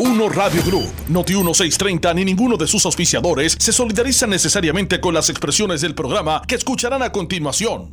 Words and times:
Uno 0.00 0.28
Radio 0.28 0.60
Group, 0.64 0.90
Noti 1.08 1.34
1630 1.34 2.14
ni 2.14 2.24
ninguno 2.24 2.56
de 2.56 2.66
sus 2.66 2.84
auspiciadores 2.84 3.56
se 3.60 3.72
solidarizan 3.72 4.28
necesariamente 4.28 5.00
con 5.00 5.14
las 5.14 5.30
expresiones 5.30 5.82
del 5.82 5.94
programa 5.94 6.42
que 6.48 6.56
escucharán 6.56 7.00
a 7.04 7.12
continuación. 7.12 7.92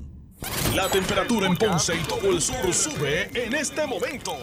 La 0.74 0.90
temperatura 0.90 1.46
en 1.46 1.56
Ponce 1.56 1.94
y 1.96 2.04
todo 2.08 2.32
el 2.32 2.42
sur 2.42 2.74
sube 2.74 3.30
en 3.36 3.54
este 3.54 3.86
momento. 3.86 4.36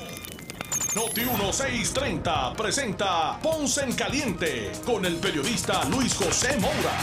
Noti 0.95 1.23
1630 1.23 2.55
presenta 2.55 3.41
Ponce 3.43 3.83
en 3.83 3.93
Caliente 3.93 4.71
con 4.87 5.05
el 5.05 5.17
periodista 5.17 5.83
Luis 5.91 6.15
José 6.15 6.57
Moura. 6.61 6.97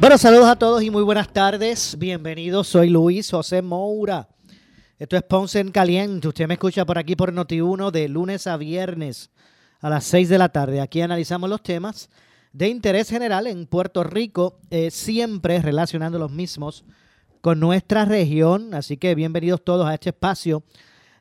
Bueno, 0.00 0.16
saludos 0.16 0.48
a 0.48 0.56
todos 0.56 0.82
y 0.82 0.88
muy 0.88 1.02
buenas 1.02 1.30
tardes. 1.30 1.96
Bienvenidos, 1.98 2.68
soy 2.68 2.88
Luis 2.88 3.30
José 3.30 3.60
Moura. 3.60 4.33
Esto 5.04 5.18
es 5.18 5.22
Ponce 5.24 5.60
en 5.60 5.70
Caliente. 5.70 6.28
Usted 6.28 6.48
me 6.48 6.54
escucha 6.54 6.86
por 6.86 6.96
aquí 6.96 7.14
por 7.14 7.30
Noti1 7.30 7.90
de 7.90 8.08
lunes 8.08 8.46
a 8.46 8.56
viernes 8.56 9.30
a 9.82 9.90
las 9.90 10.04
6 10.04 10.30
de 10.30 10.38
la 10.38 10.48
tarde. 10.48 10.80
Aquí 10.80 11.02
analizamos 11.02 11.50
los 11.50 11.62
temas 11.62 12.08
de 12.54 12.68
interés 12.68 13.10
general 13.10 13.46
en 13.46 13.66
Puerto 13.66 14.02
Rico, 14.02 14.60
eh, 14.70 14.90
siempre 14.90 15.60
relacionando 15.60 16.18
los 16.18 16.32
mismos 16.32 16.86
con 17.42 17.60
nuestra 17.60 18.06
región. 18.06 18.72
Así 18.72 18.96
que 18.96 19.14
bienvenidos 19.14 19.62
todos 19.62 19.86
a 19.86 19.92
este 19.92 20.08
espacio 20.08 20.62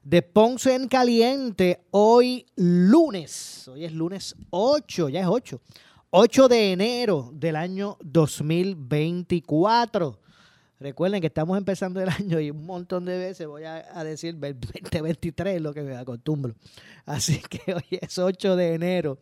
de 0.01 0.21
Ponce 0.21 0.75
en 0.75 0.87
Caliente. 0.87 1.83
Hoy 1.91 2.45
lunes, 2.55 3.67
hoy 3.67 3.83
es 3.83 3.91
lunes 3.91 4.33
8, 4.51 5.09
ya 5.09 5.19
es 5.19 5.27
8. 5.27 5.59
8 6.11 6.47
de 6.47 6.71
enero 6.71 7.31
del 7.33 7.57
año 7.57 7.97
2024. 8.01 10.22
Recuerden 10.83 11.21
que 11.21 11.27
estamos 11.27 11.57
empezando 11.57 12.01
el 12.01 12.09
año 12.19 12.41
y 12.41 12.51
un 12.51 12.65
montón 12.65 13.05
de 13.05 13.17
veces 13.17 13.47
voy 13.47 13.63
a, 13.63 14.03
decir 14.03 14.37
2023, 14.37 15.61
lo 15.61 15.73
que 15.73 15.81
me 15.81 15.95
acostumbro. 15.95 16.55
Así 17.05 17.41
que 17.49 17.73
hoy 17.73 17.99
es 18.01 18.19
8 18.19 18.57
de 18.57 18.73
enero 18.73 19.17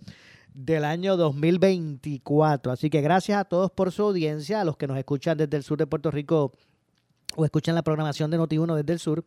del 0.56 0.84
año 0.84 1.16
2024. 1.18 2.72
Así 2.72 2.90
que 2.90 3.02
gracias 3.02 3.40
a 3.40 3.46
todos 3.46 3.70
por 3.70 3.92
su 3.92 4.02
audiencia, 4.02 4.62
a 4.62 4.66
los 4.66 4.76
que 4.76 4.88
nos 4.88 4.98
escuchan 4.98 5.38
desde 5.38 5.56
el 5.56 5.62
sur 5.62 5.78
de 5.78 5.86
Puerto 5.86 6.10
Rico 6.10 6.52
o 7.36 7.46
escuchan 7.46 7.76
la 7.76 7.84
programación 7.84 8.32
de 8.32 8.40
Noti1 8.40 8.78
desde 8.78 8.94
el 8.94 9.00
sur 9.00 9.24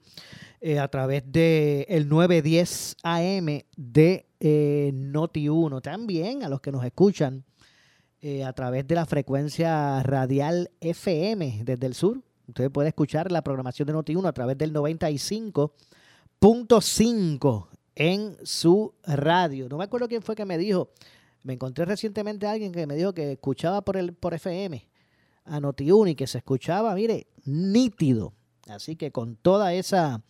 eh, 0.60 0.80
a 0.80 0.88
través 0.88 1.22
del 1.30 1.86
el 1.88 2.08
910 2.08 2.96
AM 3.04 3.46
de 3.76 4.26
eh, 4.40 4.90
Noti1. 4.92 5.80
También 5.82 6.42
a 6.42 6.48
los 6.48 6.60
que 6.60 6.72
nos 6.72 6.84
escuchan 6.84 7.44
eh, 8.26 8.42
a 8.42 8.54
través 8.54 8.88
de 8.88 8.94
la 8.94 9.04
frecuencia 9.04 10.02
radial 10.02 10.70
FM 10.80 11.60
desde 11.62 11.86
el 11.86 11.92
sur. 11.92 12.22
Usted 12.48 12.70
puede 12.70 12.88
escuchar 12.88 13.30
la 13.30 13.44
programación 13.44 13.86
de 13.86 13.92
Noti1 13.92 14.26
a 14.26 14.32
través 14.32 14.56
del 14.56 14.72
95.5 14.72 17.68
en 17.94 18.38
su 18.42 18.94
radio. 19.02 19.68
No 19.68 19.76
me 19.76 19.84
acuerdo 19.84 20.08
quién 20.08 20.22
fue 20.22 20.34
que 20.34 20.46
me 20.46 20.56
dijo. 20.56 20.88
Me 21.42 21.52
encontré 21.52 21.84
recientemente 21.84 22.46
a 22.46 22.52
alguien 22.52 22.72
que 22.72 22.86
me 22.86 22.96
dijo 22.96 23.12
que 23.12 23.32
escuchaba 23.32 23.82
por, 23.82 23.98
el, 23.98 24.14
por 24.14 24.32
FM 24.32 24.88
a 25.44 25.60
Noti1 25.60 26.12
y 26.12 26.14
que 26.14 26.26
se 26.26 26.38
escuchaba, 26.38 26.94
mire, 26.94 27.26
nítido. 27.44 28.32
Así 28.68 28.96
que 28.96 29.12
con 29.12 29.36
toda 29.36 29.74
esa 29.74 30.22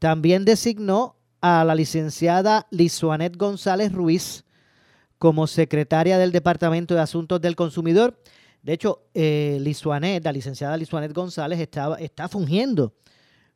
También 0.00 0.44
designó 0.44 1.14
a 1.46 1.64
la 1.64 1.74
licenciada 1.74 2.66
Lisuanet 2.70 3.36
González 3.36 3.92
Ruiz 3.92 4.44
como 5.18 5.46
secretaria 5.46 6.18
del 6.18 6.32
Departamento 6.32 6.94
de 6.94 7.00
Asuntos 7.00 7.40
del 7.40 7.56
Consumidor 7.56 8.18
de 8.66 8.72
hecho, 8.72 9.04
eh, 9.14 9.60
la 10.24 10.32
licenciada 10.32 10.76
Lisuanet 10.76 11.12
González, 11.12 11.60
está, 11.60 11.94
está 12.00 12.28
fungiendo 12.28 12.94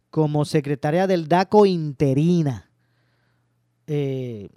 como 0.08 0.44
secretaria 0.44 1.08
del 1.08 1.26
DACO 1.26 1.66
interina. 1.66 2.70
Eh, 3.88 4.48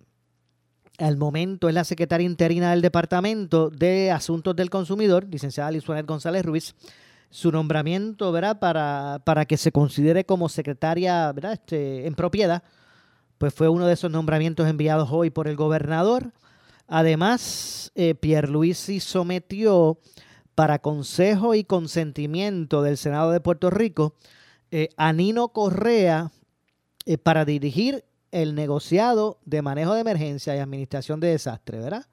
al 1.00 1.18
momento 1.18 1.70
es 1.70 1.74
la 1.74 1.84
secretaria 1.84 2.28
interina 2.28 2.70
del 2.70 2.84
Departamento 2.84 3.72
de 3.72 4.12
Asuntos 4.12 4.56
del 4.56 4.70
Consumidor, 4.70 5.26
licenciada 5.28 5.72
Lisuanet 5.72 6.06
González 6.06 6.46
Ruiz. 6.46 6.76
Su 7.32 7.52
nombramiento, 7.52 8.32
¿verdad? 8.32 8.60
Para, 8.60 9.24
para 9.26 9.46
que 9.46 9.58
se 9.58 9.72
considere 9.72 10.24
como 10.24 10.50
secretaria, 10.50 11.32
¿verdad? 11.32 11.54
Este, 11.54 12.06
en 12.06 12.14
propiedad, 12.14 12.62
pues 13.44 13.54
fue 13.54 13.68
uno 13.68 13.86
de 13.88 13.94
esos 13.94 14.10
nombramientos 14.10 14.70
enviados 14.70 15.10
hoy 15.12 15.30
por 15.30 15.50
el 15.50 15.58
gobernador. 15.58 16.32
Además, 16.88 17.92
eh, 17.94 18.16
Pierluisi 18.16 19.02
sometió 19.02 20.00
para 20.56 20.80
consejo 20.80 21.54
y 21.54 21.66
consentimiento 21.66 22.82
del 22.82 22.96
Senado 22.96 23.32
de 23.32 23.42
Puerto 23.42 23.70
Rico 23.70 24.16
eh, 24.72 24.88
a 24.96 25.12
Nino 25.12 25.50
Correa 25.50 26.32
eh, 27.06 27.18
para 27.18 27.44
dirigir 27.44 28.06
el 28.32 28.56
negociado 28.56 29.40
de 29.44 29.62
manejo 29.62 29.94
de 29.94 30.00
emergencia 30.00 30.56
y 30.56 30.60
administración 30.60 31.20
de 31.20 31.28
desastre, 31.28 31.80
¿verdad? 31.80 32.06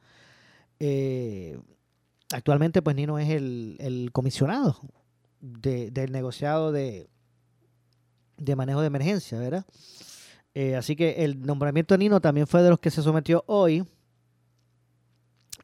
Eh, 0.80 1.60
actualmente, 2.32 2.82
pues 2.82 2.96
Nino 2.96 3.20
es 3.20 3.30
el, 3.30 4.10
comisionado 4.12 4.80
del 5.40 6.10
negociado 6.10 6.72
de, 6.72 7.08
de 8.36 8.56
manejo 8.56 8.80
de 8.80 8.88
emergencia, 8.88 9.38
¿verdad? 9.38 9.64
Así 10.76 10.96
que 10.96 11.24
el 11.24 11.40
nombramiento 11.40 11.94
de 11.94 11.98
Nino 11.98 12.20
también 12.20 12.46
fue 12.46 12.62
de 12.62 12.70
los 12.70 12.78
que 12.78 12.90
se 12.90 13.02
sometió 13.02 13.44
hoy. 13.46 13.84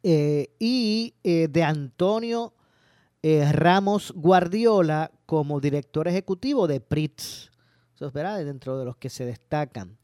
y 0.02 1.14
de 1.22 1.62
Antonio 1.62 2.52
eh, 3.28 3.50
Ramos 3.50 4.12
Guardiola 4.14 5.10
como 5.26 5.58
director 5.58 6.06
ejecutivo 6.06 6.68
de 6.68 6.78
PRITS. 6.78 7.50
Eso 7.96 8.06
es 8.06 8.12
dentro 8.44 8.78
de 8.78 8.84
los 8.84 8.96
que 8.98 9.10
se 9.10 9.24
destacan. 9.24 9.98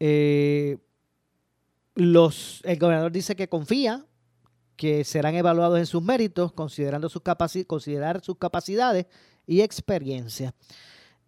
Eh, 0.00 0.78
los, 1.94 2.62
el 2.64 2.78
gobernador 2.78 3.12
dice 3.12 3.36
que 3.36 3.50
confía 3.50 4.06
que 4.76 5.04
serán 5.04 5.34
evaluados 5.34 5.78
en 5.78 5.84
sus 5.84 6.02
méritos, 6.02 6.52
considerando 6.52 7.10
sus 7.10 7.20
considerar 7.66 8.22
sus 8.22 8.38
capacidades 8.38 9.04
y 9.46 9.60
experiencia. 9.60 10.54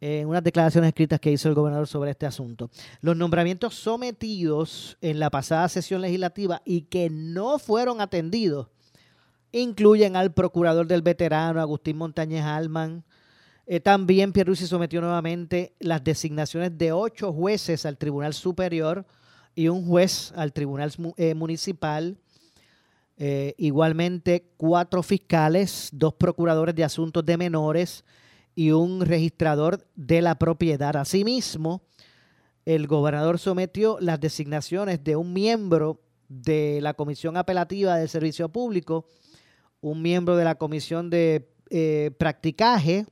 En 0.01 0.29
unas 0.29 0.43
declaraciones 0.43 0.89
escritas 0.89 1.21
que 1.21 1.31
hizo 1.31 1.49
el 1.49 1.55
gobernador 1.55 1.87
sobre 1.87 2.11
este 2.11 2.25
asunto. 2.25 2.71
Los 3.03 3.17
nombramientos 3.17 3.75
sometidos 3.75 4.97
en 5.03 5.19
la 5.19 5.29
pasada 5.29 5.69
sesión 5.69 6.01
legislativa 6.01 6.63
y 6.65 6.83
que 6.83 7.11
no 7.11 7.59
fueron 7.59 8.01
atendidos 8.01 8.69
incluyen 9.53 10.17
al 10.17 10.33
procurador 10.33 10.87
del 10.87 11.03
veterano, 11.03 11.61
Agustín 11.61 11.97
Montañez 11.97 12.45
Alman. 12.45 13.05
Eh, 13.67 13.81
también 13.81 14.33
Pierluisi 14.33 14.67
sometió 14.67 15.01
nuevamente 15.01 15.75
las 15.79 16.03
designaciones 16.03 16.77
de 16.77 16.93
ocho 16.93 17.33
jueces 17.33 17.87
al 17.87 17.99
Tribunal 17.99 18.35
Superior 18.35 19.07
y 19.55 19.69
un 19.69 19.87
juez 19.87 20.33
al 20.37 20.53
Tribunal 20.53 20.93
eh, 21.17 21.35
Municipal. 21.35 22.17
Eh, 23.23 23.55
igualmente 23.59 24.47
cuatro 24.57 25.03
fiscales, 25.03 25.91
dos 25.93 26.15
procuradores 26.15 26.75
de 26.75 26.85
asuntos 26.85 27.25
de 27.25 27.37
menores 27.37 28.03
y 28.61 28.73
un 28.73 29.01
registrador 29.01 29.87
de 29.97 30.21
la 30.21 30.35
propiedad. 30.35 30.95
Asimismo, 30.95 31.81
el 32.67 32.87
gobernador 32.89 33.39
sometió 33.39 33.97
las 34.01 34.21
designaciones 34.21 35.03
de 35.03 35.17
un 35.17 35.33
miembro 35.33 36.03
de 36.29 36.81
la 36.83 36.93
Comisión 36.93 37.39
Apelativa 37.39 37.97
del 37.97 38.11
Servicio 38.11 38.51
Público, 38.51 39.07
un 39.81 40.03
miembro 40.03 40.37
de 40.37 40.45
la 40.45 40.57
Comisión 40.57 41.09
de 41.09 41.49
eh, 41.71 42.11
Practicaje, 42.19 43.07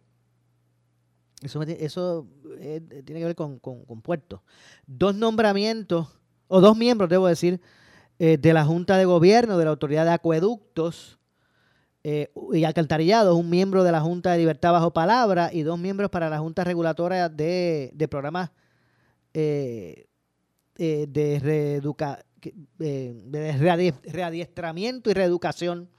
eso, 1.41 1.63
eso 1.63 2.27
eh, 2.59 2.83
tiene 3.07 3.21
que 3.21 3.27
ver 3.29 3.35
con, 3.35 3.59
puertos, 4.03 4.43
dos 4.87 5.15
nombramientos, 5.15 6.09
o 6.49 6.61
dos 6.61 6.77
miembros, 6.77 7.09
debo 7.09 7.27
decir, 7.27 7.59
eh, 8.19 8.37
de 8.37 8.53
la 8.53 8.67
Junta 8.67 8.99
de 8.99 9.07
Gobierno, 9.07 9.57
de 9.57 9.65
la 9.65 9.71
Autoridad 9.71 10.05
de 10.05 10.11
Acueductos 10.11 11.18
y 12.53 12.65
Alcantarillados, 12.65 13.37
un 13.37 13.51
miembro 13.51 13.85
de 13.85 13.93
la 13.93 14.01
Junta 14.01 14.33
de 14.33 14.39
Libertad 14.39 14.73
Bajo 14.73 14.93
Palabra 14.93 15.51
y 15.53 15.63
dos 15.63 15.79
miembros 15.79 16.11
para 16.11 16.29
la 16.31 16.39
Junta 16.39 16.65
Regulatoria 16.65 17.29
de, 17.29 18.09
Programas 18.11 18.51
de 19.33 20.07
reeducación 21.43 22.29
de 22.79 23.97
readiestramiento 24.05 25.11
y 25.11 25.15
reeducación 25.15 25.91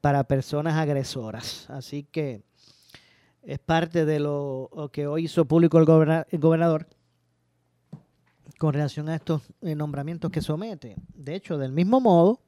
para 0.00 0.24
personas 0.24 0.74
agresoras. 0.74 1.68
Así 1.68 2.04
que 2.04 2.42
es 3.42 3.58
parte 3.58 4.04
de 4.04 4.20
lo 4.20 4.90
que 4.92 5.06
hoy 5.06 5.24
hizo 5.24 5.44
público 5.44 5.78
el, 5.78 5.84
gobernador 6.38 6.88
con 8.58 8.72
relación 8.72 9.08
a 9.08 9.16
estos 9.16 9.42
eh, 9.60 9.74
nombramientos 9.74 10.30
que 10.30 10.40
somete. 10.40 10.96
De 11.14 11.34
hecho, 11.34 11.58
del 11.58 11.72
mismo 11.72 12.00
modo, 12.00 12.40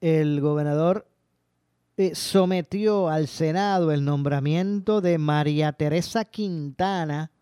el 0.00 0.40
gobernador 0.40 1.06
eh, 1.96 2.14
sometió 2.14 3.08
al 3.08 3.26
Senado 3.26 3.90
el 3.90 4.04
nombramiento 4.04 5.00
de 5.00 5.18
María 5.18 5.72
Teresa 5.72 6.24
Quintana 6.24 7.32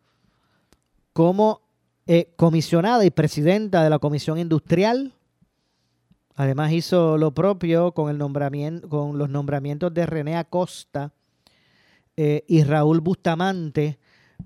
como 1.13 1.61
eh, 2.07 2.33
comisionada 2.37 3.05
y 3.05 3.11
presidenta 3.11 3.83
de 3.85 3.91
la 3.91 3.99
Comisión 3.99 4.39
Industrial. 4.39 5.13
Además 6.35 6.73
hizo 6.73 7.19
lo 7.19 7.33
propio 7.33 7.93
con, 7.93 8.11
el 8.11 8.19
nombramiento, 8.19 8.89
con 8.89 9.19
los 9.19 9.29
nombramientos 9.29 9.93
de 9.93 10.07
René 10.07 10.37
Acosta 10.37 11.13
eh, 12.17 12.45
y 12.47 12.63
Raúl 12.63 13.01
Bustamante 13.01 13.99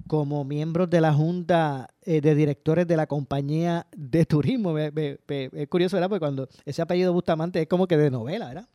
como 0.07 0.45
miembros 0.45 0.91
de 0.91 1.01
la 1.01 1.13
Junta 1.13 1.89
eh, 2.03 2.21
de 2.21 2.35
Directores 2.35 2.87
de 2.87 2.97
la 2.97 3.07
Compañía 3.07 3.87
de 3.97 4.25
Turismo. 4.27 4.77
es 4.79 5.69
curioso, 5.69 5.97
¿verdad? 5.97 6.09
Porque 6.09 6.21
cuando 6.21 6.49
ese 6.65 6.83
apellido 6.83 7.13
Bustamante 7.13 7.63
es 7.63 7.69
como 7.69 7.87
que 7.87 7.97
de 7.97 8.11
novela, 8.11 8.49
¿verdad? 8.49 8.69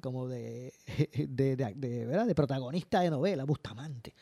como 0.00 0.26
de, 0.28 0.72
de, 1.14 2.04
¿verdad? 2.06 2.26
de 2.26 2.34
protagonista 2.34 3.00
de 3.00 3.10
novela, 3.10 3.44
Bustamante. 3.44 4.14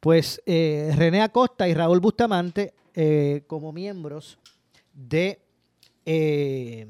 Pues 0.00 0.40
René 0.46 1.20
Acosta 1.20 1.68
y 1.68 1.74
Raúl 1.74 2.00
Bustamante 2.00 2.74
eh, 2.96 3.42
como 3.48 3.72
miembros 3.72 4.38
de, 4.92 5.40
eh, 6.06 6.86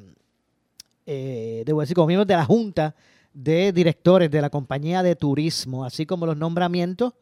eh, 1.07 1.63
debo 1.65 1.81
decir, 1.81 1.95
como 1.95 2.09
miembros 2.09 2.27
de 2.27 2.37
la 2.37 2.45
Junta 2.45 2.95
de 3.33 3.73
Directores 3.73 4.31
de 4.31 4.43
la 4.43 4.51
Compañía 4.51 5.03
de 5.03 5.17
Turismo, 5.17 5.83
así 5.83 6.05
como 6.05 6.27
los 6.27 6.37
nombramientos 6.37 7.15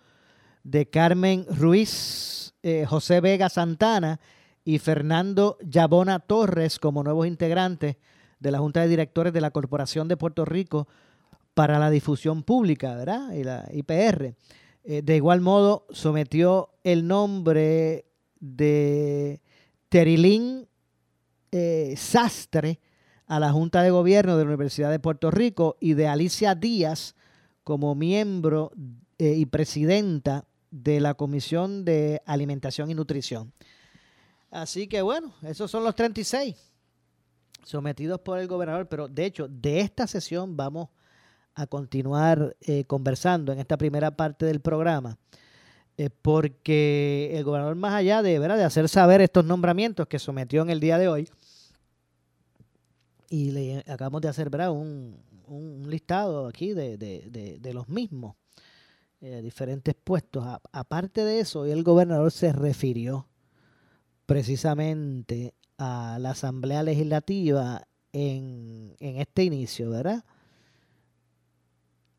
de 0.64 0.88
Carmen 0.88 1.46
Ruiz, 1.48 2.54
José 2.86 3.20
Vega 3.20 3.48
Santana 3.48 4.20
y 4.64 4.78
Fernando 4.78 5.58
Yabona 5.62 6.20
Torres 6.20 6.78
como 6.78 7.02
nuevos 7.02 7.26
integrantes 7.26 7.96
de 8.38 8.50
la 8.52 8.60
Junta 8.60 8.80
de 8.80 8.88
Directores 8.88 9.32
de 9.32 9.40
la 9.40 9.50
Corporación 9.50 10.06
de 10.06 10.16
Puerto 10.16 10.44
Rico 10.44 10.86
para 11.54 11.80
la 11.80 11.90
Difusión 11.90 12.44
Pública, 12.44 12.94
¿verdad? 12.94 13.32
Y 13.32 13.42
la 13.42 13.68
IPR. 13.72 14.36
de 14.84 15.16
igual 15.16 15.40
modo, 15.40 15.86
sometió 15.90 16.70
el 16.84 17.08
nombre 17.08 18.06
de 18.38 19.40
Terilín 19.88 20.68
eh, 21.52 21.94
Sastre 21.98 22.80
a 23.26 23.38
la 23.38 23.52
Junta 23.52 23.82
de 23.82 23.90
Gobierno 23.90 24.36
de 24.36 24.44
la 24.44 24.48
Universidad 24.48 24.90
de 24.90 24.98
Puerto 24.98 25.30
Rico 25.30 25.76
y 25.80 25.94
de 25.94 26.08
Alicia 26.08 26.54
Díaz 26.54 27.14
como 27.62 27.94
miembro 27.94 28.72
eh, 29.18 29.34
y 29.36 29.46
presidenta 29.46 30.46
de 30.72 30.98
la 30.98 31.14
Comisión 31.14 31.84
de 31.84 32.20
Alimentación 32.26 32.90
y 32.90 32.94
Nutrición. 32.94 33.52
Así 34.50 34.88
que 34.88 35.02
bueno, 35.02 35.32
esos 35.42 35.70
son 35.70 35.84
los 35.84 35.94
36 35.94 36.56
sometidos 37.62 38.20
por 38.20 38.40
el 38.40 38.48
gobernador, 38.48 38.88
pero 38.88 39.06
de 39.06 39.24
hecho 39.24 39.46
de 39.46 39.78
esta 39.78 40.08
sesión 40.08 40.56
vamos 40.56 40.88
a 41.54 41.68
continuar 41.68 42.56
eh, 42.62 42.84
conversando 42.84 43.52
en 43.52 43.60
esta 43.60 43.76
primera 43.76 44.10
parte 44.10 44.44
del 44.46 44.60
programa 44.60 45.16
eh, 45.98 46.08
porque 46.10 47.30
el 47.34 47.44
gobernador, 47.44 47.76
más 47.76 47.92
allá 47.92 48.22
de, 48.22 48.38
¿verdad? 48.38 48.56
de 48.56 48.64
hacer 48.64 48.88
saber 48.88 49.20
estos 49.20 49.44
nombramientos 49.44 50.08
que 50.08 50.18
sometió 50.18 50.62
en 50.62 50.70
el 50.70 50.80
día 50.80 50.98
de 50.98 51.08
hoy, 51.08 51.28
y 53.28 53.50
le 53.50 53.78
acabamos 53.80 54.20
de 54.20 54.28
hacer 54.28 54.50
¿verdad? 54.50 54.72
Un, 54.72 55.20
listado 55.86 56.46
aquí 56.46 56.72
de, 56.72 57.70
los 57.74 57.88
mismos, 57.88 58.36
eh, 59.24 59.40
diferentes 59.40 59.94
puestos. 59.94 60.44
aparte 60.72 61.24
de 61.24 61.38
eso, 61.38 61.64
el 61.64 61.84
gobernador 61.84 62.32
se 62.32 62.52
refirió 62.52 63.28
precisamente 64.26 65.54
a 65.78 66.18
la 66.20 66.30
Asamblea 66.30 66.82
Legislativa 66.82 67.86
en, 68.12 68.96
este 68.98 69.44
inicio, 69.44 69.90
¿verdad? 69.90 70.24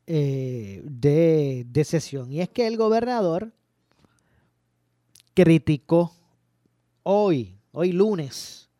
Eh, 0.06 0.80
de, 0.82 1.66
de, 1.68 1.84
sesión. 1.84 2.32
Y 2.32 2.40
es 2.40 2.48
que 2.48 2.66
el 2.66 2.78
gobernador 2.78 3.52
criticó 5.34 6.10
hoy, 7.02 7.58
hoy 7.72 7.92
lunes, 7.92 8.70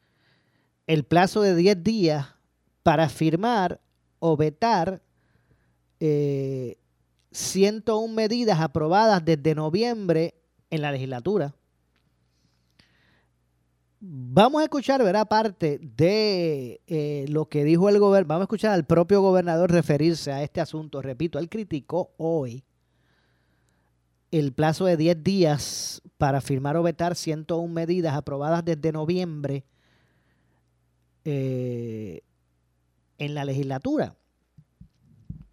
el 0.87 1.05
plazo 1.05 1.43
de 1.43 1.55
10 1.55 1.85
días 1.85 2.29
para 2.83 3.11
firmar 3.11 3.83
o 4.19 4.35
vetar 4.35 5.03
101 7.35 8.13
eh, 8.13 8.15
medidas 8.15 8.61
aprobadas 8.61 9.25
desde 9.25 9.55
noviembre 9.55 10.35
en 10.71 10.83
la 10.83 10.93
legislatura. 10.93 11.55
Vamos 14.01 14.61
a 14.61 14.65
escuchar, 14.65 15.03
¿verdad? 15.03 15.27
Parte 15.27 15.81
de 15.81 16.81
eh, 16.87 17.25
lo 17.29 17.49
que 17.49 17.65
dijo 17.65 17.89
el 17.89 17.99
gobernador. 17.99 18.29
Vamos 18.29 18.43
a 18.43 18.45
escuchar 18.45 18.73
al 18.73 18.85
propio 18.85 19.21
gobernador 19.21 19.73
referirse 19.73 20.31
a 20.31 20.43
este 20.43 20.61
asunto. 20.61 21.03
Repito, 21.03 21.39
él 21.39 21.49
criticó 21.49 22.13
hoy 22.19 22.63
el 24.31 24.53
plazo 24.53 24.85
de 24.85 24.97
10 24.97 25.25
días 25.25 26.03
para 26.19 26.41
firmar 26.41 26.77
o 26.77 26.83
vetar 26.83 27.17
101 27.17 27.73
medidas 27.73 28.15
aprobadas 28.15 28.65
desde 28.65 28.93
noviembre 28.93 29.65
eh, 31.25 32.21
en 33.19 33.35
la 33.35 33.45
legislatura. 33.45 34.15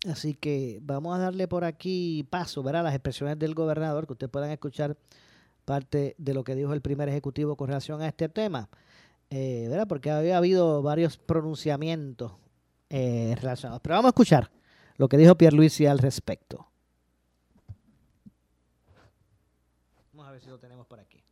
Así 0.10 0.34
que 0.34 0.80
vamos 0.82 1.16
a 1.16 1.20
darle 1.20 1.48
por 1.48 1.64
aquí 1.64 2.26
paso, 2.30 2.64
¿verdad? 2.64 2.84
Las 2.84 2.96
expresiones 2.96 3.38
del 3.38 3.54
gobernador, 3.54 4.08
que 4.08 4.14
ustedes 4.14 4.32
puedan 4.32 4.52
escuchar 4.52 4.98
parte 5.66 6.16
de 6.18 6.34
lo 6.34 6.44
que 6.44 6.56
dijo 6.56 6.74
el 6.74 6.82
primer 6.82 7.08
ejecutivo 7.08 7.56
con 7.56 7.68
relación 7.68 8.02
a 8.02 8.08
este 8.08 8.28
tema, 8.28 8.70
eh, 9.30 9.68
¿verdad? 9.70 9.88
Porque 9.88 10.10
había 10.10 10.38
habido 10.38 10.82
varios 10.82 11.18
pronunciamientos 11.18 12.34
eh, 12.90 13.36
relacionados. 13.40 13.82
Pero 13.82 13.96
vamos 13.96 14.10
a 14.10 14.14
escuchar 14.14 14.52
lo 14.98 15.08
que 15.08 15.18
dijo 15.18 15.36
Pierluisi 15.36 15.86
al 15.86 16.00
respecto. 16.00 16.72
lo 20.52 20.60
tenemos 20.60 20.88
por 20.88 21.00
aquí. 21.00 21.24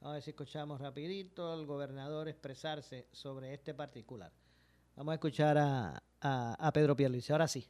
Vamos 0.00 0.12
a 0.12 0.14
ver 0.14 0.22
si 0.22 0.30
escuchamos 0.30 0.80
rapidito 0.80 1.52
al 1.52 1.66
gobernador 1.66 2.28
expresarse 2.28 3.08
sobre 3.12 3.52
este 3.54 3.74
particular. 3.74 4.32
Vamos 4.94 5.12
a 5.12 5.14
escuchar 5.16 5.58
a, 5.58 6.02
a, 6.20 6.72
Pedro 6.72 6.96
Pierluisi. 6.96 7.32
Ahora 7.32 7.48
sí. 7.48 7.68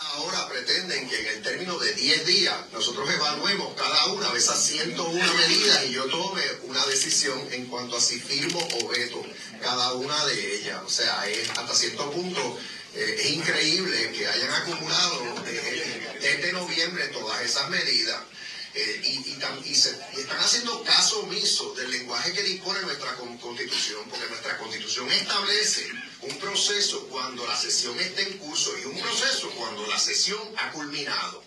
Ahora 0.00 0.48
pretenden 0.48 1.08
que 1.08 1.20
en 1.20 1.26
el 1.26 1.42
término 1.42 1.76
de 1.76 1.92
10 1.92 2.24
días 2.24 2.56
nosotros 2.72 3.10
evaluemos 3.10 3.74
cada 3.74 4.06
una 4.06 4.30
de 4.30 4.38
esas 4.38 4.62
101 4.64 5.34
medidas 5.34 5.84
y 5.86 5.92
yo 5.92 6.04
tome 6.06 6.42
una 6.64 6.86
decisión 6.86 7.40
en 7.50 7.66
cuanto 7.66 7.96
a 7.96 8.00
si 8.00 8.20
firmo 8.20 8.60
o 8.60 8.88
veto 8.88 9.20
cada 9.60 9.94
una 9.94 10.24
de 10.26 10.56
ellas. 10.56 10.80
O 10.86 10.88
sea, 10.88 11.28
es 11.28 11.50
hasta 11.50 11.74
cierto 11.74 12.10
punto 12.12 12.58
eh, 12.94 13.16
es 13.18 13.30
increíble 13.30 14.12
que 14.12 14.26
hayan 14.26 14.50
acumulado 14.50 15.44
eh, 15.46 16.18
desde 16.20 16.52
noviembre 16.52 17.08
todas 17.08 17.42
esas 17.42 17.68
medidas 17.68 18.20
eh, 18.80 19.00
y, 19.02 19.32
están 19.32 20.38
haciendo 20.38 20.84
caso 20.84 21.20
omiso 21.20 21.74
del 21.74 21.90
lenguaje 21.90 22.32
que 22.32 22.44
dispone 22.44 22.80
nuestra 22.82 23.16
constitución, 23.16 24.08
porque 24.08 24.26
nuestra 24.28 24.56
constitución 24.56 25.10
establece 25.10 25.90
un 26.22 26.38
proceso 26.38 27.08
cuando 27.08 27.44
la 27.44 27.56
sesión 27.56 27.98
está 27.98 28.22
en 28.22 28.38
curso 28.38 28.72
y 28.78 28.84
un 28.84 29.00
proceso 29.00 29.50
cuando 29.56 29.84
la 29.88 29.98
sesión 29.98 30.40
ha 30.58 30.70
culminado. 30.70 31.42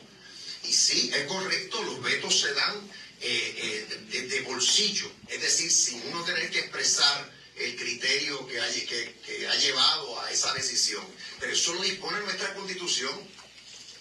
Y 0.64 0.74
sí, 0.74 1.10
es 1.14 1.26
correcto, 1.26 1.82
los 1.84 2.02
vetos 2.02 2.38
se 2.38 2.54
dan 2.54 2.92
eh, 3.22 3.88
eh, 4.12 4.22
de, 4.24 4.42
bolsillo, 4.42 5.10
es 5.30 5.42
decir, 5.42 5.72
sin 5.72 6.02
uno 6.08 6.26
tener 6.26 6.50
que 6.50 6.60
expresar 6.60 7.32
el 7.56 7.78
criterio 7.78 8.46
que, 8.46 8.60
que, 8.88 9.20
que 9.26 9.48
ha 9.48 9.56
llevado 9.56 10.20
a 10.20 10.32
esa 10.32 10.54
decisión. 10.54 11.06
Pero 11.40 11.54
eso 11.54 11.74
lo 11.76 11.82
dispone 11.82 12.20
nuestra 12.20 12.54
constitución 12.56 13.12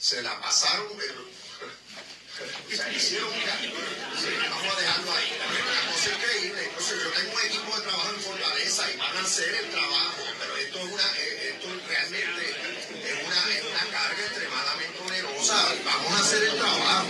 se 0.00 0.22
la 0.22 0.40
pasaron, 0.40 0.88
hicieron, 2.96 3.30
vamos 4.50 4.76
a 4.76 4.80
dejarlo 4.80 5.12
ahí. 5.12 5.32
Increíble. 6.00 6.70
Yo 6.78 7.10
tengo 7.12 7.34
un 7.34 7.44
equipo 7.44 7.76
de 7.76 7.82
trabajo 7.82 8.10
en 8.14 8.20
Fortaleza 8.20 8.90
y 8.90 8.96
van 8.96 9.16
a 9.16 9.20
hacer 9.20 9.54
el 9.54 9.70
trabajo, 9.70 10.22
pero 10.40 10.56
esto 10.56 10.78
es 10.78 10.84
una, 10.84 11.06
eh, 11.18 11.54
esto 11.54 11.68
realmente 11.86 12.50
es 12.50 13.26
una, 13.26 13.54
es 13.54 13.64
una 13.64 13.92
carga 13.92 14.22
extremadamente 14.24 14.98
onerosa. 15.06 15.74
Vamos 15.84 16.12
a 16.12 16.20
hacer 16.20 16.42
el 16.44 16.56
trabajo, 16.56 17.08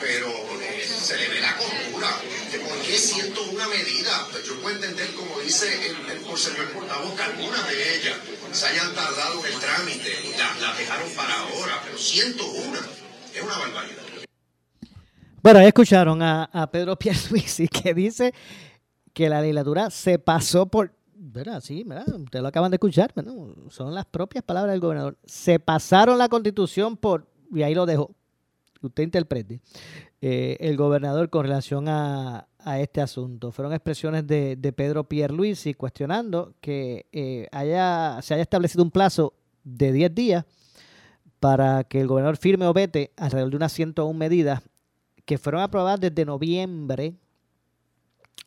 pero 0.00 0.28
eh, 0.60 0.88
se 1.02 1.16
le 1.16 1.28
ve 1.28 1.40
la 1.40 1.56
costura. 1.56 2.20
¿Por 2.68 2.82
qué 2.82 2.98
siento 2.98 3.42
una 3.42 3.68
medida? 3.68 4.28
Pues 4.32 4.44
yo 4.44 4.60
puedo 4.60 4.74
entender, 4.74 5.14
como 5.14 5.38
dice 5.40 5.72
el, 5.86 6.10
el, 6.10 6.38
señor 6.38 6.72
portavoz, 6.72 7.16
que 7.16 7.22
algunas 7.22 7.68
de 7.68 7.96
ellas 7.96 8.16
se 8.52 8.66
hayan 8.66 8.94
tardado 8.94 9.44
en 9.44 9.52
el 9.52 9.60
trámite 9.60 10.20
y 10.24 10.36
las 10.36 10.60
la 10.60 10.74
dejaron 10.74 11.10
para 11.12 11.34
ahora, 11.34 11.80
pero 11.84 11.96
siento 11.96 12.44
una. 12.44 12.80
Es 13.32 13.42
una 13.42 13.56
barbaridad. 13.56 14.09
Bueno, 15.42 15.60
escucharon 15.60 16.20
a, 16.22 16.68
Pedro 16.70 16.96
Pierluisi 16.98 17.66
que 17.68 17.94
dice 17.94 18.34
que 19.14 19.28
la 19.28 19.40
legislatura 19.40 19.88
se 19.88 20.18
pasó 20.18 20.66
por, 20.66 20.92
¿verdad? 21.14 21.62
Sí, 21.62 21.82
¿verdad? 21.84 22.08
Ustedes 22.14 22.42
lo 22.42 22.48
acaban 22.48 22.70
de 22.70 22.76
escuchar, 22.76 23.14
son 23.70 23.94
las 23.94 24.04
propias 24.04 24.44
palabras 24.44 24.72
del 24.72 24.80
gobernador. 24.80 25.16
Se 25.24 25.58
pasaron 25.58 26.18
la 26.18 26.28
constitución 26.28 26.96
por, 26.96 27.26
y 27.52 27.62
ahí 27.62 27.74
lo 27.74 27.86
dejo, 27.86 28.14
usted 28.82 29.02
interprete, 29.02 29.60
eh, 30.20 30.58
el 30.60 30.76
gobernador 30.76 31.30
con 31.30 31.44
relación 31.44 31.88
a, 31.88 32.46
este 32.78 33.00
asunto. 33.00 33.52
Fueron 33.52 33.72
expresiones 33.72 34.26
de, 34.26 34.54
de 34.56 34.72
Pedro 34.74 35.04
Pierluisi 35.04 35.72
cuestionando 35.72 36.52
que 36.60 37.06
eh, 37.10 37.48
haya, 37.52 38.20
se 38.20 38.34
haya 38.34 38.42
establecido 38.42 38.84
un 38.84 38.90
plazo 38.90 39.32
de 39.64 39.92
10 39.92 40.14
días 40.14 40.44
para 41.40 41.84
que 41.84 42.02
el 42.02 42.06
gobernador 42.06 42.36
firme 42.36 42.66
o 42.66 42.74
vete 42.74 43.12
alrededor 43.16 43.48
de 43.48 43.56
unas 43.56 43.72
101 43.72 44.12
medidas 44.12 44.60
que 45.24 45.38
fueron 45.38 45.62
aprobadas 45.62 46.00
desde 46.00 46.24
noviembre. 46.24 47.14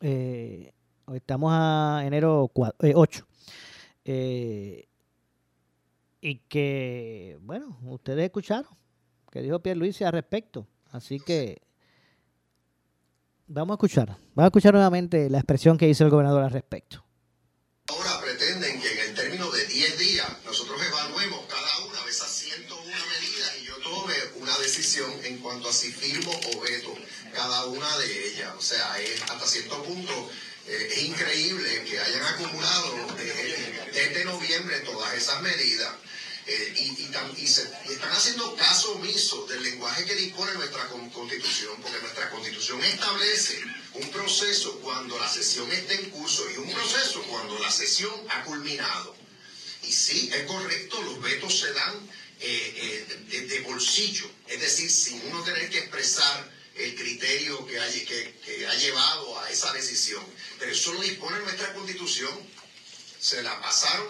Eh, 0.00 0.72
hoy 1.06 1.16
estamos 1.16 1.50
a 1.52 2.02
enero 2.04 2.50
8. 2.54 3.26
Eh, 4.04 4.84
eh, 4.84 4.88
y 6.20 6.36
que, 6.48 7.38
bueno, 7.42 7.78
ustedes 7.82 8.24
escucharon 8.24 8.74
que 9.34 9.42
dijo 9.42 9.58
Pierre 9.58 9.78
Luis 9.78 10.00
al 10.02 10.12
respecto. 10.12 10.66
Así 10.92 11.18
que 11.18 11.60
vamos 13.48 13.74
a 13.74 13.76
escuchar. 13.76 14.08
Vamos 14.34 14.44
a 14.44 14.46
escuchar 14.46 14.72
nuevamente 14.74 15.28
la 15.28 15.38
expresión 15.38 15.76
que 15.76 15.88
hizo 15.88 16.04
el 16.04 16.10
gobernador 16.10 16.44
al 16.44 16.52
respecto. 16.52 17.04
Ahora 17.88 18.20
pretenden 18.22 18.80
que 18.80 18.92
en 18.92 19.08
el 19.08 19.14
término 19.14 19.50
de 19.50 19.66
10 19.66 19.98
días 19.98 20.38
nosotros 20.44 20.80
evaluemos 20.86 21.40
cada 21.46 21.84
una 21.84 22.04
de 22.04 22.10
esas 22.10 22.30
101 22.30 22.84
medidas 22.84 23.58
y 23.60 23.66
yo 23.66 23.74
tome 23.82 24.14
una 24.40 24.56
decisión 24.58 25.10
en 25.24 25.42
cuanto 25.54 25.68
a 25.68 25.72
si 25.72 25.92
firmo 25.92 26.32
o 26.32 26.60
veto 26.60 26.92
cada 27.32 27.66
una 27.66 27.98
de 27.98 28.28
ellas. 28.28 28.52
O 28.58 28.62
sea, 28.62 29.00
es 29.00 29.22
hasta 29.22 29.46
cierto 29.46 29.80
punto 29.84 30.30
eh, 30.66 30.88
es 30.96 31.02
increíble 31.04 31.84
que 31.84 31.96
hayan 31.96 32.24
acumulado 32.24 33.16
eh, 33.20 33.90
desde 33.92 34.24
noviembre 34.24 34.80
todas 34.80 35.14
esas 35.14 35.40
medidas. 35.42 35.92
Eh, 36.46 36.74
y, 36.76 37.04
están 37.04 38.10
haciendo 38.10 38.54
caso 38.56 38.92
omiso 38.92 39.46
del 39.46 39.62
lenguaje 39.62 40.04
que 40.04 40.14
dispone 40.14 40.52
nuestra 40.54 40.88
constitución, 40.88 41.80
porque 41.80 42.00
nuestra 42.00 42.28
constitución 42.30 42.82
establece 42.84 43.62
un 43.94 44.10
proceso 44.10 44.78
cuando 44.80 45.18
la 45.18 45.30
sesión 45.30 45.70
está 45.72 45.94
en 45.94 46.10
curso 46.10 46.44
y 46.50 46.58
un 46.58 46.70
proceso 46.70 47.22
cuando 47.30 47.58
la 47.60 47.70
sesión 47.70 48.12
ha 48.28 48.42
culminado. 48.42 49.14
Y 49.84 49.92
sí, 49.92 50.30
es 50.34 50.42
correcto, 50.42 51.00
los 51.02 51.22
vetos 51.22 51.60
se 51.60 51.72
dan 51.72 52.10
eh, 52.40 53.06
eh, 53.30 53.40
de, 53.40 53.60
bolsillo, 53.60 54.28
es 54.48 54.60
decir, 54.60 54.90
sin 54.90 55.20
uno 55.26 55.42
tener 55.42 55.70
que 55.70 55.78
expresar 55.78 56.50
el 56.76 56.94
criterio 56.94 57.64
que 57.66 57.78
ha, 57.78 58.74
llevado 58.74 59.38
a 59.40 59.50
esa 59.50 59.72
decisión. 59.72 60.24
Pero 60.58 60.72
eso 60.72 60.92
lo 60.92 61.00
dispone 61.00 61.38
nuestra 61.40 61.72
constitución. 61.72 62.32
Se 63.20 63.42
la 63.42 63.60
pasaron, 63.60 64.08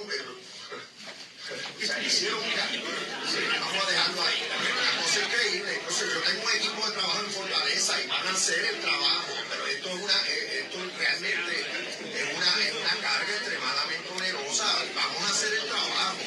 hicieron 2.06 2.40
Vamos 2.40 3.84
a 3.84 3.90
dejarlo 3.90 4.22
ahí. 4.22 4.48
La 4.48 5.02
cosa 5.02 5.20
increíble. 5.24 5.74
Entonces, 5.74 6.14
yo 6.14 6.20
tengo 6.20 6.42
un 6.42 6.52
equipo 6.52 6.86
de 6.86 6.92
trabajo 6.92 7.20
en 7.20 7.30
Fortaleza 7.30 8.00
y 8.02 8.06
van 8.06 8.26
a 8.26 8.30
hacer 8.30 8.64
el 8.64 8.80
trabajo, 8.80 9.32
pero 9.50 9.66
esto 9.66 9.88
es 9.90 9.94
una, 9.96 10.28
eh, 10.28 10.64
esto 10.64 10.78
realmente 10.98 11.60
es 11.60 12.36
una, 12.36 12.64
es 12.64 12.74
una 12.74 13.00
carga 13.02 13.34
extremadamente 13.36 14.08
onerosa. 14.08 14.84
Vamos 14.94 15.22
a 15.22 15.30
hacer 15.30 15.52
el 15.52 15.68
trabajo, 15.68 16.18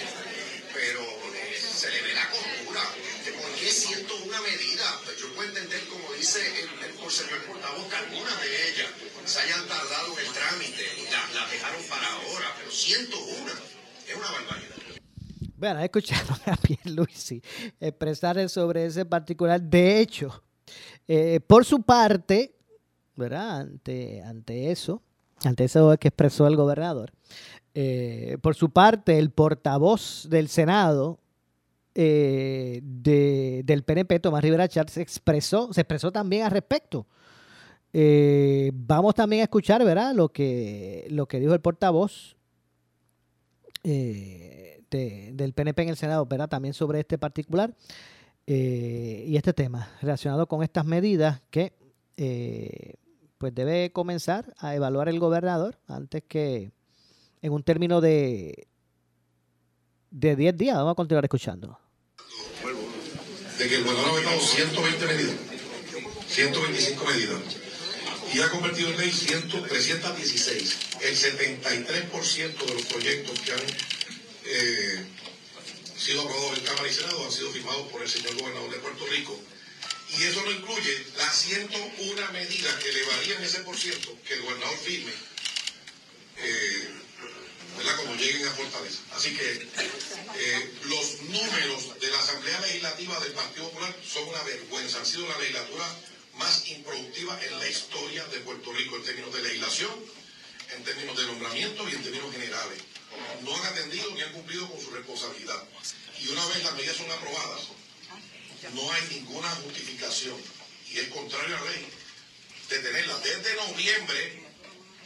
pero 0.73 1.01
eh, 1.01 1.61
se 1.75 1.89
le 1.89 2.01
ve 2.03 2.13
la 2.13 2.29
costura. 2.29 2.83
¿Por 3.41 3.55
qué 4.07 4.13
siento 4.13 4.29
una 4.29 4.41
medida? 4.41 4.83
Pues 5.03 5.17
yo 5.17 5.27
puedo 5.35 5.49
entender, 5.49 5.79
como 5.89 6.13
dice 6.13 6.39
el, 6.39 6.89
el, 6.89 7.11
señor 7.11 7.45
portavoz, 7.47 7.87
que 7.87 7.95
algunas 7.95 8.41
de 8.41 8.69
ellas 8.69 8.89
se 9.25 9.39
hayan 9.39 9.67
tardado 9.67 10.13
en 10.13 10.25
el 10.25 10.33
trámite 10.33 10.83
y 10.97 11.03
las 11.11 11.33
la 11.35 11.47
dejaron 11.51 11.81
para 11.89 12.07
ahora, 12.07 12.47
pero 12.57 12.71
siento 12.71 13.17
una. 13.41 13.53
Es 14.07 14.15
una 14.15 14.31
barbaridad. 14.31 14.75
Bueno, 15.57 15.79
escucharon 15.79 16.37
a 16.45 16.55
Pierluisi 16.55 17.41
expresar 17.79 18.49
sobre 18.49 18.85
ese 18.85 19.05
particular. 19.05 19.61
De 19.61 19.99
hecho, 19.99 20.43
eh, 21.07 21.39
por 21.45 21.65
su 21.65 21.81
parte, 21.81 22.55
¿verdad? 23.15 23.61
Ante, 23.61 24.21
ante 24.21 24.71
eso, 24.71 25.01
ante 25.43 25.65
eso 25.65 25.97
que 25.97 26.09
expresó 26.09 26.47
el 26.47 26.55
gobernador, 26.55 27.11
eh, 27.73 28.37
por 28.41 28.55
su 28.55 28.69
parte, 28.69 29.17
el 29.17 29.31
portavoz 29.31 30.27
del 30.29 30.49
Senado 30.49 31.19
eh, 31.99 32.79
del 32.83 33.83
PNP, 33.83 34.19
Tomás 34.19 34.43
Rivera 34.43 34.67
Char, 34.67 34.89
se 34.89 35.01
expresó, 35.01 35.73
se 35.73 35.81
expresó 35.81 36.11
también 36.11 36.43
al 36.43 36.51
respecto. 36.51 37.07
vamos 38.73 39.15
también 39.15 39.41
a 39.41 39.43
escuchar, 39.43 39.83
¿verdad? 39.83 40.13
Lo 40.13 40.29
que, 40.29 41.07
lo 41.09 41.27
que 41.27 41.39
dijo 41.39 41.53
el 41.53 41.61
portavoz. 41.61 42.37
Eh, 43.83 44.83
del 44.89 45.53
PNP 45.53 45.83
en 45.83 45.89
el 45.89 45.97
Senado, 45.97 46.25
¿verdad? 46.25 46.47
También 46.47 46.73
sobre 46.73 46.99
este 46.99 47.17
particular 47.17 47.75
eh, 48.45 49.25
y 49.27 49.35
este 49.35 49.53
tema 49.53 49.91
relacionado 50.01 50.47
con 50.47 50.63
estas 50.63 50.85
medidas 50.85 51.41
que 51.49 51.73
eh, 52.15 52.95
pues 53.37 53.53
debe 53.53 53.91
comenzar 53.91 54.53
a 54.57 54.75
evaluar 54.75 55.09
el 55.09 55.19
gobernador 55.19 55.77
antes 55.87 56.23
que 56.23 56.71
en 57.41 57.51
un 57.51 57.63
término 57.63 57.99
de 57.99 58.67
de 60.09 60.35
10 60.35 60.57
días. 60.57 60.77
Vamos 60.77 60.93
a 60.93 60.95
continuar 60.95 61.25
escuchando. 61.25 61.77
De 63.57 63.67
que 63.67 63.75
el 63.75 63.83
gobernador 63.83 64.11
ha 64.11 64.19
vetado 64.19 64.39
120 64.39 65.05
medidas, 65.07 65.35
125 66.29 67.05
medidas 67.05 67.41
y 68.33 68.39
ha 68.39 68.49
convertido 68.49 68.89
en 68.89 68.97
ley 68.97 69.11
316. 69.11 70.77
El 71.01 71.15
73% 71.17 72.65
de 72.65 72.73
los 72.73 72.85
proyectos 72.85 73.39
que 73.39 73.51
han 73.53 73.59
eh, 74.45 75.05
sido 75.97 76.21
aprobados 76.21 76.57
en 76.57 76.65
Cámara 76.65 76.87
y 76.87 76.93
Senado 76.93 77.25
han 77.25 77.31
sido 77.31 77.51
firmados 77.51 77.87
por 77.91 78.01
el 78.01 78.09
señor 78.09 78.35
gobernador 78.35 78.71
de 78.71 78.77
Puerto 78.77 79.05
Rico. 79.07 79.39
Y 80.17 80.23
eso 80.23 80.41
no 80.43 80.51
incluye 80.51 81.05
las 81.17 81.35
101 81.35 82.31
medidas 82.31 82.75
que 82.75 82.89
elevarían 82.89 83.43
ese 83.43 83.59
por 83.59 83.77
ciento 83.77 84.17
que 84.25 84.35
el 84.35 84.41
gobernador 84.41 84.77
firme, 84.77 85.11
eh, 86.37 86.89
¿verdad? 87.77 87.95
Cuando 87.95 88.15
lleguen 88.15 88.47
a 88.47 88.51
Fortaleza. 88.51 88.99
Así 89.15 89.35
que 89.35 89.69
eh, 90.35 90.73
los 90.85 91.21
números 91.23 91.99
de 91.99 92.09
la 92.09 92.19
Asamblea 92.19 92.59
Legislativa 92.61 93.19
del 93.19 93.33
Partido 93.33 93.69
Popular 93.69 93.95
son 94.05 94.27
una 94.27 94.43
vergüenza. 94.43 94.99
Han 94.99 95.05
sido 95.05 95.27
la 95.27 95.37
legislatura 95.37 95.85
más 96.37 96.67
improductiva 96.67 97.39
en 97.43 97.59
la 97.59 97.67
historia 97.67 98.25
de 98.25 98.39
Puerto 98.39 98.73
Rico 98.73 98.97
en 98.97 99.03
términos 99.03 99.33
de 99.33 99.41
legislación, 99.43 99.91
en 100.75 100.83
términos 100.83 101.17
de 101.17 101.25
nombramiento 101.25 101.87
y 101.89 101.93
en 101.93 102.03
términos 102.03 102.31
generales 102.31 102.81
no 103.43 103.55
han 103.55 103.65
atendido 103.65 104.11
ni 104.11 104.21
han 104.21 104.33
cumplido 104.33 104.69
con 104.69 104.79
su 104.81 104.91
responsabilidad. 104.91 105.63
Y 106.19 106.27
una 106.29 106.45
vez 106.47 106.63
las 106.63 106.73
medidas 106.73 106.97
son 106.97 107.11
aprobadas, 107.11 107.67
no 108.73 108.91
hay 108.91 109.01
ninguna 109.11 109.49
justificación, 109.49 110.35
y 110.91 110.99
es 110.99 111.07
contrario 111.09 111.57
a 111.57 111.61
la 111.61 111.71
ley, 111.71 111.87
de 112.69 112.79
tenerlas 112.79 113.23
desde 113.23 113.55
noviembre 113.55 114.43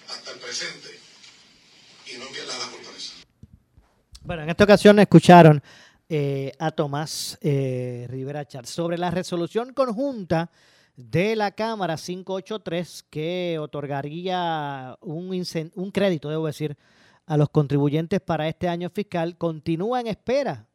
hasta 0.10 0.32
el 0.32 0.40
presente 0.40 1.00
y 2.13 2.18
no 2.18 2.25
la 2.25 2.53
fortaleza. 2.53 3.13
Bueno, 4.24 4.44
en 4.44 4.50
esta 4.50 4.63
ocasión 4.63 5.00
escucharon 5.00 5.62
eh, 6.10 6.51
a 6.60 6.72
Tomás 6.72 7.38
eh, 7.41 8.06
Rivera 8.10 8.46
Char 8.46 8.65
sobre 8.65 8.98
la 8.98 9.12
resolución 9.12 9.74
conjunta 9.74 10.51
de 10.96 11.36
la 11.36 11.51
Cámara 11.51 11.96
583 11.96 13.06
que 13.10 13.58
otorgaría 13.60 14.98
un, 15.01 15.44
un 15.75 15.91
crédito, 15.91 16.30
debo 16.30 16.48
decir, 16.48 16.77
a 17.25 17.38
los 17.38 17.50
contribuyentes 17.50 18.20
para 18.20 18.48
este 18.48 18.68
año 18.68 18.89
fiscal 18.89 19.38
continúa 19.38 20.01
en 20.01 20.08
espera 20.08 20.68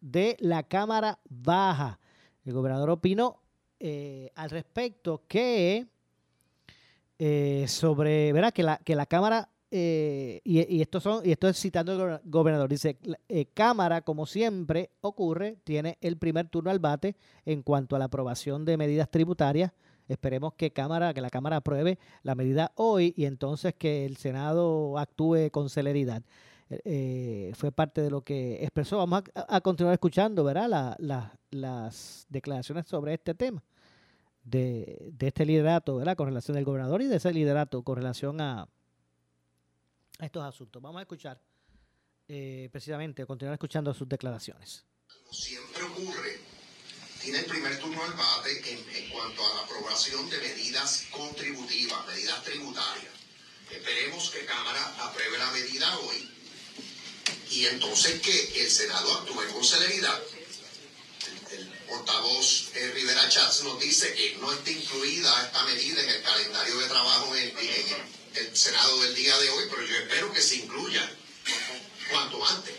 de 0.00 0.36
la 0.40 0.62
Cámara 0.62 1.18
Baja. 1.28 1.98
El 2.44 2.52
gobernador 2.52 2.90
opinó 2.90 3.40
eh, 3.80 4.30
al 4.34 4.50
respecto 4.50 5.24
que 5.26 5.86
eh, 7.18 7.64
sobre, 7.68 8.32
¿verdad? 8.32 8.52
Que 8.52 8.62
la, 8.62 8.78
que 8.78 8.94
la 8.94 9.06
Cámara 9.06 9.48
eh, 9.74 10.42
y, 10.44 10.76
y, 10.76 10.82
esto 10.82 11.00
son, 11.00 11.26
y 11.26 11.32
esto 11.32 11.48
es 11.48 11.58
citando 11.58 11.92
al 11.92 12.20
gobernador, 12.24 12.68
dice, 12.68 12.98
eh, 13.28 13.46
Cámara, 13.54 14.02
como 14.02 14.26
siempre 14.26 14.90
ocurre, 15.00 15.56
tiene 15.64 15.96
el 16.02 16.18
primer 16.18 16.48
turno 16.48 16.70
al 16.70 16.78
bate 16.78 17.16
en 17.46 17.62
cuanto 17.62 17.96
a 17.96 17.98
la 17.98 18.04
aprobación 18.04 18.66
de 18.66 18.76
medidas 18.76 19.10
tributarias. 19.10 19.72
Esperemos 20.08 20.52
que 20.54 20.72
Cámara, 20.72 21.14
que 21.14 21.22
la 21.22 21.30
Cámara 21.30 21.56
apruebe 21.56 21.98
la 22.22 22.34
medida 22.34 22.72
hoy 22.76 23.14
y 23.16 23.24
entonces 23.24 23.74
que 23.74 24.04
el 24.04 24.18
Senado 24.18 24.98
actúe 24.98 25.50
con 25.50 25.70
celeridad. 25.70 26.22
Eh, 26.68 27.52
fue 27.54 27.72
parte 27.72 28.02
de 28.02 28.10
lo 28.10 28.20
que 28.20 28.62
expresó. 28.62 28.98
Vamos 28.98 29.22
a, 29.34 29.60
continuar 29.62 29.94
escuchando, 29.94 30.44
¿verdad? 30.44 30.96
las 31.50 32.26
declaraciones 32.28 32.86
sobre 32.86 33.14
este 33.14 33.34
tema 33.34 33.62
de, 34.44 35.12
este 35.18 35.46
liderato, 35.46 35.96
¿verdad? 35.96 36.16
Con 36.16 36.28
relación 36.28 36.56
al 36.56 36.64
gobernador 36.64 37.02
y 37.02 37.06
de 37.06 37.16
ese 37.16 37.32
liderato 37.32 37.82
con 37.82 37.96
relación 37.96 38.40
a, 38.40 38.68
estos 40.18 40.44
asuntos. 40.44 40.82
Vamos 40.82 40.98
a 41.00 41.02
escuchar 41.02 41.40
eh, 42.28 42.68
precisamente, 42.70 43.26
continuar 43.26 43.54
escuchando 43.54 43.92
sus 43.92 44.08
declaraciones. 44.08 44.84
Como 45.06 45.32
siempre 45.32 45.82
ocurre, 45.82 46.40
tiene 47.20 47.40
el 47.40 47.46
primer 47.46 47.78
turno 47.78 48.02
al 48.02 48.12
bate 48.12 48.72
en, 48.72 49.04
en 49.04 49.10
cuanto 49.10 49.44
a 49.44 49.54
la 49.54 49.60
aprobación 49.62 50.28
de 50.30 50.38
medidas 50.38 51.06
contributivas, 51.10 52.06
medidas 52.06 52.42
tributarias. 52.44 53.12
Esperemos 53.70 54.30
que 54.30 54.44
Cámara 54.44 54.94
apruebe 55.06 55.38
la 55.38 55.50
medida 55.50 55.98
hoy 55.98 56.30
y 57.50 57.66
entonces 57.66 58.20
que 58.20 58.62
el 58.62 58.70
Senado 58.70 59.12
actúe 59.18 59.52
con 59.52 59.64
celeridad 59.64 60.20
portavoz 61.92 62.70
eh, 62.74 62.90
Rivera 62.94 63.28
Chats 63.28 63.64
nos 63.64 63.78
dice 63.78 64.14
que 64.14 64.36
no 64.40 64.50
está 64.52 64.70
incluida 64.70 65.44
esta 65.44 65.62
medida 65.64 66.02
en 66.02 66.08
el 66.08 66.22
calendario 66.22 66.78
de 66.78 66.86
trabajo 66.88 67.36
en, 67.36 67.52
el 68.34 68.56
Senado 68.56 69.00
del 69.00 69.14
día 69.14 69.36
de 69.38 69.50
hoy, 69.50 69.64
pero 69.70 69.86
yo 69.86 69.96
espero 69.96 70.32
que 70.32 70.40
se 70.40 70.56
incluya 70.56 71.10
cuanto 72.10 72.46
antes. 72.46 72.74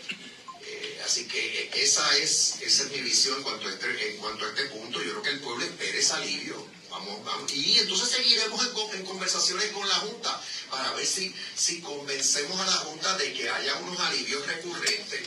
Eh, 0.62 1.02
así 1.04 1.26
que 1.26 1.62
eh, 1.62 1.70
esa 1.74 2.16
es, 2.18 2.56
esa 2.60 2.84
es 2.84 2.90
mi 2.90 3.00
visión 3.00 3.36
en 3.38 3.42
cuanto, 3.42 3.68
a 3.68 3.72
este, 3.72 4.10
en 4.10 4.16
cuanto 4.18 4.44
a 4.44 4.48
este 4.48 4.64
punto. 4.66 5.02
Yo 5.02 5.10
creo 5.10 5.22
que 5.22 5.30
el 5.30 5.40
pueblo 5.40 5.64
espera 5.64 5.98
ese 5.98 6.12
alivio. 6.14 6.66
Vamos, 6.90 7.24
vamos. 7.24 7.52
Y 7.52 7.78
entonces 7.78 8.08
seguiremos 8.08 8.60
en, 8.66 8.98
en, 9.00 9.04
conversaciones 9.04 9.66
con 9.72 9.88
la 9.88 9.96
Junta 9.96 10.40
para 10.70 10.92
ver 10.92 11.06
si, 11.06 11.34
si 11.56 11.80
convencemos 11.80 12.58
a 12.60 12.66
la 12.66 12.76
Junta 12.76 13.18
de 13.18 13.32
que 13.32 13.48
haya 13.48 13.76
unos 13.76 13.98
alivios 13.98 14.46
recurrentes 14.46 15.22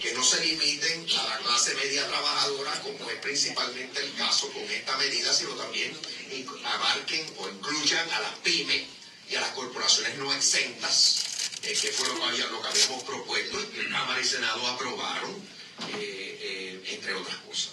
que 0.00 0.14
no 0.14 0.24
se 0.24 0.42
limiten 0.42 1.06
a 1.18 1.24
la 1.24 1.38
clase 1.40 1.74
media 1.74 2.06
trabajadora, 2.08 2.80
como 2.80 3.10
es 3.10 3.16
principalmente 3.16 4.00
el 4.00 4.14
caso 4.14 4.50
con 4.50 4.62
esta 4.62 4.96
medida, 4.96 5.30
sino 5.34 5.50
también 5.50 5.94
abarquen 6.64 7.26
o 7.36 7.48
incluyan 7.50 8.10
a 8.10 8.20
las 8.20 8.38
pymes 8.38 8.99
y 9.30 9.36
a 9.36 9.40
las 9.40 9.50
corporaciones 9.50 10.18
no 10.18 10.32
exentas, 10.32 11.52
eh, 11.62 11.68
que 11.68 11.88
fue 11.88 12.08
lo 12.08 12.14
que, 12.14 12.42
habíamos 12.42 13.04
propuesto 13.04 13.58
y 13.60 13.66
que 13.66 13.88
Cámara 13.88 14.20
y 14.20 14.24
Senado 14.24 14.66
aprobaron, 14.66 15.30
eh, 15.98 16.38
eh, 16.42 16.82
entre 16.94 17.14
otras 17.14 17.36
cosas. 17.38 17.72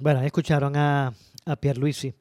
Bueno, 0.00 0.22
escucharon 0.22 0.76
a, 0.76 1.12
a 1.44 1.56
Pierluisi 1.56 2.14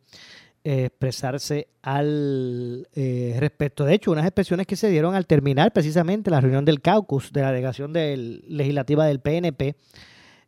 expresarse 0.67 1.69
al 1.81 2.87
eh, 2.93 3.37
respecto. 3.39 3.85
De 3.85 3.93
hecho, 3.93 4.11
unas 4.11 4.25
expresiones 4.25 4.67
que 4.67 4.75
se 4.75 4.89
dieron 4.89 5.15
al 5.15 5.25
terminar 5.25 5.71
precisamente 5.71 6.29
la 6.29 6.41
reunión 6.41 6.65
del 6.65 6.81
caucus 6.81 7.31
de 7.31 7.41
la 7.41 7.51
delegación 7.51 7.93
del, 7.93 8.43
legislativa 8.47 9.05
del 9.05 9.21
PNP 9.21 9.75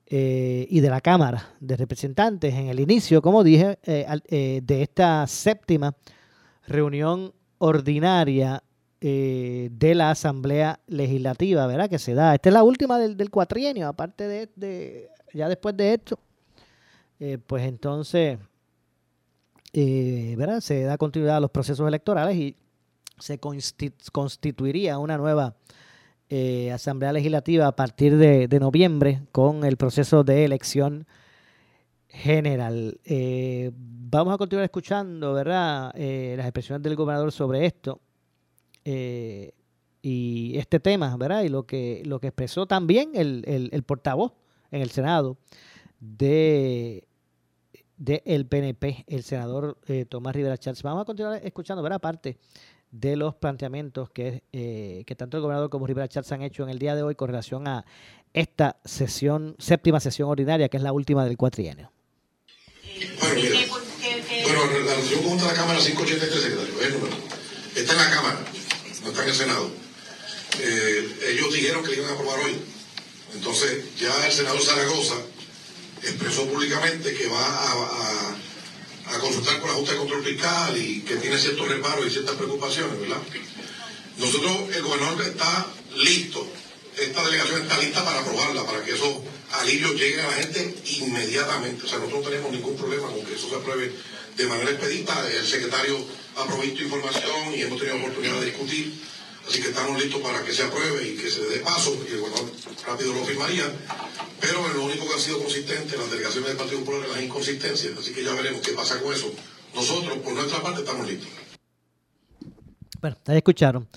eh, 0.07 0.67
y 0.69 0.79
de 0.81 0.89
la 0.89 0.99
Cámara 0.99 1.53
de 1.59 1.77
Representantes 1.77 2.53
en 2.53 2.67
el 2.67 2.79
inicio, 2.79 3.21
como 3.21 3.43
dije, 3.43 3.79
eh, 3.83 4.61
de 4.61 4.81
esta 4.81 5.25
séptima 5.27 5.95
reunión 6.67 7.33
ordinaria 7.59 8.63
de 9.01 9.93
la 9.95 10.11
Asamblea 10.11 10.81
Legislativa, 10.87 11.65
¿verdad? 11.67 11.89
Que 11.89 11.99
se 11.99 12.13
da. 12.13 12.35
Esta 12.35 12.49
es 12.49 12.53
la 12.53 12.63
última 12.63 12.99
del, 12.99 13.29
cuatrienio, 13.29 13.87
aparte 13.87 14.27
de, 14.27 14.49
de, 14.57 15.09
ya 15.33 15.47
después 15.47 15.77
de 15.77 15.93
esto, 15.93 16.19
pues 17.47 17.63
entonces 17.63 18.39
eh, 19.73 20.33
¿verdad? 20.37 20.61
se 20.61 20.83
da 20.83 20.97
continuidad 20.97 21.37
a 21.37 21.39
los 21.39 21.51
procesos 21.51 21.87
electorales 21.87 22.35
y 22.35 22.55
se 23.19 23.39
constituiría 23.39 24.97
una 24.97 25.17
nueva 25.17 25.55
eh, 26.29 26.71
Asamblea 26.71 27.13
Legislativa 27.13 27.67
a 27.67 27.75
partir 27.75 28.17
de, 28.17 28.47
noviembre 28.59 29.21
con 29.31 29.63
el 29.63 29.77
proceso 29.77 30.23
de 30.23 30.45
elección 30.45 31.05
general. 32.09 32.99
Eh, 33.05 33.71
vamos 33.73 34.33
a 34.33 34.37
continuar 34.37 34.65
escuchando 34.65 35.33
¿verdad? 35.33 35.93
las 35.95 36.45
expresiones 36.45 36.83
del 36.83 36.95
gobernador 36.95 37.31
sobre 37.31 37.65
esto 37.65 38.01
y 38.83 40.57
este 40.57 40.79
tema, 40.79 41.15
¿verdad? 41.17 41.43
Y 41.43 41.49
lo 41.49 41.65
que, 41.65 42.01
lo 42.05 42.19
que 42.19 42.27
expresó 42.27 42.65
también 42.65 43.11
el, 43.13 43.43
el 43.45 43.83
portavoz 43.83 44.33
en 44.71 44.81
el 44.81 44.89
Senado 44.89 45.37
de 45.99 47.09
del 47.99 48.45
PNP, 48.45 49.03
el 49.07 49.23
senador 49.23 49.77
eh, 49.87 50.05
Tomás 50.05 50.33
Rivera 50.33 50.57
Chávez. 50.57 50.81
Vamos 50.81 51.01
a 51.01 51.05
continuar 51.05 51.41
escuchando, 51.43 51.83
¿verdad? 51.83 51.97
Aparte 51.97 52.37
de 52.89 53.15
los 53.17 53.35
planteamientos 53.35 54.09
que, 54.09 54.43
eh, 54.53 55.03
que 55.05 55.15
tanto 55.15 55.37
el 55.37 55.43
gobernador 55.43 55.69
como 55.69 55.85
Rivera 55.85 56.07
Chávez 56.07 56.31
han 56.31 56.41
hecho 56.41 56.63
en 56.63 56.69
el 56.69 56.79
día 56.79 56.95
de 56.95 57.03
hoy 57.03 57.15
con 57.15 57.27
relación 57.27 57.67
a 57.67 57.85
esta 58.33 58.77
sesión, 58.85 59.55
séptima 59.59 59.99
sesión 59.99 60.29
ordinaria, 60.29 60.69
que 60.69 60.77
es 60.77 60.83
la 60.83 60.93
última 60.93 61.25
del 61.25 61.35
cuatrienio. 61.35 61.91
Bueno, 63.19 63.35
mira, 63.35 63.67
bueno, 64.43 64.79
la 64.85 64.95
resolución 64.95 65.21
conjunta 65.21 65.45
de 65.45 65.51
la 65.51 65.57
Cámara 65.57 65.79
583, 65.79 66.41
secretario, 66.41 67.09
está 67.75 67.93
en 67.93 67.97
la 67.97 68.09
Cámara, 68.09 68.39
no 69.03 69.09
está 69.09 69.23
en 69.23 69.29
el 69.29 69.35
Senado. 69.35 69.71
Eh, 70.59 71.19
ellos 71.29 71.53
dijeron 71.53 71.83
que 71.83 71.91
le 71.91 71.97
iban 71.97 72.09
a 72.09 72.13
aprobar 72.13 72.39
hoy. 72.39 72.59
Entonces, 73.33 73.95
ya 73.99 74.25
el 74.25 74.33
senador 74.33 74.61
Zaragoza 74.61 75.15
expresó 76.01 76.47
públicamente 76.47 77.13
que 77.13 77.27
va 77.27 77.45
a, 77.45 79.19
consultar 79.19 79.59
con 79.59 79.69
la 79.69 79.75
Junta 79.75 79.91
de 79.91 79.97
Control 79.97 80.23
Fiscal 80.23 80.77
y 80.77 81.01
que 81.01 81.15
tiene 81.17 81.37
ciertos 81.37 81.67
reparos 81.67 82.05
y 82.05 82.09
ciertas 82.09 82.35
preocupaciones, 82.35 82.99
¿verdad? 82.99 83.21
Nosotros, 84.17 84.75
el 84.75 84.83
gobernador 84.83 85.21
está 85.23 85.67
listo, 85.95 86.47
esta 86.97 87.23
delegación 87.25 87.61
está 87.61 87.77
lista 87.79 88.05
para 88.05 88.19
aprobarla, 88.19 88.65
para 88.65 88.83
que 88.83 88.91
esos 88.91 89.17
alivios 89.53 89.93
lleguen 89.95 90.21
a 90.21 90.27
la 90.27 90.33
gente 90.33 90.75
inmediatamente. 91.01 91.85
O 91.85 91.87
sea, 91.87 91.99
nosotros 91.99 92.23
no 92.23 92.29
tenemos 92.29 92.51
ningún 92.51 92.75
problema 92.75 93.07
con 93.07 93.23
que 93.25 93.35
eso 93.35 93.49
se 93.49 93.55
apruebe 93.55 93.91
de 94.37 94.45
manera 94.45 94.71
expedita. 94.71 95.13
El 95.31 95.45
secretario 95.45 95.97
ha 96.37 96.45
provisto 96.45 96.83
información 96.83 97.53
y 97.55 97.61
hemos 97.61 97.79
tenido 97.79 97.97
oportunidad 97.97 98.39
de 98.39 98.45
discutir. 98.45 98.93
Así 99.47 99.61
que 99.61 99.69
estamos 99.69 100.01
listos 100.01 100.21
para 100.21 100.43
que 100.43 100.53
se 100.53 100.63
apruebe 100.63 101.07
y 101.07 101.15
que 101.17 101.29
se 101.29 101.41
dé 101.45 101.59
paso, 101.61 101.95
porque 101.95 102.17
gobernador 102.17 102.51
rápido 102.85 103.13
lo 103.13 103.25
firmaría. 103.25 103.63
Pero 104.39 104.67
lo 104.75 104.83
único 104.85 105.07
que 105.07 105.15
ha 105.15 105.19
sido 105.19 105.39
consistente, 105.39 105.97
las 105.97 106.11
delegaciones 106.11 106.49
del 106.49 106.57
Partido 106.57 106.79
Popular, 106.81 107.05
es 107.05 107.15
las 107.15 107.23
inconsistencias. 107.23 107.97
Así 107.97 108.13
que 108.13 108.23
ya 108.23 108.33
veremos 108.33 108.61
qué 108.61 108.73
pasa 108.73 109.01
con 109.01 109.13
eso. 109.13 109.31
Nosotros, 109.73 110.19
por 110.19 110.33
nuestra 110.33 110.61
parte, 110.61 110.81
estamos 110.81 111.07
listos. 111.07 111.29
Bueno, 113.01 113.17
ahí 113.25 113.37
escucharon 113.37 113.87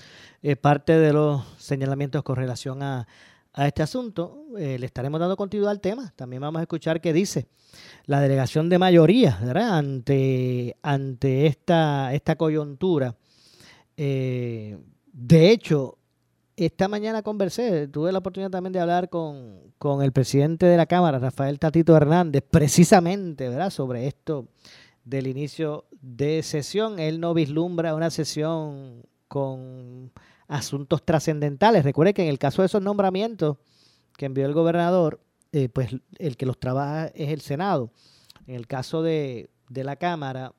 eh, 0.41 0.55
parte 0.55 0.93
de 0.93 1.13
los 1.13 1.43
señalamientos 1.57 2.23
con 2.23 2.35
relación 2.35 2.81
a, 2.81 3.07
este 3.55 3.83
asunto. 3.83 4.45
Eh, 4.57 4.77
le 4.79 4.85
estaremos 4.85 5.19
dando 5.19 5.37
continuidad 5.37 5.71
al 5.71 5.81
tema. 5.81 6.11
También 6.15 6.41
vamos 6.41 6.59
a 6.59 6.63
escuchar 6.63 7.01
qué 7.01 7.13
dice 7.13 7.47
la 8.05 8.19
delegación 8.19 8.69
de 8.69 8.79
mayoría 8.79 9.39
¿verdad? 9.41 9.77
ante, 9.77 10.75
ante 10.81 11.47
esta, 11.47 12.13
esta 12.13 12.35
coyuntura. 12.35 13.15
Eh, 13.97 14.77
de 15.11 15.51
hecho, 15.51 15.97
esta 16.55 16.87
mañana 16.87 17.23
conversé, 17.23 17.87
tuve 17.87 18.11
la 18.11 18.19
oportunidad 18.19 18.51
también 18.51 18.73
de 18.73 18.79
hablar 18.79 19.09
con, 19.09 19.73
el 20.01 20.11
presidente 20.11 20.65
de 20.65 20.77
la 20.77 20.85
Cámara, 20.85 21.19
Rafael 21.19 21.59
Tatito 21.59 21.95
Hernández, 21.95 22.43
precisamente, 22.49 23.49
¿verdad?, 23.49 23.69
sobre 23.69 24.07
esto 24.07 24.47
del 25.03 25.27
inicio 25.27 25.85
de 26.01 26.41
sesión. 26.43 26.99
Él 26.99 27.19
no 27.19 27.33
vislumbra 27.33 27.95
una 27.95 28.09
sesión 28.09 29.03
con 29.27 30.11
asuntos 30.53 31.03
trascendentales. 31.03 31.83
Recuerde 31.83 32.13
que 32.13 32.23
en 32.23 32.29
el 32.29 32.39
caso 32.39 32.61
de 32.61 32.67
esos 32.67 32.81
nombramientos 32.81 33.57
que 34.17 34.25
envió 34.25 34.45
el 34.45 34.53
gobernador, 34.53 35.19
eh, 35.51 35.69
pues 35.69 35.95
el 36.19 36.37
que 36.37 36.45
los 36.45 36.59
trabaja 36.59 37.07
es 37.07 37.29
el 37.29 37.41
Senado. 37.41 37.91
En 38.47 38.55
el 38.55 38.67
caso 38.67 39.01
de, 39.01 39.49
de 39.69 39.83
la 39.83 39.95
Cámara, 39.95 40.53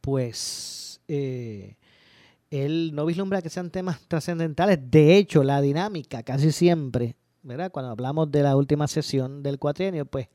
pues 0.00 1.00
eh, 1.08 1.76
él 2.50 2.92
no 2.94 3.06
vislumbra 3.06 3.42
que 3.42 3.50
sean 3.50 3.70
temas 3.70 4.00
trascendentales. 4.08 4.78
De 4.82 5.16
hecho, 5.16 5.42
la 5.42 5.60
dinámica 5.60 6.22
casi 6.22 6.52
siempre, 6.52 7.16
¿verdad? 7.42 7.70
Cuando 7.72 7.92
hablamos 7.92 8.30
de 8.30 8.42
la 8.42 8.56
última 8.56 8.86
sesión 8.86 9.42
del 9.42 9.58
cuatrienio, 9.58 10.04
pues, 10.04 10.28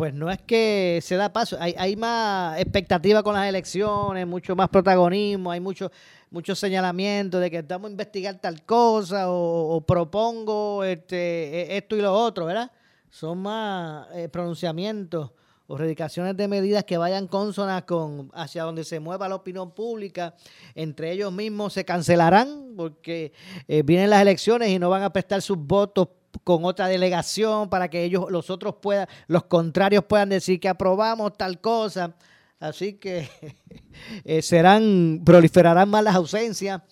pues 0.00 0.14
no 0.14 0.30
es 0.30 0.40
que 0.40 0.98
se 1.02 1.16
da 1.16 1.30
paso. 1.30 1.58
Hay, 1.60 1.74
hay 1.76 1.94
más 1.94 2.58
expectativa 2.58 3.22
con 3.22 3.34
las 3.34 3.46
elecciones, 3.46 4.26
mucho 4.26 4.56
más 4.56 4.70
protagonismo, 4.70 5.50
hay 5.50 5.60
mucho, 5.60 5.92
mucho 6.30 6.54
señalamiento 6.54 7.38
de 7.38 7.50
que 7.50 7.58
estamos 7.58 7.88
a 7.88 7.90
investigar 7.90 8.40
tal 8.40 8.62
cosa 8.64 9.26
o, 9.28 9.84
propongo 9.86 10.84
este, 10.84 11.74
e, 11.74 11.76
esto 11.76 11.96
y 11.96 12.00
lo 12.00 12.14
otro, 12.14 12.46
¿verdad? 12.46 12.72
Son 13.10 13.42
más 13.42 14.06
eh, 14.14 14.30
pronunciamientos 14.30 15.32
o 15.66 15.76
radicaciones 15.76 16.34
de 16.34 16.48
medidas 16.48 16.84
que 16.84 16.96
vayan 16.96 17.26
consonas 17.26 17.82
con 17.82 18.30
hacia 18.32 18.62
donde 18.62 18.84
se 18.84 19.00
mueva 19.00 19.28
la 19.28 19.34
opinión 19.34 19.72
pública, 19.72 20.34
entre 20.74 21.12
ellos 21.12 21.30
mismos 21.30 21.74
se 21.74 21.84
cancelarán 21.84 22.72
porque 22.74 23.34
eh, 23.68 23.82
vienen 23.82 24.08
las 24.08 24.22
elecciones 24.22 24.70
y 24.70 24.78
no 24.78 24.88
van 24.88 25.02
a 25.02 25.12
prestar 25.12 25.42
sus 25.42 25.58
votos 25.58 26.08
con 26.44 26.64
otra 26.64 26.88
delegación 26.88 27.68
para 27.68 27.88
que 27.88 28.04
ellos, 28.04 28.30
los 28.30 28.50
otros 28.50 28.76
puedan, 28.80 29.06
los 29.26 29.44
contrarios 29.44 30.04
puedan 30.04 30.28
decir 30.28 30.60
que 30.60 30.68
aprobamos 30.68 31.36
tal 31.36 31.60
cosa. 31.60 32.14
Así 32.58 32.94
que 32.94 33.28
eh, 34.24 34.42
serán, 34.42 35.22
proliferarán 35.24 35.88
más 35.88 36.04
las 36.04 36.14
ausencias, 36.14 36.82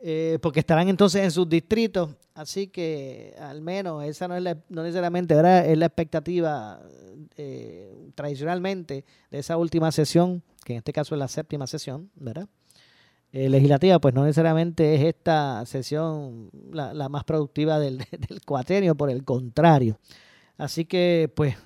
eh, 0.00 0.38
porque 0.42 0.60
estarán 0.60 0.88
entonces 0.88 1.22
en 1.22 1.30
sus 1.30 1.48
distritos. 1.48 2.10
Así 2.34 2.68
que 2.68 3.34
al 3.38 3.60
menos 3.60 4.04
esa 4.04 4.26
no 4.26 4.36
es 4.36 4.42
la, 4.42 4.56
no 4.68 4.82
necesariamente 4.82 5.34
¿verdad? 5.34 5.66
es 5.66 5.76
la 5.76 5.86
expectativa 5.86 6.80
eh, 7.36 8.10
tradicionalmente 8.14 9.04
de 9.30 9.38
esa 9.38 9.56
última 9.56 9.92
sesión, 9.92 10.42
que 10.64 10.72
en 10.74 10.78
este 10.78 10.92
caso 10.92 11.14
es 11.14 11.18
la 11.18 11.28
séptima 11.28 11.66
sesión, 11.66 12.10
¿verdad? 12.14 12.48
Legislativa, 13.32 13.98
pues 13.98 14.14
no 14.14 14.24
necesariamente 14.24 14.94
es 14.94 15.02
esta 15.02 15.64
sesión 15.66 16.50
la, 16.70 17.08
más 17.08 17.24
productiva 17.24 17.78
del, 17.78 17.98
del 18.28 18.94
por 18.94 19.10
el 19.10 19.24
contrario. 19.24 19.98
Así 20.58 20.84
que, 20.84 21.32
pues, 21.34 21.56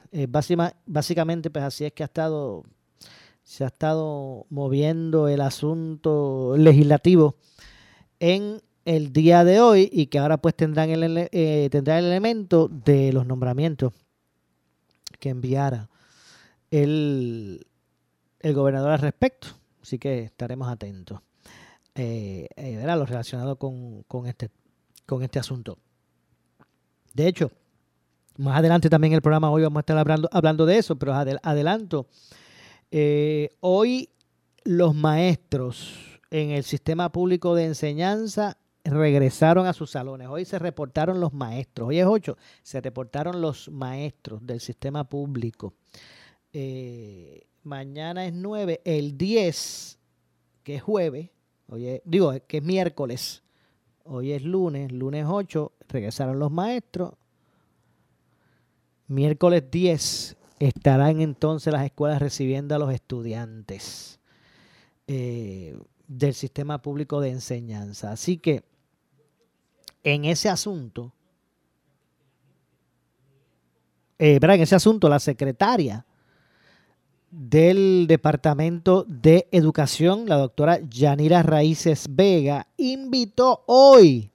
básicamente, 0.86 1.50
pues 1.50 1.64
así 1.64 1.84
es 1.84 1.92
que 1.92 2.02
ha 2.04 2.06
estado 2.06 2.62
se 3.46 3.62
ha 3.62 3.68
estado 3.68 4.44
moviendo 4.50 5.28
el 5.28 5.40
asunto 5.40 6.56
legislativo 6.58 7.36
en 8.18 8.60
el 8.84 9.12
día 9.12 9.44
de 9.44 9.60
hoy 9.60 9.88
y 9.92 10.06
que 10.06 10.18
ahora 10.18 10.36
pues 10.38 10.56
tendrán 10.56 10.90
el, 10.90 11.28
eh, 11.30 11.68
tendrá 11.70 12.00
el 12.00 12.06
elemento 12.06 12.66
de 12.66 13.12
los 13.12 13.24
nombramientos 13.24 13.92
que 15.20 15.28
enviara 15.28 15.88
el, 16.72 17.68
el 18.40 18.54
gobernador 18.54 18.90
al 18.90 18.98
respecto. 18.98 19.46
Así 19.80 20.00
que 20.00 20.24
estaremos 20.24 20.68
atentos. 20.68 21.20
Eh, 21.96 22.48
eh 22.56 22.82
lo 22.84 23.06
relacionado 23.06 23.56
con, 23.56 24.02
con, 24.04 24.26
este, 24.26 24.50
con 25.06 25.22
este 25.22 25.38
asunto. 25.38 25.78
De 27.14 27.26
hecho, 27.26 27.50
más 28.36 28.58
adelante 28.58 28.90
también 28.90 29.12
en 29.12 29.16
el 29.16 29.22
programa 29.22 29.50
hoy 29.50 29.62
vamos 29.62 29.78
a 29.78 29.80
estar 29.80 29.96
hablando, 29.96 30.28
hablando 30.30 30.66
de 30.66 30.78
eso, 30.78 30.96
pero 30.96 31.14
adelanto 31.14 32.06
eh, 32.90 33.50
hoy 33.60 34.10
los 34.64 34.94
maestros 34.94 36.20
en 36.30 36.50
el 36.50 36.64
sistema 36.64 37.10
público 37.10 37.54
de 37.54 37.64
enseñanza 37.64 38.58
regresaron 38.84 39.66
a 39.66 39.72
sus 39.72 39.90
salones. 39.90 40.28
Hoy 40.28 40.44
se 40.44 40.58
reportaron 40.58 41.20
los 41.20 41.32
maestros. 41.32 41.88
Hoy 41.88 41.98
es 41.98 42.06
8. 42.06 42.36
Se 42.62 42.80
reportaron 42.80 43.40
los 43.40 43.68
maestros 43.70 44.46
del 44.46 44.60
sistema 44.60 45.04
público. 45.04 45.74
Eh, 46.52 47.46
mañana 47.62 48.26
es 48.26 48.32
9. 48.32 48.82
El 48.84 49.16
10, 49.16 49.98
que 50.62 50.76
es 50.76 50.82
jueves, 50.82 51.30
digo 52.04 52.32
que 52.46 52.58
es 52.58 52.62
miércoles. 52.62 53.42
Hoy 54.04 54.32
es 54.32 54.42
lunes, 54.42 54.92
lunes 54.92 55.26
8, 55.28 55.72
regresaron 55.88 56.38
los 56.38 56.50
maestros. 56.50 57.14
Miércoles 59.08 59.64
10 59.70 60.36
estarán 60.58 61.20
entonces 61.20 61.72
las 61.72 61.84
escuelas 61.84 62.20
recibiendo 62.20 62.74
a 62.74 62.78
los 62.78 62.92
estudiantes 62.92 64.20
eh, 65.06 65.78
del 66.08 66.34
sistema 66.34 66.80
público 66.82 67.20
de 67.20 67.30
enseñanza. 67.30 68.12
Así 68.12 68.38
que 68.38 68.64
en 70.02 70.24
ese 70.24 70.48
asunto, 70.48 71.12
eh, 74.18 74.38
en 74.40 74.50
ese 74.60 74.76
asunto, 74.76 75.08
la 75.08 75.18
secretaria 75.18 76.06
del 77.30 78.06
Departamento 78.08 79.04
de 79.08 79.48
Educación, 79.52 80.26
la 80.26 80.36
doctora 80.36 80.80
Yanira 80.88 81.42
Raíces 81.42 82.06
Vega, 82.10 82.66
invitó 82.76 83.64
hoy 83.66 84.30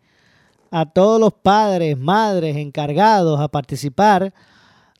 a 0.71 0.85
todos 0.85 1.19
los 1.19 1.33
padres, 1.33 1.97
madres 1.97 2.57
encargados 2.57 3.39
a 3.39 3.47
participar 3.47 4.33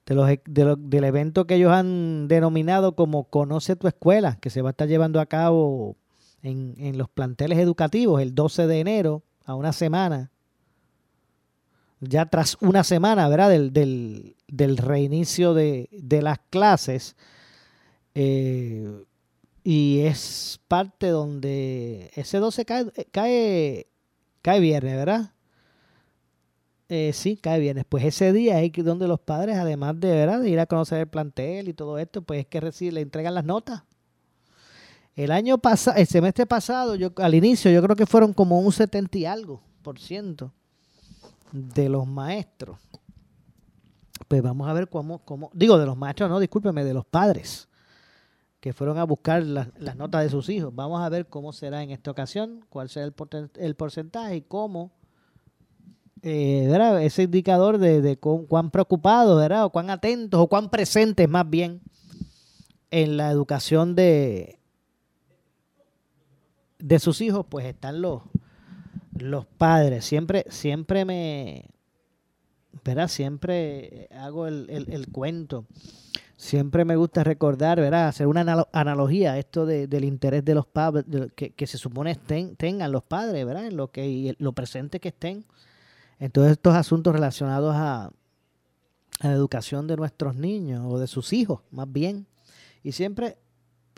de 0.06 0.16
los, 0.16 0.28
de 0.28 0.76
del 0.78 1.04
evento 1.04 1.46
que 1.46 1.56
ellos 1.56 1.72
han 1.72 2.28
denominado 2.28 2.96
como 2.96 3.26
Conoce 3.26 3.76
tu 3.76 3.88
escuela, 3.88 4.38
que 4.42 4.50
se 4.50 4.62
va 4.62 4.70
a 4.70 4.72
estar 4.72 4.88
llevando 4.88 5.20
a 5.20 5.26
cabo 5.26 5.96
en, 6.44 6.76
en 6.78 6.98
los 6.98 7.10
planteles 7.10 7.60
educativos 7.60 8.22
el 8.22 8.36
12 8.36 8.68
de 8.68 8.80
enero, 8.80 9.24
a 9.46 9.56
una 9.56 9.74
semana, 9.74 10.32
ya 12.00 12.26
tras 12.26 12.58
una 12.62 12.84
semana, 12.84 13.28
¿verdad? 13.30 13.50
Del, 13.50 13.74
del, 13.74 14.36
del 14.48 14.78
reinicio 14.78 15.54
de, 15.54 15.90
de, 15.92 16.22
las 16.22 16.40
clases. 16.50 17.16
Eh, 18.16 19.06
y 19.64 20.00
es 20.00 20.60
parte 20.68 21.10
donde 21.10 22.12
ese 22.16 22.40
12 22.40 22.66
cae, 22.66 22.92
cae, 23.12 23.88
cae 24.42 24.60
viernes, 24.60 24.96
¿verdad? 24.96 25.34
Eh, 26.90 27.14
sí, 27.14 27.38
cae 27.38 27.60
bien. 27.60 27.86
Pues 27.88 28.04
ese 28.04 28.34
día 28.34 28.62
es 28.62 28.72
donde 28.84 29.08
los 29.08 29.20
padres, 29.20 29.58
además 29.58 30.00
de, 30.00 30.12
¿verdad? 30.12 30.42
de 30.42 30.50
ir 30.50 30.60
a 30.60 30.66
conocer 30.66 31.00
el 31.00 31.08
plantel 31.08 31.70
y 31.70 31.74
todo 31.74 31.98
esto, 32.00 32.22
pues 32.22 32.42
es 32.42 32.48
que 32.48 32.60
reciben, 32.60 32.96
le 32.96 33.02
entregan 33.02 33.36
las 33.36 33.46
notas. 33.46 33.84
El 35.16 35.32
año 35.32 35.58
pasado, 35.58 35.98
el 35.98 36.08
semestre 36.08 36.46
pasado, 36.46 36.96
yo 36.96 37.12
al 37.18 37.36
inicio, 37.36 37.70
yo 37.70 37.82
creo 37.84 37.96
que 37.96 38.06
fueron 38.06 38.34
como 38.34 38.60
un 38.60 38.72
70 38.72 39.18
y 39.18 39.26
algo 39.26 39.62
por 39.84 40.00
ciento 40.00 40.52
de 41.52 41.88
los 41.88 42.08
maestros. 42.08 42.80
Pues 44.28 44.42
vamos 44.42 44.68
a 44.68 44.74
ver 44.74 44.90
cómo, 44.90 45.20
cómo, 45.20 45.52
digo 45.54 45.78
de 45.78 45.86
los 45.86 45.98
maestros, 45.98 46.30
no, 46.30 46.40
discúlpeme, 46.40 46.84
de 46.84 46.94
los 46.94 47.06
padres 47.06 47.70
que 48.62 48.74
fueron 48.74 48.98
a 48.98 49.04
buscar 49.04 49.44
las, 49.44 49.68
notas 49.98 50.24
de 50.24 50.30
sus 50.30 50.48
hijos. 50.48 50.74
Vamos 50.74 51.02
a 51.02 51.10
ver 51.10 51.28
cómo 51.28 51.52
será 51.52 51.84
en 51.84 51.92
esta 51.92 52.12
ocasión, 52.12 52.64
cuál 52.70 52.90
será 52.90 53.12
el, 53.58 53.76
porcentaje 53.76 54.36
y 54.38 54.42
cómo 54.42 54.92
eh, 56.22 56.72
ese 57.02 57.24
indicador 57.24 57.80
de, 57.80 58.18
cuán 58.18 58.72
preocupados, 58.72 59.38
¿verdad? 59.38 59.66
o 59.66 59.72
cuán 59.72 59.90
atentos, 59.90 60.40
o 60.40 60.48
cuán 60.48 60.70
presentes 60.70 61.28
más 61.28 61.50
bien 61.50 61.82
en 62.92 63.18
la 63.18 63.32
educación 63.32 63.96
de, 63.96 64.60
de 66.78 67.00
sus 67.00 67.20
hijos, 67.22 67.46
pues 67.50 67.66
están 67.66 68.02
los, 68.02 68.22
los 69.18 69.46
padres. 69.46 70.06
Siempre, 70.06 70.46
siempre 70.50 71.06
me, 71.06 71.66
¿verdad? 72.84 73.08
Siempre 73.08 74.08
hago 74.12 74.48
el, 74.48 74.70
el, 74.70 75.08
cuento. 75.08 75.66
Siempre 76.42 76.86
me 76.86 76.96
gusta 76.96 77.24
recordar, 77.24 77.80
¿verdad? 77.80 78.08
Hacer 78.08 78.26
una 78.26 78.66
analogía 78.72 79.34
a 79.34 79.38
esto 79.38 79.68
del 79.68 80.04
interés 80.04 80.44
de 80.44 80.56
los 80.56 80.66
padres, 80.66 81.06
que, 81.36 81.68
se 81.68 81.78
supone 81.78 82.16
tengan 82.16 82.92
los 82.92 83.04
padres, 83.04 83.46
¿verdad? 83.46 83.68
En 83.68 83.78
lo 83.78 83.92
que 83.92 84.36
lo 84.40 84.52
presente 84.52 85.00
que 85.00 85.10
estén 85.10 85.46
en 86.18 86.32
todos 86.32 86.50
estos 86.50 86.74
asuntos 86.74 87.14
relacionados 87.14 87.76
a, 87.76 88.10
la 89.22 89.32
educación 89.34 89.86
de 89.86 89.98
nuestros 89.98 90.36
niños 90.36 90.84
o 90.90 90.98
de 90.98 91.06
sus 91.06 91.32
hijos, 91.32 91.62
más 91.70 91.90
bien. 91.92 92.26
Y 92.82 92.94
siempre 92.94 93.38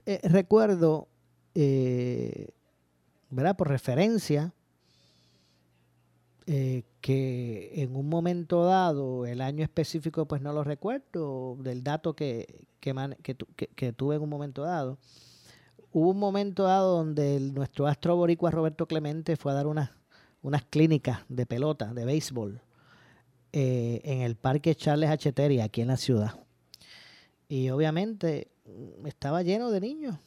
eh, 0.05 0.19
recuerdo, 0.23 1.07
eh, 1.55 2.49
¿verdad? 3.29 3.55
Por 3.55 3.69
referencia, 3.69 4.53
eh, 6.47 6.83
que 7.01 7.71
en 7.81 7.95
un 7.95 8.09
momento 8.09 8.65
dado, 8.65 9.25
el 9.25 9.41
año 9.41 9.63
específico, 9.63 10.27
pues 10.27 10.41
no 10.41 10.53
lo 10.53 10.63
recuerdo, 10.63 11.57
del 11.59 11.83
dato 11.83 12.15
que, 12.15 12.67
que, 12.79 13.93
tuve 13.93 14.15
en 14.15 14.21
un 14.21 14.29
momento 14.29 14.63
dado, 14.63 14.97
hubo 15.91 16.11
un 16.11 16.19
momento 16.19 16.63
dado 16.63 16.97
donde 16.97 17.39
nuestro 17.39 17.87
astro 17.87 18.15
boricua 18.15 18.51
Roberto 18.51 18.87
Clemente 18.87 19.37
fue 19.37 19.51
a 19.51 19.55
dar 19.55 19.67
una 19.67 19.97
unas 20.43 20.63
clínicas 20.65 21.21
de 21.29 21.45
pelota, 21.45 21.93
de 21.93 22.05
béisbol, 22.05 22.61
eh, 23.53 24.01
en 24.03 24.21
el 24.21 24.35
Parque 24.35 24.75
Charles 24.75 25.09
H. 25.09 25.61
aquí 25.61 25.81
en 25.81 25.87
la 25.87 25.97
ciudad. 25.97 26.35
Y 27.47 27.69
obviamente 27.69 28.51
mm, 28.65 29.07
estaba 29.07 29.41
lleno 29.41 29.71
de 29.71 29.79
niños. 29.81 30.17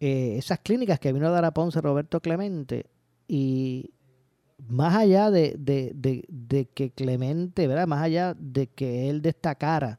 Eh, 0.00 0.36
esas 0.36 0.60
clínicas 0.60 1.00
que 1.00 1.12
vino 1.12 1.26
a 1.26 1.30
dar 1.30 1.44
a 1.44 1.50
Ponce 1.52 1.80
Roberto 1.80 2.20
Clemente 2.20 2.86
y 3.26 3.90
más 4.66 4.94
allá 4.94 5.30
de, 5.30 5.54
de, 5.58 6.68
que 6.74 6.90
Clemente, 6.90 7.66
¿verdad? 7.66 7.86
Más 7.86 8.02
allá 8.02 8.34
de 8.38 8.66
que 8.66 9.08
él 9.08 9.22
destacara 9.22 9.98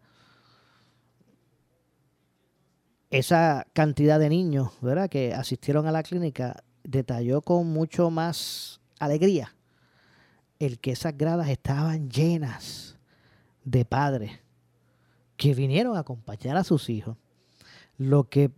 esa 3.10 3.66
cantidad 3.74 4.20
de 4.20 4.30
niños, 4.30 4.72
¿verdad? 4.82 5.10
Que 5.10 5.34
asistieron 5.34 5.88
a 5.88 5.92
la 5.92 6.04
clínica, 6.04 6.64
detalló 6.84 7.42
con 7.42 7.68
mucho 7.68 8.10
más 8.12 8.82
alegría 9.00 9.56
el 10.60 10.80
que 10.80 10.92
esas 10.92 11.18
gradas 11.18 11.50
estaban 11.50 12.10
llenas 12.10 12.98
de 13.64 13.86
padres 13.86 14.40
que 15.38 15.54
vinieron 15.54 15.96
a 15.96 16.02
acompañar 16.02 16.58
a 16.58 16.66
sus 16.66 16.90
hijos, 16.90 17.16
lo 17.98 18.30
que 18.30 18.52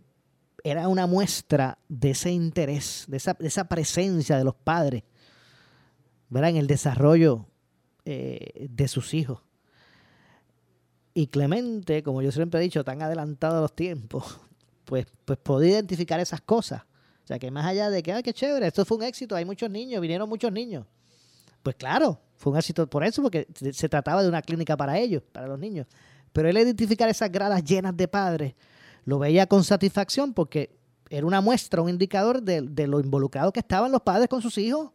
era 0.64 0.88
una 0.88 1.06
muestra 1.06 1.78
de 1.88 2.10
ese 2.10 2.32
interés, 2.32 3.04
de 3.08 3.16
esa, 3.16 3.64
presencia 3.64 4.36
de 4.36 4.44
los 4.44 4.54
padres 4.54 5.04
¿verdad? 6.32 6.50
en 6.50 6.56
el 6.56 6.66
desarrollo 6.66 7.46
eh, 8.06 8.66
de 8.70 8.88
sus 8.88 9.12
hijos. 9.12 9.42
Y 11.12 11.26
Clemente, 11.26 12.02
como 12.02 12.22
yo 12.22 12.32
siempre 12.32 12.58
he 12.58 12.62
dicho, 12.62 12.82
tan 12.84 13.02
adelantado 13.02 13.58
a 13.58 13.60
los 13.60 13.76
tiempos, 13.76 14.40
pues, 14.86 15.06
pues 15.26 15.38
podía 15.38 15.72
identificar 15.72 16.18
esas 16.20 16.40
cosas. 16.40 16.82
O 17.22 17.26
sea, 17.26 17.38
que 17.38 17.50
más 17.50 17.66
allá 17.66 17.90
de 17.90 18.02
que, 18.02 18.12
ay, 18.12 18.22
qué 18.22 18.32
chévere, 18.32 18.66
esto 18.66 18.84
fue 18.86 18.96
un 18.96 19.02
éxito, 19.02 19.36
hay 19.36 19.44
muchos 19.44 19.70
niños, 19.70 20.00
vinieron 20.00 20.26
muchos 20.26 20.50
niños. 20.50 20.86
Pues 21.62 21.76
claro, 21.76 22.18
fue 22.38 22.52
un 22.52 22.58
éxito 22.58 22.88
por 22.88 23.04
eso, 23.04 23.20
porque 23.20 23.46
se 23.72 23.88
trataba 23.90 24.22
de 24.22 24.28
una 24.28 24.40
clínica 24.40 24.74
para 24.74 24.98
ellos, 24.98 25.22
para 25.32 25.46
los 25.46 25.58
niños. 25.58 25.86
Pero 26.32 26.48
él 26.48 26.56
identificar 26.56 27.10
esas 27.10 27.30
gradas 27.30 27.62
llenas 27.62 27.94
de 27.94 28.08
padres, 28.08 28.54
lo 29.04 29.18
veía 29.18 29.46
con 29.46 29.62
satisfacción 29.64 30.32
porque 30.32 30.74
era 31.10 31.26
una 31.26 31.42
muestra, 31.42 31.82
un 31.82 31.90
indicador 31.90 32.42
de, 32.42 32.62
de 32.62 32.86
lo 32.86 33.00
involucrados 33.00 33.52
que 33.52 33.60
estaban 33.60 33.92
los 33.92 34.00
padres 34.00 34.28
con 34.28 34.40
sus 34.40 34.56
hijos 34.56 34.92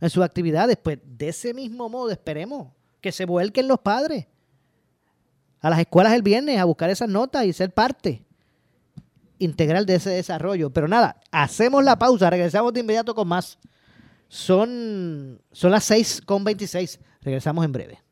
en 0.00 0.10
sus 0.10 0.24
actividades. 0.24 0.76
Pues 0.76 0.98
de 1.04 1.28
ese 1.28 1.54
mismo 1.54 1.88
modo 1.88 2.10
esperemos 2.10 2.68
que 3.00 3.12
se 3.12 3.24
vuelquen 3.24 3.68
los 3.68 3.78
padres 3.80 4.26
a 5.60 5.70
las 5.70 5.80
escuelas 5.80 6.12
el 6.12 6.22
viernes 6.22 6.58
a 6.58 6.64
buscar 6.64 6.90
esas 6.90 7.08
notas 7.08 7.44
y 7.44 7.52
ser 7.52 7.72
parte 7.72 8.24
integral 9.38 9.86
de 9.86 9.96
ese 9.96 10.10
desarrollo. 10.10 10.70
Pero 10.70 10.88
nada, 10.88 11.20
hacemos 11.30 11.82
la 11.84 11.98
pausa, 11.98 12.30
regresamos 12.30 12.72
de 12.72 12.80
inmediato 12.80 13.14
con 13.14 13.28
más. 13.28 13.58
Son, 14.28 15.40
son 15.52 15.70
las 15.70 15.84
6 15.84 16.22
con 16.24 16.44
26. 16.44 17.00
Regresamos 17.20 17.64
en 17.64 17.72
breve. 17.72 18.02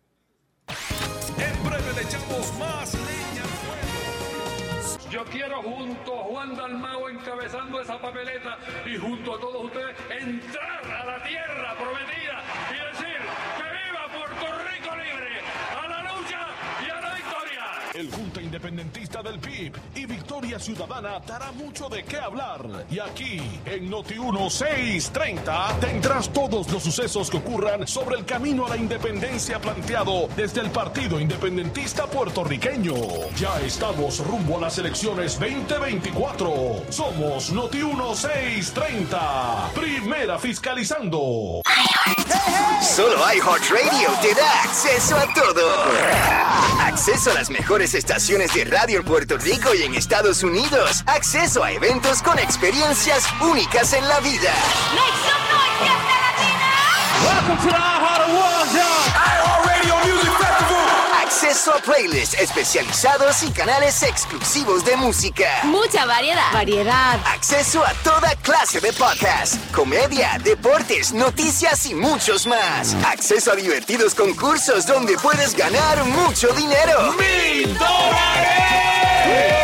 Papeleta 8.01 8.59
y 8.87 8.97
junto 8.97 9.35
a 9.35 9.41
todos 9.41 9.65
ustedes 9.65 9.97
entrar 10.11 10.85
a 10.85 11.05
la 11.05 11.23
tierra 11.23 11.75
prometida 11.77 12.43
y 12.71 12.75
decir 12.93 13.19
que 13.57 13.63
viva 13.63 14.09
Puerto 14.13 14.59
Rico 14.69 14.97
libre, 14.97 15.41
a 15.83 15.89
la 15.89 16.03
lucha 16.03 16.47
y 16.87 16.91
a 16.91 17.01
la 17.01 17.15
victoria. 17.15 17.65
El 17.95 18.09
Independentista 18.55 19.21
del 19.21 19.41
PIB 19.41 19.73
y 19.97 20.07
Victoria 20.07 20.61
Ciudadana 20.61 21.19
dará 21.27 21.51
mucho 21.51 21.89
de 21.89 22.05
qué 22.05 22.19
hablar. 22.19 22.87
Y 22.89 23.01
aquí, 23.01 23.41
en 23.67 23.91
Noti 23.91 24.15
1630, 24.15 25.81
tendrás 25.81 26.33
todos 26.33 26.71
los 26.71 26.85
sucesos 26.85 27.31
que 27.31 27.39
ocurran 27.39 27.85
sobre 27.89 28.17
el 28.17 28.25
camino 28.25 28.65
a 28.67 28.69
la 28.69 28.77
independencia 28.77 29.59
planteado 29.59 30.29
desde 30.37 30.61
el 30.61 30.71
Partido 30.71 31.19
Independentista 31.19 32.07
puertorriqueño. 32.07 32.95
Ya 33.37 33.61
estamos 33.61 34.25
rumbo 34.25 34.59
a 34.59 34.61
las 34.61 34.79
elecciones 34.79 35.37
2024. 35.41 36.85
Somos 36.91 37.51
Noti 37.51 37.83
1630, 37.83 39.71
primera 39.75 40.39
fiscalizando. 40.39 41.61
Solo 42.83 43.17
iHeartRadio 43.33 44.11
te 44.21 44.35
da 44.35 44.63
acceso 44.63 45.17
a 45.17 45.27
todo. 45.35 45.85
Acceso 46.81 47.31
a 47.31 47.35
las 47.35 47.51
mejores 47.51 47.95
estaciones 47.95 48.53
de 48.55 48.65
radio 48.65 48.99
en 48.99 49.05
Puerto 49.05 49.37
Rico 49.39 49.75
y 49.75 49.83
en 49.83 49.95
Estados 49.95 50.43
Unidos. 50.43 51.03
Acceso 51.07 51.65
a 51.65 51.73
eventos 51.73 52.23
con 52.23 52.39
experiencias 52.39 53.25
únicas 53.41 53.93
en 53.95 54.07
la 54.09 54.21
vida. 54.21 54.53
Acceso 61.35 61.75
a 61.75 61.79
playlists 61.79 62.41
especializados 62.41 63.43
y 63.43 63.51
canales 63.51 64.05
exclusivos 64.05 64.85
de 64.85 64.97
música. 64.97 65.49
Mucha 65.65 66.07
variedad. 66.07 66.53
Variedad. 66.53 67.19
Acceso 67.27 67.85
a 67.85 67.93
toda 68.05 68.37
clase 68.37 68.81
de 68.81 68.93
podcasts, 68.93 69.59
comedia, 69.75 70.39
deportes, 70.45 71.13
noticias 71.13 71.87
y 71.87 71.95
muchos 71.97 72.47
más. 72.47 72.95
Acceso 73.05 73.51
a 73.51 73.57
divertidos 73.57 74.15
concursos 74.15 74.87
donde 74.87 75.19
puedes 75.19 75.57
ganar 75.57 76.05
mucho 76.05 76.53
dinero. 76.53 77.13
¡Mil 77.15 77.77
dólares! 77.77 79.64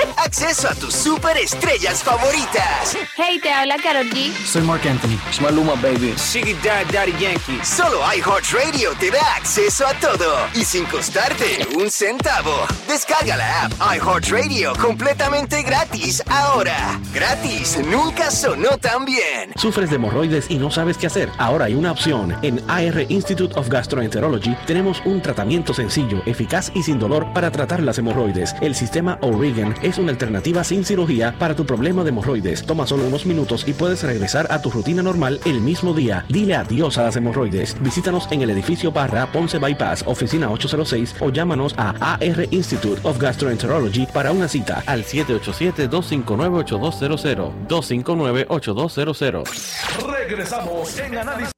Acceso 0.16 0.68
a 0.68 0.74
tus 0.74 0.94
superestrellas 0.94 2.02
favoritas. 2.02 2.96
Hey, 3.16 3.40
te 3.42 3.50
habla 3.52 3.76
Karol 3.82 4.08
G. 4.10 4.32
Soy 4.44 4.62
Mark 4.62 4.86
Anthony. 4.86 5.18
Es 5.28 5.40
Maluma, 5.40 5.74
baby. 5.74 6.14
Siggy 6.16 6.54
Dad, 6.62 6.86
Daddy 6.92 7.12
Yankee. 7.12 7.60
Solo 7.64 8.00
iHeartRadio 8.14 8.92
te 8.98 9.10
da 9.10 9.36
acceso 9.36 9.86
a 9.86 9.94
todo 9.94 10.46
y 10.54 10.64
sin 10.64 10.84
costarte 10.86 11.66
un 11.76 11.90
centavo. 11.90 12.66
Descarga 12.88 13.36
la 13.36 13.64
app 13.64 13.72
iHeartRadio 13.80 14.74
completamente 14.76 15.62
gratis 15.62 16.22
ahora. 16.28 17.00
Gratis, 17.12 17.78
nunca 17.86 18.30
sonó 18.30 18.78
tan 18.78 19.04
bien. 19.04 19.52
¿Sufres 19.56 19.90
de 19.90 19.96
hemorroides 19.96 20.50
y 20.50 20.58
no 20.58 20.70
sabes 20.70 20.96
qué 20.96 21.06
hacer? 21.06 21.30
Ahora 21.38 21.66
hay 21.66 21.74
una 21.74 21.92
opción. 21.92 22.36
En 22.42 22.60
AR 22.68 23.06
Institute 23.08 23.58
of 23.58 23.68
Gastroenterology 23.68 24.56
tenemos 24.66 25.02
un 25.04 25.20
tratamiento 25.20 25.74
sencillo, 25.74 26.22
eficaz 26.26 26.70
y 26.74 26.82
sin 26.82 26.98
dolor 26.98 27.26
para 27.32 27.50
tratar 27.50 27.82
las 27.82 27.98
hemorroides. 27.98 28.54
El 28.60 28.74
sistema 28.74 29.18
O'Regan 29.22 29.74
es 29.82 29.89
una 29.98 30.12
alternativa 30.12 30.62
sin 30.64 30.84
cirugía 30.84 31.34
para 31.38 31.56
tu 31.56 31.64
problema 31.66 32.04
de 32.04 32.10
hemorroides. 32.10 32.64
Toma 32.64 32.86
solo 32.86 33.06
unos 33.06 33.26
minutos 33.26 33.64
y 33.66 33.72
puedes 33.72 34.02
regresar 34.02 34.46
a 34.50 34.60
tu 34.62 34.70
rutina 34.70 35.02
normal 35.02 35.40
el 35.44 35.60
mismo 35.60 35.92
día. 35.94 36.24
Dile 36.28 36.54
adiós 36.56 36.98
a 36.98 37.04
las 37.04 37.16
hemorroides. 37.16 37.76
Visítanos 37.80 38.28
en 38.30 38.42
el 38.42 38.50
edificio 38.50 38.92
Barra 38.92 39.32
Ponce 39.32 39.58
Bypass, 39.58 40.04
oficina 40.06 40.50
806 40.50 41.16
o 41.20 41.30
llámanos 41.30 41.74
a 41.76 42.14
AR 42.14 42.46
Institute 42.50 43.00
of 43.02 43.18
Gastroenterology 43.18 44.06
para 44.06 44.30
una 44.32 44.48
cita 44.48 44.82
al 44.86 45.04
787-259-8200. 45.04 47.68
259-8200. 47.68 50.10
Regresamos 50.10 50.98
en 50.98 51.18
análisis. 51.18 51.52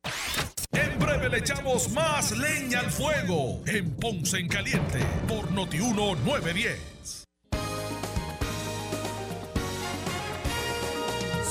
En 0.73 0.99
breve 0.99 1.29
le 1.29 1.39
echamos 1.39 1.89
más 1.91 2.37
leña 2.37 2.81
al 2.81 2.91
fuego 2.91 3.61
en 3.67 3.91
Ponce 3.91 4.39
en 4.39 4.49
Caliente 4.49 4.99
por 5.29 5.49
Noti 5.53 5.79
1910. 5.79 7.22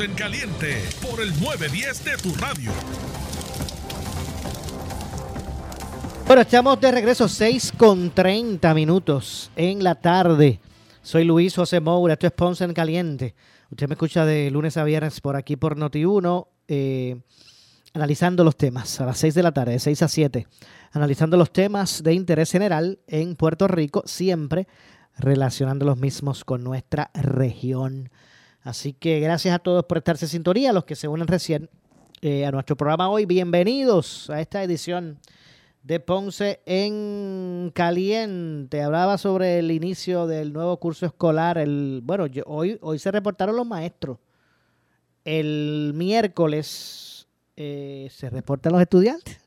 En 0.00 0.14
Caliente 0.14 0.82
por 1.02 1.20
el 1.20 1.28
910 1.40 2.04
de 2.04 2.16
tu 2.16 2.34
radio. 2.36 2.72
Bueno, 6.26 6.40
estamos 6.40 6.80
de 6.80 6.90
regreso 6.90 7.28
6 7.28 7.74
con 7.76 8.10
30 8.10 8.72
minutos 8.72 9.50
en 9.56 9.84
la 9.84 9.94
tarde. 9.96 10.58
Soy 11.02 11.24
Luis 11.24 11.54
José 11.54 11.80
Moura, 11.80 12.14
esto 12.14 12.26
es 12.26 12.32
Ponce 12.32 12.64
en 12.64 12.72
Caliente. 12.72 13.34
Usted 13.70 13.88
me 13.88 13.94
escucha 13.94 14.24
de 14.24 14.50
lunes 14.50 14.78
a 14.78 14.84
viernes 14.84 15.20
por 15.20 15.36
aquí 15.36 15.56
por 15.56 15.76
Noti1, 15.76 16.46
eh, 16.68 17.20
analizando 17.92 18.42
los 18.42 18.56
temas 18.56 18.98
a 19.02 19.06
las 19.06 19.18
6 19.18 19.34
de 19.34 19.42
la 19.42 19.52
tarde, 19.52 19.72
de 19.72 19.80
6 19.80 20.02
a 20.02 20.08
7, 20.08 20.46
analizando 20.92 21.36
los 21.36 21.52
temas 21.52 22.02
de 22.02 22.14
interés 22.14 22.50
general 22.50 23.00
en 23.06 23.36
Puerto 23.36 23.68
Rico, 23.68 24.02
siempre 24.06 24.66
relacionando 25.18 25.84
los 25.84 25.98
mismos 25.98 26.42
con 26.46 26.64
nuestra 26.64 27.10
región. 27.12 28.08
Así 28.62 28.92
que 28.92 29.20
gracias 29.20 29.54
a 29.54 29.58
todos 29.58 29.84
por 29.84 29.98
estarse 29.98 30.26
en 30.26 30.30
sintonía, 30.30 30.72
los 30.72 30.84
que 30.84 30.94
se 30.94 31.08
unen 31.08 31.26
recién 31.26 31.70
eh, 32.20 32.44
a 32.44 32.50
nuestro 32.50 32.76
programa 32.76 33.08
hoy. 33.08 33.24
Bienvenidos 33.24 34.28
a 34.28 34.42
esta 34.42 34.62
edición 34.62 35.18
de 35.82 35.98
Ponce 35.98 36.60
en 36.66 37.72
Caliente. 37.74 38.82
Hablaba 38.82 39.16
sobre 39.16 39.58
el 39.58 39.70
inicio 39.70 40.26
del 40.26 40.52
nuevo 40.52 40.76
curso 40.78 41.06
escolar. 41.06 41.56
El, 41.56 42.02
bueno, 42.04 42.26
hoy, 42.44 42.78
hoy 42.82 42.98
se 42.98 43.10
reportaron 43.10 43.56
los 43.56 43.66
maestros. 43.66 44.18
El 45.24 45.92
miércoles 45.94 47.28
eh, 47.56 48.08
se 48.10 48.28
reportan 48.28 48.72
los 48.72 48.82
estudiantes. 48.82 49.38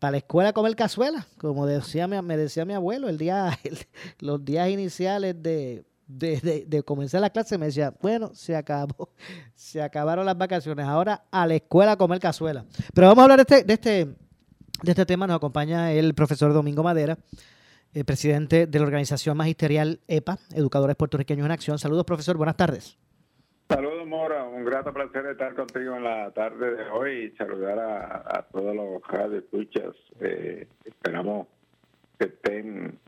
para 0.00 0.12
la 0.12 0.18
escuela 0.18 0.52
comer 0.52 0.74
cazuela, 0.74 1.24
como 1.38 1.66
decía 1.66 2.08
me 2.08 2.36
decía 2.36 2.64
mi 2.64 2.74
abuelo, 2.74 3.08
el 3.08 3.16
día, 3.16 3.56
los 4.18 4.44
días 4.44 4.70
iniciales 4.70 5.40
de, 5.40 5.84
de, 6.08 6.82
comenzar 6.84 7.20
la 7.20 7.30
clase 7.30 7.58
me 7.58 7.66
decía, 7.66 7.94
bueno, 8.00 8.30
se 8.34 8.56
acabó, 8.56 9.10
se 9.54 9.82
acabaron 9.82 10.26
las 10.26 10.36
vacaciones, 10.36 10.86
ahora 10.86 11.24
a 11.30 11.46
la 11.46 11.54
escuela 11.54 11.92
a 11.92 11.96
comer 11.96 12.18
cazuela. 12.18 12.64
Pero 12.94 13.08
vamos 13.08 13.20
a 13.20 13.24
hablar 13.24 13.38
de 13.38 13.54
este, 13.54 13.64
de 13.64 13.74
este, 13.74 14.04
de 14.82 14.90
este 14.90 15.06
tema, 15.06 15.26
nos 15.26 15.36
acompaña 15.36 15.92
el 15.92 16.14
profesor 16.14 16.52
Domingo 16.52 16.82
Madera, 16.82 17.18
el 17.92 18.04
presidente 18.04 18.66
de 18.66 18.78
la 18.78 18.84
organización 18.84 19.36
magisterial 19.36 20.00
EPA, 20.08 20.38
Educadores 20.54 20.96
Puertorriqueños 20.96 21.44
en 21.44 21.52
Acción. 21.52 21.78
Saludos, 21.78 22.04
profesor, 22.04 22.36
buenas 22.36 22.56
tardes. 22.56 22.98
Saludos, 23.68 24.06
Mora. 24.06 24.44
Un 24.44 24.64
grato 24.64 24.94
placer 24.94 25.26
estar 25.26 25.54
contigo 25.54 25.96
en 25.96 26.04
la 26.04 26.30
tarde 26.30 26.74
de 26.74 26.88
hoy 26.88 27.24
y 27.24 27.36
saludar 27.36 27.78
a, 27.78 28.46
todos 28.50 28.74
los 28.74 29.02
radioescuchas. 29.06 29.94
Eh, 30.20 30.66
esperamos 30.86 31.48
que 32.18 32.26
estén 32.26 32.98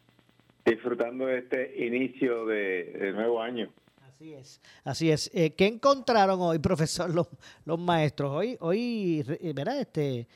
disfrutando 0.70 1.26
de 1.26 1.38
este 1.38 1.86
inicio 1.86 2.46
de, 2.46 3.12
nuevo 3.14 3.42
año. 3.42 3.70
Así 4.06 4.34
es, 4.34 4.60
así 4.84 5.10
es. 5.10 5.30
Eh, 5.34 5.54
¿Qué 5.54 5.66
encontraron 5.66 6.40
hoy, 6.40 6.58
profesor, 6.58 7.12
los, 7.14 7.28
los 7.64 7.78
maestros? 7.78 8.30
Hoy, 8.32 8.56
hoy, 8.60 9.24
eh, 9.40 9.52
¿verdad? 9.54 9.80
Este, 9.80 10.26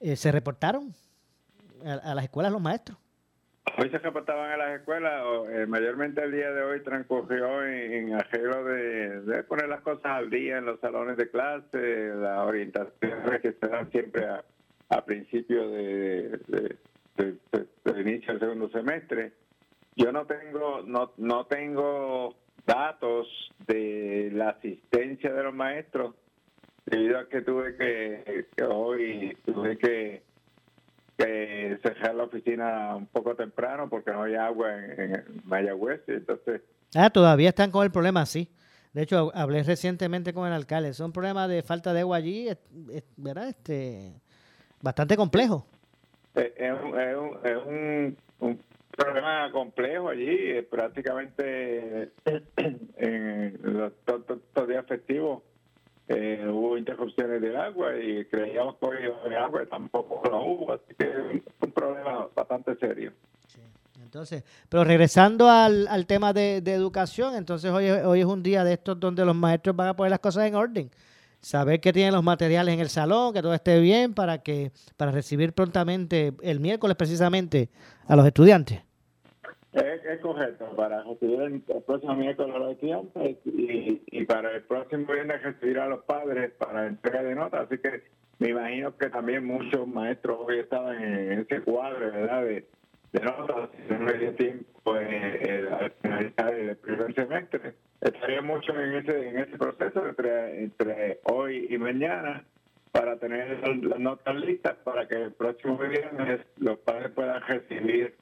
eh, 0.00 0.16
se 0.16 0.32
reportaron 0.32 0.92
a, 1.84 2.14
las 2.14 2.24
escuelas 2.24 2.52
los 2.52 2.60
maestros. 2.60 2.98
Hoy 3.78 3.88
se 3.88 3.98
reportaban 3.98 4.50
a 4.50 4.56
las 4.56 4.80
escuelas, 4.80 5.22
eh, 5.50 5.66
mayormente 5.66 6.22
el 6.22 6.32
día 6.32 6.50
de 6.50 6.62
hoy 6.62 6.82
transcurrió 6.82 7.64
en, 7.64 8.12
arreglo 8.12 8.64
de, 8.64 9.44
poner 9.44 9.68
las 9.68 9.80
cosas 9.82 10.04
al 10.06 10.28
día 10.28 10.58
en 10.58 10.66
los 10.66 10.80
salones 10.80 11.16
de 11.16 11.30
clase, 11.30 12.12
las 12.16 12.38
orientaciones 12.40 13.40
que 13.40 13.52
se 13.52 13.68
dan 13.68 13.90
siempre 13.92 14.26
a, 14.26 15.04
principio 15.04 15.70
de, 15.70 16.40
inicio 17.96 18.32
del 18.32 18.40
segundo 18.40 18.68
semestre. 18.70 19.32
Yo 19.96 20.12
no 20.12 20.26
tengo, 20.26 20.82
no, 20.86 21.12
no 21.16 21.46
tengo 21.46 22.34
datos 22.66 23.26
de 23.66 24.30
la 24.32 24.50
asistencia 24.50 25.32
de 25.32 25.42
los 25.42 25.54
maestros 25.54 26.14
debido 26.86 27.18
a 27.18 27.28
que 27.28 27.42
tuve 27.42 27.76
que, 27.76 28.46
que 28.56 28.64
hoy 28.64 29.36
tuve 29.44 29.78
que 29.78 30.22
que 31.16 31.78
cerrar 31.82 32.14
la 32.14 32.24
oficina 32.24 32.96
un 32.96 33.06
poco 33.06 33.34
temprano 33.34 33.88
porque 33.88 34.10
no 34.10 34.22
hay 34.22 34.34
agua 34.34 34.74
en, 34.74 35.42
Mayagüez. 35.44 36.02
entonces... 36.06 36.62
Ah, 36.94 37.10
todavía 37.10 37.50
están 37.50 37.70
con 37.70 37.84
el 37.84 37.90
problema, 37.90 38.26
sí. 38.26 38.48
De 38.92 39.02
hecho, 39.02 39.32
hablé 39.34 39.62
recientemente 39.62 40.34
con 40.34 40.46
el 40.46 40.52
alcalde. 40.52 40.90
Es 40.90 41.00
un 41.00 41.12
problema 41.12 41.48
de 41.48 41.62
falta 41.62 41.94
de 41.94 42.00
agua 42.00 42.18
allí, 42.18 42.48
¿verdad? 43.16 43.48
Este, 43.48 44.20
bastante 44.82 45.16
complejo. 45.16 45.66
Es, 46.34 46.52
un, 46.72 47.00
es, 47.00 47.16
un, 47.16 47.38
es 47.44 47.56
un, 47.66 48.16
un, 48.40 48.60
problema 49.02 49.50
complejo 49.50 50.08
allí. 50.08 50.62
Prácticamente 50.62 52.12
en 52.96 53.58
los, 53.62 53.92
días 54.68 54.86
festivos 54.86 55.42
eh, 56.08 56.44
hubo 56.48 56.76
interrupciones 56.76 57.40
del 57.40 57.56
agua 57.56 57.96
y 57.96 58.24
creíamos 58.26 58.76
que 58.76 59.28
de 59.28 59.36
agua 59.36 59.66
tampoco 59.66 60.22
lo 60.28 60.44
hubo, 60.44 60.72
así 60.72 60.94
que 60.98 61.42
un 61.60 61.72
problema 61.72 62.28
bastante 62.34 62.76
serio. 62.76 63.12
Entonces, 64.02 64.44
pero 64.68 64.84
regresando 64.84 65.48
al, 65.48 65.88
al 65.88 66.06
tema 66.06 66.34
de, 66.34 66.58
educación, 66.58 67.34
entonces 67.34 67.70
hoy, 67.70 67.88
hoy 67.88 68.20
es 68.20 68.26
un 68.26 68.42
día 68.42 68.62
de 68.62 68.74
estos 68.74 69.00
donde 69.00 69.24
los 69.24 69.34
maestros 69.34 69.74
van 69.74 69.88
a 69.88 69.96
poner 69.96 70.10
las 70.10 70.20
cosas 70.20 70.44
en 70.44 70.54
orden. 70.54 70.90
Saber 71.40 71.80
que 71.80 71.92
tienen 71.92 72.12
los 72.12 72.22
materiales 72.22 72.74
en 72.74 72.80
el 72.80 72.90
salón, 72.90 73.32
que 73.32 73.40
todo 73.40 73.54
esté 73.54 73.80
bien 73.80 74.12
para 74.12 74.38
que 74.38 74.70
para 74.96 75.10
recibir 75.10 75.54
prontamente 75.54 76.34
el 76.42 76.60
miércoles 76.60 76.94
precisamente 76.96 77.70
a 78.06 78.14
los 78.14 78.26
estudiantes. 78.26 78.82
Es, 79.72 80.20
correcto, 80.20 80.66
para 80.76 81.02
recibir 81.02 81.40
el, 81.40 81.62
próximo 81.62 82.14
miércoles 82.14 82.54
a 82.54 82.58
los 82.58 82.76
y, 82.82 84.02
y, 84.06 84.24
para 84.26 84.54
el 84.56 84.62
próximo 84.64 85.10
viernes 85.10 85.42
recibir 85.42 85.78
a 85.78 85.88
los 85.88 86.04
padres 86.04 86.52
para 86.58 86.86
entrega 86.86 87.22
de 87.22 87.34
notas. 87.34 87.66
Así 87.66 87.78
que 87.78 88.02
me 88.38 88.50
imagino 88.50 88.94
que 88.98 89.08
también 89.08 89.46
muchos 89.46 89.88
maestros 89.88 90.40
hoy 90.46 90.58
estaban 90.58 91.02
en 91.02 91.38
ese 91.40 91.62
cuadro, 91.62 92.00
¿verdad? 92.00 92.44
De, 92.44 92.66
de 93.12 93.20
notas, 93.20 93.70
si 93.88 93.94
no 93.94 94.32
tiempo 94.34 94.96
eh, 94.98 95.68
al 95.70 95.90
finalizar 96.02 96.54
el 96.54 96.76
primer 96.76 97.14
semestre. 97.14 97.74
Estaría 98.00 98.42
mucho 98.42 98.78
en 98.78 98.92
ese, 98.94 99.28
en 99.28 99.38
ese 99.38 99.56
proceso 99.56 100.06
entre, 100.06 100.64
entre 100.64 101.20
hoy 101.24 101.66
y 101.70 101.78
mañana 101.78 102.44
para 102.90 103.16
tener 103.16 103.66
las 103.66 103.98
notas 103.98 104.36
listas 104.36 104.74
para 104.84 105.08
que 105.08 105.14
el 105.14 105.32
próximo 105.32 105.78
viernes 105.78 106.40
los 106.58 106.78
padres 106.80 107.10
puedan 107.12 107.40
recibir 107.42 108.14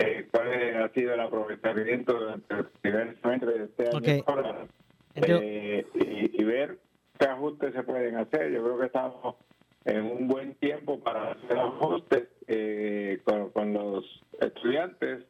eh, 0.00 0.26
cuál 0.30 0.82
ha 0.82 0.88
sido 0.94 1.12
el 1.12 1.20
aprovechamiento 1.20 2.14
durante 2.14 2.54
el 2.54 2.64
primer 2.80 3.20
semestre 3.20 3.58
de 3.58 3.64
este 3.64 3.88
año 3.88 4.68
eh, 5.14 5.86
y, 5.94 6.42
ver 6.44 6.78
qué 7.18 7.26
ajustes 7.26 7.74
se 7.74 7.82
pueden 7.82 8.16
hacer. 8.16 8.50
Yo 8.50 8.64
creo 8.64 8.78
que 8.78 8.86
estamos 8.86 9.36
en 9.84 10.04
un 10.06 10.26
buen 10.26 10.54
tiempo 10.54 10.98
para 11.00 11.32
hacer 11.32 11.58
ajustes 11.58 12.28
eh, 12.46 13.20
con, 13.52 13.74
los 13.74 14.04
estudiantes. 14.40 15.26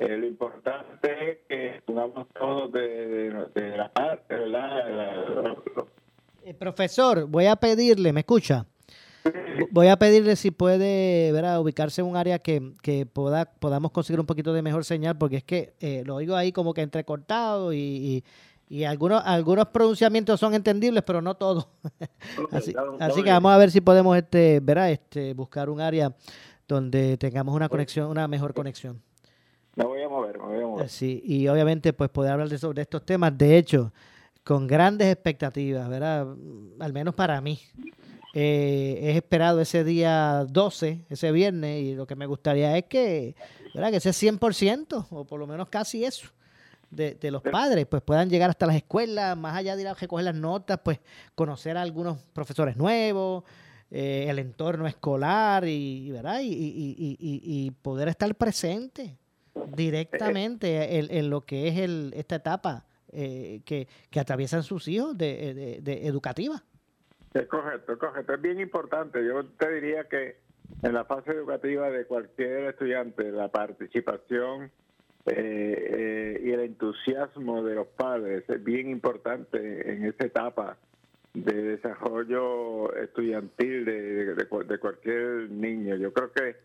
lo 0.00 0.26
importante 0.26 1.30
es 1.30 1.38
que 1.48 1.82
pongamos 1.86 2.26
todos 2.34 2.72
de, 2.72 3.46
la 3.76 3.92
parte, 3.92 4.34
¿verdad? 4.34 5.56
profesor, 6.58 7.26
voy 7.28 7.46
a 7.46 7.54
pedirle, 7.54 8.12
¿me 8.12 8.20
escucha? 8.20 8.66
Voy 9.70 9.88
a 9.88 9.96
pedirle 9.96 10.36
si 10.36 10.50
puede 10.50 11.32
¿verdad? 11.32 11.60
ubicarse 11.60 12.00
en 12.00 12.06
un 12.06 12.16
área 12.16 12.38
que, 12.38 12.72
que 12.82 13.06
poda, 13.06 13.44
podamos 13.46 13.90
conseguir 13.90 14.20
un 14.20 14.26
poquito 14.26 14.52
de 14.52 14.62
mejor 14.62 14.84
señal, 14.84 15.16
porque 15.18 15.36
es 15.38 15.44
que 15.44 15.74
eh, 15.80 16.02
lo 16.04 16.16
oigo 16.16 16.36
ahí 16.36 16.52
como 16.52 16.74
que 16.74 16.82
entrecortado 16.82 17.72
y, 17.72 18.24
y, 18.68 18.84
algunos, 18.84 19.22
algunos 19.24 19.66
pronunciamientos 19.68 20.38
son 20.38 20.54
entendibles, 20.54 21.02
pero 21.02 21.22
no 21.22 21.34
todos. 21.34 21.68
así, 22.52 22.72
que 23.22 23.30
vamos 23.30 23.52
a 23.52 23.56
ver 23.56 23.70
si 23.70 23.80
podemos 23.80 24.16
este, 24.16 24.60
¿verdad? 24.60 24.90
Este, 24.90 25.34
buscar 25.34 25.70
un 25.70 25.80
área 25.80 26.14
donde 26.66 27.16
tengamos 27.16 27.54
una 27.54 27.68
conexión, 27.68 28.08
una 28.10 28.28
mejor 28.28 28.52
conexión. 28.54 29.00
Me 29.74 29.84
voy 29.84 30.02
a 30.02 30.08
mover, 30.08 30.38
me 30.38 30.44
voy 30.44 30.62
a 30.62 30.66
mover. 30.66 30.88
Sí, 30.88 31.22
y 31.24 31.48
obviamente 31.48 31.92
pues 31.92 32.10
poder 32.10 32.32
hablar 32.32 32.48
de, 32.48 32.58
sobre 32.58 32.82
estos 32.82 33.06
temas, 33.06 33.36
de 33.38 33.56
hecho, 33.56 33.92
con 34.44 34.66
grandes 34.66 35.12
expectativas, 35.12 35.88
¿verdad? 35.88 36.26
Al 36.80 36.92
menos 36.92 37.14
para 37.14 37.40
mí. 37.40 37.58
Eh, 38.34 38.98
es 39.02 39.16
esperado 39.16 39.60
ese 39.60 39.84
día 39.84 40.44
12, 40.48 41.06
ese 41.08 41.32
viernes, 41.32 41.82
y 41.82 41.94
lo 41.94 42.06
que 42.06 42.14
me 42.14 42.26
gustaría 42.26 42.76
es 42.76 42.84
que, 42.84 43.34
¿verdad? 43.74 43.90
que 43.90 43.96
ese 43.96 44.10
100%, 44.10 45.06
o 45.10 45.24
por 45.24 45.40
lo 45.40 45.46
menos 45.46 45.68
casi 45.68 46.04
eso, 46.04 46.28
de, 46.90 47.18
los 47.30 47.42
padres, 47.42 47.86
pues 47.86 48.02
puedan 48.02 48.30
llegar 48.30 48.50
hasta 48.50 48.66
las 48.66 48.76
escuelas, 48.76 49.36
más 49.36 49.56
allá 49.56 49.76
de 49.76 49.82
ir 49.82 49.88
a 49.88 49.94
recoger 49.94 50.24
las 50.24 50.34
notas, 50.34 50.80
pues 50.82 51.00
conocer 51.34 51.76
a 51.76 51.82
algunos 51.82 52.18
profesores 52.32 52.76
nuevos, 52.76 53.44
eh, 53.90 54.26
el 54.28 54.38
entorno 54.38 54.86
escolar 54.86 55.66
y, 55.66 56.10
¿verdad? 56.10 56.40
Y, 56.42 56.94
y, 57.18 57.70
poder 57.82 58.08
estar 58.08 58.34
presente 58.34 59.16
directamente 59.74 60.98
en, 60.98 61.30
lo 61.30 61.42
que 61.42 61.68
es 61.68 61.78
el, 61.78 62.12
esta 62.14 62.36
etapa 62.36 62.84
eh, 63.12 63.62
que, 63.64 63.88
que, 64.10 64.20
atraviesan 64.20 64.62
sus 64.62 64.88
hijos 64.88 65.16
de, 65.16 65.80
de 65.82 66.06
educativa. 66.06 66.62
Es 67.34 67.46
correcto, 67.46 67.92
es 67.92 67.98
correcto. 67.98 68.34
Es 68.34 68.40
bien 68.40 68.60
importante. 68.60 69.24
Yo 69.24 69.44
te 69.44 69.70
diría 69.72 70.04
que 70.04 70.36
en 70.82 70.94
la 70.94 71.04
fase 71.04 71.32
educativa 71.32 71.90
de 71.90 72.04
cualquier 72.06 72.64
estudiante, 72.64 73.30
la 73.30 73.48
participación 73.48 74.70
eh, 75.26 75.30
eh, 75.36 76.40
y 76.42 76.50
el 76.52 76.60
entusiasmo 76.60 77.62
de 77.62 77.74
los 77.74 77.88
padres 77.88 78.44
es 78.48 78.62
bien 78.62 78.88
importante 78.88 79.92
en 79.92 80.04
esa 80.06 80.24
etapa 80.24 80.76
de 81.34 81.52
desarrollo 81.52 82.94
estudiantil 82.94 83.84
de, 83.84 84.34
de, 84.34 84.78
cualquier 84.78 85.50
niño. 85.50 85.96
Yo 85.96 86.12
creo 86.12 86.32
que 86.32 86.56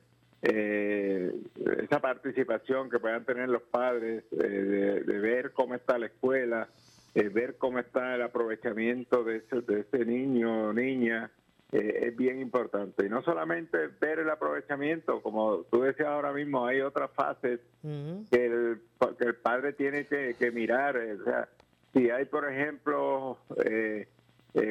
eh, 0.43 1.33
esa 1.81 1.99
participación 1.99 2.89
que 2.89 2.99
puedan 2.99 3.25
tener 3.25 3.49
los 3.49 3.63
padres 3.63 4.23
de, 4.31 5.01
de 5.01 5.19
ver 5.19 5.51
cómo 5.51 5.75
está 5.75 5.97
la 5.97 6.07
escuela, 6.07 6.69
eh, 7.15 7.29
ver 7.29 7.57
cómo 7.57 7.79
está 7.79 8.15
el 8.15 8.21
aprovechamiento 8.21 9.23
de 9.23 9.37
ese, 9.37 9.61
de 9.61 9.81
ese 9.81 10.05
niño 10.05 10.69
o 10.69 10.73
niña 10.73 11.31
eh, 11.73 12.07
es 12.07 12.15
bien 12.15 12.39
importante. 12.39 13.03
Y 13.05 13.09
no 13.09 13.23
solamente 13.23 13.87
ver 13.99 14.19
el 14.19 14.29
aprovechamiento, 14.29 15.23
como 15.23 15.63
tú 15.71 15.81
decías 15.81 16.07
ahora 16.07 16.31
mismo, 16.31 16.67
hay 16.67 16.81
otras 16.81 17.09
fases 17.11 17.61
que, 17.81 18.45
el, 18.45 18.81
que 19.17 19.25
el 19.25 19.35
padre 19.35 19.73
tiene 19.73 20.05
que, 20.05 20.51
mirar. 20.51 20.97
Eh, 20.97 21.13
o 21.13 21.23
sea, 21.23 21.49
si 21.91 22.11
hay, 22.11 22.25
por 22.25 22.47
ejemplo, 22.47 23.39
eh, 23.65 24.07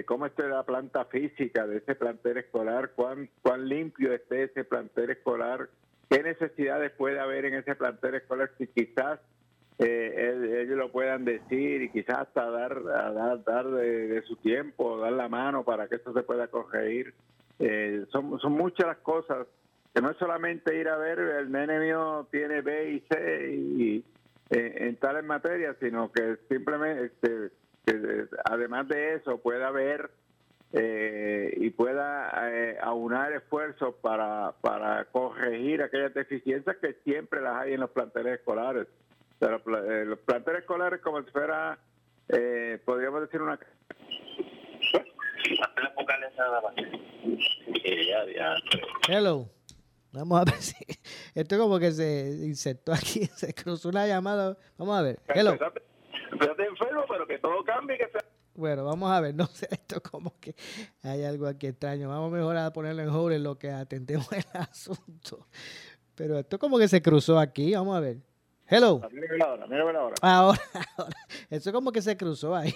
cómo 0.06 0.26
está 0.26 0.46
la 0.46 0.62
planta 0.62 1.04
física 1.06 1.66
de 1.66 1.78
ese 1.78 1.96
plantel 1.96 2.36
escolar, 2.36 2.92
cuán, 2.94 3.28
cuán 3.42 3.68
limpio 3.68 4.12
esté 4.12 4.44
ese 4.44 4.62
plantel 4.62 5.10
escolar, 5.10 5.68
qué 6.08 6.22
necesidades 6.22 6.92
puede 6.92 7.18
haber 7.18 7.46
en 7.46 7.54
ese 7.54 7.74
plantel 7.74 8.14
escolar, 8.14 8.52
si 8.58 8.68
quizás 8.68 9.18
eh, 9.84 10.62
ellos 10.62 10.76
lo 10.76 10.92
puedan 10.92 11.24
decir 11.24 11.82
y 11.82 11.90
quizás 11.90 12.20
hasta 12.20 12.50
dar, 12.50 12.82
dar, 12.82 13.44
dar 13.44 13.70
de, 13.70 14.22
su 14.22 14.36
tiempo, 14.36 14.98
dar 14.98 15.12
la 15.12 15.28
mano 15.28 15.64
para 15.64 15.88
que 15.88 15.96
esto 15.96 16.12
se 16.12 16.22
pueda 16.22 16.48
corregir. 16.48 17.14
Eh, 17.58 18.04
son, 18.10 18.38
son 18.40 18.52
muchas 18.52 18.86
las 18.86 18.98
cosas 18.98 19.46
que 19.94 20.00
no 20.00 20.10
es 20.10 20.16
solamente 20.16 20.78
ir 20.78 20.88
a 20.88 20.96
ver 20.96 21.18
el 21.18 21.52
nene 21.52 21.78
mío 21.78 22.26
tiene 22.30 22.62
B 22.62 22.92
y 22.92 23.00
C 23.00 23.52
y 23.52 24.04
eh, 24.50 24.86
en 24.88 24.96
tales 24.96 25.24
materias, 25.24 25.76
sino 25.80 26.10
que 26.12 26.36
simplemente 26.48 27.06
este, 27.06 27.50
que 27.84 28.26
además 28.44 28.88
de 28.88 29.14
eso 29.14 29.38
pueda 29.38 29.70
ver 29.70 30.10
eh, 30.72 31.52
y 31.56 31.70
pueda 31.70 32.30
eh, 32.50 32.78
aunar 32.80 33.32
esfuerzos 33.32 33.94
para, 33.96 34.54
para 34.60 35.04
corregir 35.06 35.82
aquellas 35.82 36.14
deficiencias 36.14 36.76
que 36.78 36.94
siempre 37.04 37.42
las 37.42 37.62
hay 37.62 37.74
en 37.74 37.80
los 37.80 37.90
planteles 37.90 38.38
escolares. 38.38 38.88
Eh, 39.42 40.04
los 40.06 40.20
planteles 40.20 40.60
escolares 40.60 41.00
como 41.00 41.20
si 41.22 41.30
fuera, 41.30 41.76
eh, 42.28 42.80
podríamos 42.84 43.22
decir 43.22 43.42
una... 43.42 43.58
Hello. 49.08 49.50
Vamos 50.12 50.40
a 50.40 50.44
ver 50.44 50.60
si 50.60 50.76
esto 51.34 51.58
como 51.58 51.78
que 51.80 51.90
se 51.90 52.28
insertó 52.44 52.92
aquí, 52.92 53.24
se 53.34 53.52
cruzó 53.52 53.88
una 53.88 54.06
llamada. 54.06 54.56
Vamos 54.78 54.96
a 54.96 55.02
ver. 55.02 55.18
Hello. 55.34 55.52
Espérate 55.52 56.64
enfermo, 56.64 57.04
pero 57.08 57.26
que 57.26 57.38
todo 57.38 57.64
cambie, 57.64 57.98
que 57.98 58.08
sea... 58.08 58.24
Bueno, 58.54 58.84
vamos 58.84 59.10
a 59.10 59.20
ver, 59.20 59.34
no 59.34 59.46
sé, 59.46 59.66
esto 59.70 60.00
como 60.02 60.38
que 60.38 60.54
hay 61.02 61.24
algo 61.24 61.46
aquí 61.46 61.66
extraño. 61.66 62.08
Vamos 62.08 62.30
mejor 62.30 62.56
a 62.58 62.72
ponerlo 62.72 63.02
en 63.02 63.08
hold 63.08 63.34
en 63.34 63.42
lo 63.42 63.58
que 63.58 63.70
atendemos 63.70 64.30
el 64.32 64.44
asunto. 64.52 65.48
Pero 66.14 66.38
esto 66.38 66.58
como 66.60 66.78
que 66.78 66.86
se 66.86 67.02
cruzó 67.02 67.40
aquí, 67.40 67.74
vamos 67.74 67.96
a 67.96 68.00
ver. 68.00 68.18
Hello. 68.74 69.02
Mírame 69.12 69.44
ahora, 69.44 69.66
mírame 69.66 69.98
ahora. 69.98 70.14
Ahora, 70.22 70.58
ahora. 70.96 71.16
Eso 71.50 71.72
como 71.74 71.92
que 71.92 72.00
se 72.00 72.16
cruzó 72.16 72.56
ahí. 72.56 72.72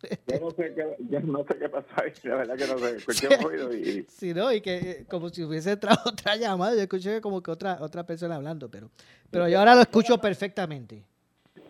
Yo 0.28 0.40
no 0.40 0.50
sé 0.52 0.72
qué, 0.74 0.96
yo 1.10 1.20
no 1.20 1.44
sé 1.44 1.58
qué 1.58 1.68
pasó 1.68 1.86
ahí, 1.96 2.12
la 2.22 2.36
verdad 2.36 2.56
que 2.56 2.66
no 2.68 2.78
sé. 2.78 2.96
Escuché 2.96 3.28
un 3.36 3.42
ruido 3.42 3.74
y... 3.74 4.06
Sí, 4.08 4.32
no, 4.32 4.50
y 4.50 4.62
que 4.62 4.78
eh, 4.78 5.06
como 5.10 5.28
si 5.28 5.42
hubiese 5.44 5.72
entrado 5.72 5.98
otra 6.06 6.36
llamada, 6.36 6.74
yo 6.74 6.80
escuché 6.80 7.20
como 7.20 7.42
que 7.42 7.50
otra 7.50 7.76
otra 7.80 8.06
persona 8.06 8.36
hablando, 8.36 8.70
pero 8.70 8.88
pero 9.30 9.46
yo 9.46 9.58
ahora 9.58 9.74
lo 9.74 9.82
escucho 9.82 10.16
perfectamente. 10.18 11.04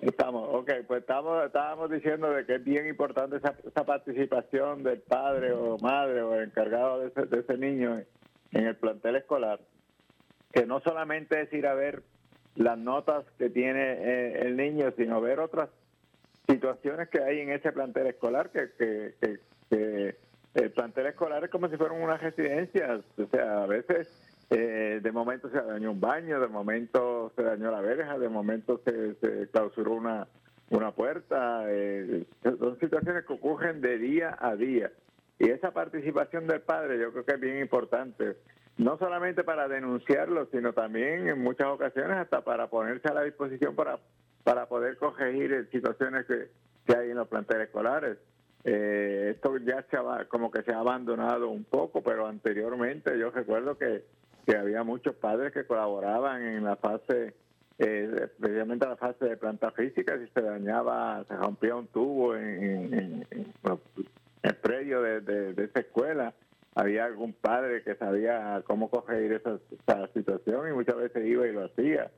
Estamos, 0.01 0.49
ok, 0.53 0.71
pues 0.87 1.01
estamos, 1.01 1.45
estábamos 1.45 1.91
diciendo 1.91 2.31
de 2.31 2.47
que 2.47 2.57
es 2.57 2.65
bien 2.65 2.87
importante 2.87 3.39
esa, 3.39 3.57
esa 3.67 3.85
participación 3.85 4.85
del 4.85 5.01
padre 5.01 5.53
o 5.53 5.77
madre 5.79 6.23
o 6.23 6.41
encargado 6.41 7.01
de 7.01 7.09
ese, 7.09 7.27
de 7.27 7.41
ese 7.41 7.57
niño 7.59 7.99
en, 7.99 8.07
en 8.53 8.67
el 8.69 8.77
plantel 8.77 9.17
escolar, 9.17 9.59
que 10.53 10.67
no 10.67 10.81
solamente 10.81 11.41
es 11.41 11.53
ir 11.53 11.67
a 11.67 11.75
ver 11.75 12.05
las 12.57 12.79
notas 12.79 13.25
que 13.39 13.51
tiene 13.51 13.93
eh, 13.93 14.43
el 14.43 14.57
niño, 14.57 14.93
sino 14.97 15.21
ver 15.21 15.41
otras 15.41 15.71
situaciones 16.49 17.09
que 17.09 17.23
hay 17.23 17.41
en 17.41 17.51
ese 17.51 17.73
plantel 17.73 18.09
escolar, 18.09 18.51
que, 18.51 18.71
que, 18.79 19.15
que, 19.21 19.39
que 19.69 20.17
el 20.55 20.71
plantel 20.73 21.07
escolar 21.07 21.45
es 21.45 21.51
como 21.51 21.69
si 21.69 21.77
fuera 21.77 21.95
una 21.95 22.17
residencia, 22.17 23.01
o 23.17 23.27
sea, 23.27 23.63
a 23.63 23.67
veces 23.67 24.09
eh, 24.51 24.99
de 25.01 25.13
momento 25.13 25.49
se 25.49 25.63
dañó 25.63 25.93
un 25.93 26.01
baño, 26.01 26.41
de 26.41 26.49
momento 26.49 27.33
se 27.37 27.43
dañó 27.43 27.71
la 27.71 27.81
verja, 27.81 28.19
de 28.19 28.29
momento 28.29 28.81
se, 28.85 29.15
se 29.15 29.49
clausuró 29.49 29.93
una, 29.95 30.27
una 30.71 30.91
puerta. 30.91 31.65
Eh, 31.69 32.25
son 32.43 32.79
situaciones 32.81 33.25
que 33.25 33.33
ocurren 33.33 33.81
de 33.81 33.99
día 33.99 34.37
a 34.41 34.57
día. 34.57 34.91
Y 35.39 35.51
esa 35.51 35.71
participación 35.71 36.49
del 36.49 36.63
padre 36.63 36.99
yo 36.99 37.13
creo 37.13 37.25
que 37.25 37.35
es 37.35 37.41
bien 37.41 37.61
importante, 37.61 38.37
no 38.79 38.97
solamente 38.99 39.45
para 39.45 39.69
denunciarlo, 39.69 40.47
sino 40.53 40.73
también 40.73 41.29
en 41.29 41.43
muchas 41.43 41.69
ocasiones 41.69 42.17
hasta 42.17 42.43
para 42.43 42.69
ponerse 42.69 43.09
a 43.09 43.15
la 43.15 43.23
disposición 43.25 43.75
para, 43.75 43.99
para 44.45 44.67
poder 44.67 44.97
corregir 44.97 45.69
situaciones 45.71 46.27
que, 46.27 46.49
que 46.87 46.97
hay 46.97 47.11
en 47.11 47.17
los 47.17 47.29
planteles 47.29 47.69
escolares. 47.69 48.19
Eh, 48.65 49.33
esto 49.35 49.57
ya 49.59 49.83
se 49.91 49.97
ha, 49.97 50.27
como 50.29 50.51
que 50.51 50.63
se 50.63 50.73
ha 50.73 50.79
abandonado 50.81 51.49
un 51.49 51.65
poco, 51.65 52.03
pero 52.03 52.27
anteriormente 52.27 53.19
yo 53.19 53.31
recuerdo 53.31 53.77
que 53.79 54.05
que 54.47 54.57
había 54.57 54.83
muchos 54.83 55.15
padres 55.17 55.53
que 55.53 55.67
colaboraban 55.67 56.43
en 56.43 56.65
la 56.65 56.75
fase, 56.77 57.35
eh, 57.79 58.11
especialmente 58.23 58.87
en 58.87 58.91
la 58.93 58.97
fase 58.97 59.27
de 59.27 59.37
planta 59.37 59.71
física, 59.73 60.19
si 60.19 60.27
se 60.33 60.41
dañaba, 60.41 61.23
se 61.29 61.37
rompía 61.37 61.77
un 61.77 61.87
tubo 61.89 62.35
en- 62.35 62.95
en 63.31 63.47
el 64.43 64.55
predio 64.57 65.03
de, 65.03 65.21
de- 65.21 65.53
de 65.53 65.65
esa 65.65 65.81
escuela, 65.81 66.33
había 66.75 67.05
algún 67.05 67.33
padre 67.33 67.83
que 67.83 67.97
sabía 67.97 68.63
cómo 68.67 68.91
corregir 68.91 69.33
esa, 69.33 69.59
esa 69.71 70.07
situación 70.13 70.69
y 70.69 70.73
muchas 70.73 70.97
veces 70.97 71.27
iba 71.27 71.47
y 71.47 71.53
lo 71.53 71.65
hacía. 71.65 72.11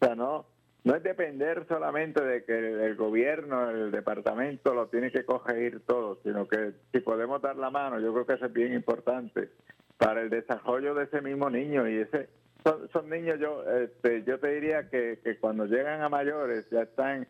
O 0.00 0.04
sea, 0.04 0.14
no, 0.14 0.46
no 0.84 0.94
es 0.94 1.02
depender 1.02 1.66
solamente 1.68 2.24
de 2.24 2.44
que 2.44 2.86
el, 2.86 2.96
gobierno, 2.96 3.70
el 3.70 3.90
departamento 3.90 4.72
lo 4.72 4.88
tiene 4.88 5.10
que 5.10 5.24
corregir 5.24 5.80
todo, 5.86 6.18
sino 6.22 6.48
que 6.48 6.72
si 6.92 7.00
podemos 7.00 7.42
dar 7.42 7.56
la 7.56 7.70
mano, 7.70 8.00
yo 8.00 8.12
creo 8.12 8.26
que 8.26 8.34
eso 8.34 8.46
es 8.46 8.52
bien 8.52 8.72
importante 8.72 9.50
para 9.98 10.22
el 10.22 10.30
desarrollo 10.30 10.94
de 10.94 11.04
ese 11.04 11.20
mismo 11.20 11.50
niño 11.50 11.86
y 11.86 11.98
ese 11.98 12.30
son, 12.64 12.88
son 12.90 13.08
niños 13.08 13.38
yo 13.38 13.62
este, 13.70 14.22
yo 14.24 14.38
te 14.38 14.48
diría 14.48 14.88
que, 14.88 15.18
que 15.22 15.38
cuando 15.38 15.66
llegan 15.66 16.02
a 16.02 16.08
mayores 16.08 16.68
ya 16.70 16.82
están 16.82 17.26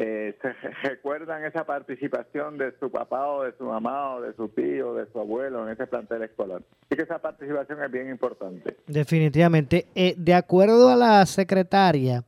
eh, 0.00 0.36
se 0.40 0.52
re- 0.52 0.74
recuerdan 0.84 1.44
esa 1.44 1.64
participación 1.64 2.56
de 2.56 2.72
su 2.78 2.90
papá 2.90 3.26
o 3.28 3.42
de 3.44 3.52
su 3.58 3.64
mamá 3.64 4.14
o 4.14 4.20
de 4.20 4.32
su 4.34 4.48
tío 4.48 4.90
o 4.90 4.94
de 4.94 5.10
su 5.10 5.18
abuelo 5.18 5.66
en 5.66 5.72
ese 5.72 5.86
plantel 5.86 6.22
escolar 6.22 6.62
así 6.84 6.96
que 6.96 7.02
esa 7.02 7.18
participación 7.18 7.82
es 7.82 7.90
bien 7.90 8.08
importante 8.10 8.76
Definitivamente. 8.86 9.86
Eh, 9.94 10.14
de 10.16 10.34
acuerdo 10.34 10.88
a 10.90 10.96
la 10.96 11.26
secretaria 11.26 12.22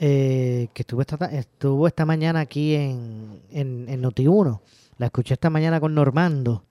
eh, 0.00 0.66
que 0.74 0.82
estuvo 0.82 1.00
esta, 1.00 1.16
ta- 1.16 1.26
estuvo 1.32 1.86
esta 1.86 2.04
mañana 2.04 2.40
aquí 2.40 2.74
en, 2.74 3.40
en, 3.52 3.86
en 3.88 4.02
Noti1, 4.02 4.60
la 4.98 5.06
escuché 5.06 5.34
esta 5.34 5.50
mañana 5.50 5.78
con 5.78 5.94
Normando, 5.94 6.64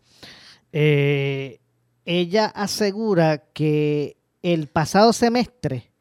eh, 0.74 1.60
ella 2.06 2.47
asegura 2.47 3.38
que 3.54 4.18
el 4.41 4.68
pasado 4.68 5.14
semestre 5.14 5.93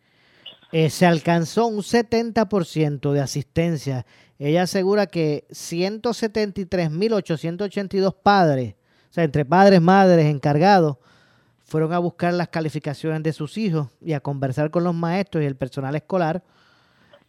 eh, 0.73 0.91
se 0.91 1.07
alcanzó 1.07 1.67
un 1.67 1.83
70% 1.83 3.13
de 3.13 3.21
asistencia. 3.21 4.07
Ella 4.39 4.63
asegura 4.63 5.07
que 5.07 5.45
173.882 5.51 8.15
padres, 8.23 8.75
o 9.11 9.13
sea, 9.13 9.25
entre 9.25 9.45
padres, 9.45 9.83
madres, 9.83 10.27
encargados, 10.27 10.97
fueron 11.65 11.93
a 11.93 11.99
buscar 11.99 12.33
las 12.35 12.49
calificaciones 12.49 13.23
de 13.23 13.33
sus 13.33 13.57
hijos 13.59 13.89
y 14.01 14.15
a 14.15 14.21
conversar 14.21 14.71
con 14.71 14.85
los 14.85 14.95
maestros 14.95 15.45
y 15.45 15.47
el 15.47 15.57
personal 15.57 15.95
escolar. 15.95 16.43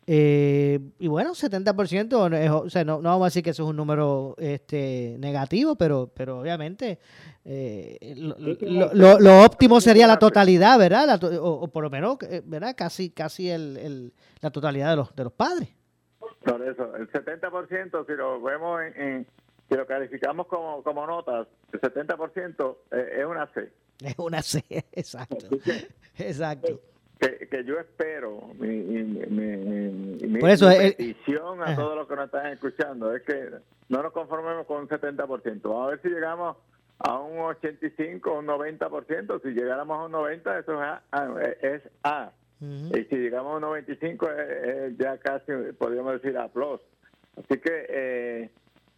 Eh, 0.05 0.79
y 0.99 1.07
bueno, 1.07 1.33
70%, 1.33 2.29
no 2.29 2.35
es- 2.37 2.49
o 2.51 2.69
sea, 2.69 2.83
no, 2.83 3.01
no 3.01 3.09
vamos 3.09 3.23
a 3.23 3.27
decir 3.27 3.41
que 3.43 3.51
eso 3.51 3.63
es 3.63 3.69
un 3.69 3.77
número 3.77 4.35
este, 4.37 5.15
negativo, 5.19 5.75
pero, 5.75 6.11
pero 6.13 6.39
obviamente 6.41 6.99
eh, 7.45 8.13
lo, 8.17 8.35
lo- 8.37 8.93
lo- 8.93 9.19
lo 9.19 9.43
óptimo 9.43 9.79
sería 9.79 10.05
la 10.07 10.19
totalidad, 10.19 10.77
¿verdad? 10.77 11.07
La 11.07 11.17
to- 11.17 11.27
o, 11.43 11.61
o 11.63 11.67
por 11.69 11.83
lo 11.83 11.89
menos, 11.89 12.17
eh, 12.29 12.41
¿verdad? 12.45 12.75
Casi, 12.77 13.11
casi 13.11 13.49
el, 13.49 13.77
el- 13.77 14.13
la 14.41 14.51
totalidad 14.51 14.89
de 14.89 14.95
los, 14.97 15.15
de 15.15 15.23
los 15.23 15.33
padres. 15.33 15.69
por 16.43 16.61
eso 16.67 16.95
el 16.97 17.09
70% 17.09 18.05
si 18.05 18.11
lo 18.13 18.41
vemos 18.41 18.81
en, 18.81 19.01
en- 19.01 19.27
si 19.69 19.75
lo 19.75 19.87
calificamos 19.87 20.47
como, 20.47 20.83
como 20.83 21.07
notas 21.07 21.47
el 21.71 21.79
70% 21.79 22.75
eh, 22.91 23.19
es 23.19 23.25
una 23.25 23.47
C 23.53 23.71
Es 24.01 24.15
una 24.17 24.41
C, 24.41 24.63
exacto. 24.91 25.47
Exacto. 26.17 26.79
Que, 27.39 27.47
que 27.47 27.63
yo 27.63 27.79
espero, 27.79 28.49
mi, 28.59 28.67
mi, 28.67 29.03
mi- 29.03 29.57
mi- 29.57 30.27
mi- 30.27 30.39
Por 30.39 30.49
eso, 30.49 30.67
mi 30.67 30.75
el- 30.75 30.95
petición 30.95 31.61
a 31.61 31.65
Ajá. 31.65 31.75
todos 31.75 31.95
los 31.95 32.07
que 32.07 32.15
nos 32.15 32.25
están 32.25 32.47
escuchando 32.47 33.15
es 33.15 33.21
que 33.23 33.49
no 33.89 34.03
nos 34.03 34.11
conformemos 34.11 34.65
con 34.67 34.81
un 34.81 34.87
70%. 34.89 35.61
Vamos 35.69 35.87
a 35.87 35.89
ver 35.91 36.01
si 36.01 36.09
llegamos 36.09 36.57
a 36.99 37.19
un 37.19 37.39
85 37.39 38.31
o 38.31 38.39
un 38.39 38.45
90%. 38.47 39.41
Si 39.41 39.49
llegáramos 39.49 39.99
a 39.99 40.05
un 40.05 40.11
90, 40.11 40.59
eso 40.59 40.73
es 40.73 40.79
A. 40.79 41.01
ah, 41.11 41.33
Es 41.61 41.81
A. 42.03 42.31
Y 42.61 43.03
si 43.09 43.15
llegamos 43.17 43.53
a 43.53 43.55
un 43.57 43.61
95, 43.61 44.29
es, 44.31 44.67
es 44.93 44.97
ya 44.97 45.17
casi, 45.17 45.51
podríamos 45.77 46.13
decir, 46.21 46.37
A+. 46.37 46.45
Así 46.45 47.59
que 47.59 47.85
eh, 47.89 48.49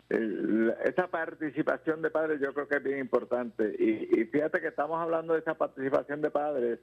el- 0.10 0.74
esa 0.84 1.08
participación 1.08 2.02
de 2.04 2.12
padres 2.12 2.40
yo 2.40 2.54
creo 2.54 2.68
que 2.68 2.78
es 2.78 2.84
bien 2.84 3.00
importante. 3.00 3.76
Y, 3.80 4.22
y 4.22 4.26
fíjate 4.26 4.62
que 4.62 4.68
estamos 4.68 5.02
hablando 5.02 5.34
de 5.34 5.40
esa 5.40 5.56
participación 5.56 6.22
de 6.22 6.30
padres, 6.30 6.80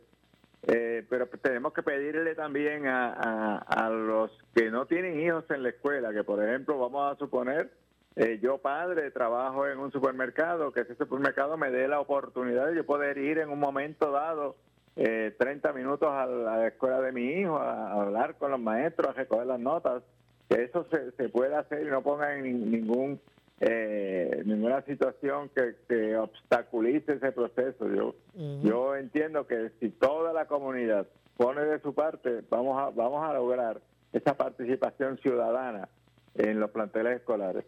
eh, 0.67 1.05
pero 1.09 1.27
tenemos 1.27 1.73
que 1.73 1.83
pedirle 1.83 2.35
también 2.35 2.87
a, 2.87 3.13
a, 3.13 3.57
a 3.59 3.91
los 3.91 4.31
que 4.55 4.71
no 4.71 4.87
tienen 4.87 5.21
hijos 5.21 5.45
en 5.51 5.63
la 5.63 5.71
escuela, 5.71 6.13
que 6.13 6.23
por 6.25 6.43
ejemplo, 6.43 6.79
vamos 6.79 7.13
a 7.13 7.19
suponer, 7.19 7.71
eh, 8.15 8.39
yo 8.43 8.59
padre 8.59 9.11
trabajo 9.11 9.67
en 9.67 9.79
un 9.79 9.91
supermercado, 9.91 10.73
que 10.73 10.81
ese 10.83 10.95
supermercado 10.95 11.57
me 11.57 11.71
dé 11.71 11.89
la 11.89 11.99
oportunidad 12.01 12.67
de 12.69 12.77
yo 12.77 12.87
poder 12.87 13.19
ir 13.19 13.39
en 13.39 13.49
un 13.51 13.59
momento 13.59 14.11
dado 14.13 14.57
eh, 14.97 15.35
30 15.39 15.73
minutos 15.73 16.09
a 16.11 16.27
la, 16.27 16.67
escuela 16.69 17.01
de 17.01 17.13
mi 17.13 17.25
hijo, 17.41 17.57
a, 17.59 17.93
hablar 17.93 18.37
con 18.37 18.51
los 18.51 18.61
maestros, 18.61 19.09
a 19.09 19.13
recoger 19.15 19.47
las 19.47 19.59
notas, 19.59 20.03
que 20.49 20.63
eso 20.65 20.87
se, 20.91 21.13
se 21.13 21.29
pueda 21.31 21.61
hacer 21.61 21.87
y 21.87 21.91
no 21.91 22.03
ponga 22.03 22.37
en 22.37 22.45
nin- 22.45 22.67
ningún 22.71 23.21
eh, 23.61 24.42
ninguna 24.44 24.82
situación 24.82 25.50
que, 25.55 25.76
que 25.88 26.16
obstaculice 26.16 27.12
ese 27.12 27.32
proceso. 27.32 27.88
Yo 27.94 28.14
yo 28.62 28.96
entiendo 28.96 29.46
que 29.46 29.70
si 29.78 29.90
toda 29.90 30.32
la 30.32 30.46
comunidad 30.46 31.07
pone 31.36 31.62
de 31.62 31.80
su 31.80 31.94
parte, 31.94 32.42
vamos 32.50 32.78
a 32.80 32.90
vamos 32.90 33.28
a 33.28 33.32
lograr 33.34 33.80
esa 34.12 34.36
participación 34.36 35.18
ciudadana 35.18 35.88
en 36.34 36.61
los 36.61 36.70
planteles 36.70 37.16
escolares. 37.16 37.64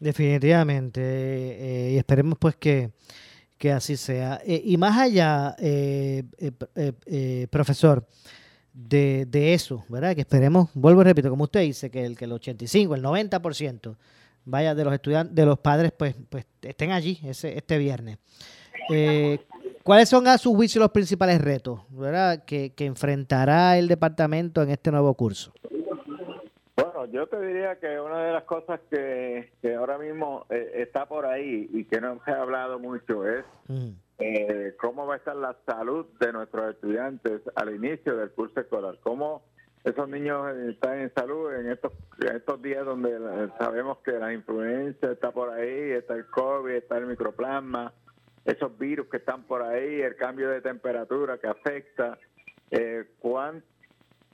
Definitivamente. 0.00 1.00
eh, 1.00 1.92
y 1.92 1.98
esperemos 1.98 2.38
pues 2.38 2.56
que, 2.56 2.90
Que 3.58 3.72
así 3.72 3.96
sea. 3.96 4.40
Eh, 4.44 4.60
y 4.64 4.76
más 4.76 4.98
allá, 4.98 5.54
eh, 5.58 6.24
profesor, 7.50 8.04
de, 8.72 9.24
de, 9.26 9.54
eso, 9.54 9.84
¿verdad? 9.88 10.14
Que 10.14 10.22
esperemos, 10.22 10.68
vuelvo 10.74 11.02
y 11.02 11.04
repito, 11.04 11.30
como 11.30 11.44
usted 11.44 11.60
dice, 11.60 11.90
que 11.90 12.04
el, 12.04 12.16
que 12.16 12.24
el 12.24 12.32
85, 12.32 12.94
el 12.96 13.02
90% 13.02 13.96
vaya 14.44 14.74
de 14.74 14.84
los 14.84 14.94
estudiantes, 14.94 15.34
de 15.34 15.46
los 15.46 15.58
padres, 15.58 15.92
pues, 15.92 16.14
pues 16.28 16.46
estén 16.62 16.92
allí 16.92 17.18
ese, 17.24 17.56
este 17.56 17.78
viernes. 17.78 18.18
¿Cuáles 19.82 20.08
son 20.08 20.26
a 20.28 20.38
su 20.38 20.54
juicio 20.54 20.80
los 20.80 20.90
principales 20.90 21.40
retos 21.40 21.80
¿verdad? 21.90 22.44
Que, 22.44 22.74
que 22.74 22.86
enfrentará 22.86 23.78
el 23.78 23.88
departamento 23.88 24.62
en 24.62 24.70
este 24.70 24.90
nuevo 24.90 25.12
curso? 25.14 25.52
Bueno, 26.76 27.06
yo 27.06 27.26
te 27.28 27.40
diría 27.40 27.78
que 27.78 28.00
una 28.00 28.24
de 28.24 28.32
las 28.32 28.44
cosas 28.44 28.80
que, 28.90 29.50
ahora 29.78 29.96
mismo 29.98 30.46
eh, 30.50 30.72
está 30.76 31.06
por 31.06 31.24
ahí 31.24 31.68
y 31.72 31.84
que 31.84 32.00
no 32.00 32.20
se 32.24 32.32
ha 32.32 32.42
hablado 32.42 32.78
mucho 32.78 33.28
es 33.28 33.44
eh, 34.18 34.74
cómo 34.80 35.06
va 35.06 35.14
a 35.14 35.16
estar 35.18 35.36
la 35.36 35.56
salud 35.66 36.06
de 36.18 36.32
nuestros 36.32 36.74
estudiantes 36.74 37.42
al 37.54 37.74
inicio 37.74 38.16
del 38.16 38.30
curso 38.30 38.60
escolar. 38.60 38.98
Cómo 39.02 39.42
esos 39.84 40.08
niños 40.08 40.56
están 40.56 40.98
en 40.98 41.12
salud 41.14 41.52
en 41.54 41.70
estos, 41.70 41.92
estos 42.18 42.62
días 42.62 42.84
donde 42.86 43.50
sabemos 43.58 43.98
que 43.98 44.12
la 44.12 44.32
influencia 44.32 45.12
está 45.12 45.30
por 45.30 45.50
ahí, 45.50 45.92
está 45.92 46.14
el 46.14 46.26
COVID, 46.26 46.72
está 46.72 46.96
el 46.96 47.06
microplasma, 47.06 47.92
esos 48.44 48.76
virus 48.78 49.08
que 49.08 49.18
están 49.18 49.44
por 49.44 49.62
ahí, 49.62 50.00
el 50.00 50.16
cambio 50.16 50.48
de 50.48 50.60
temperatura 50.60 51.38
que 51.38 51.48
afecta. 51.48 52.18
Eh, 52.70 53.04
¿cuánto 53.18 53.66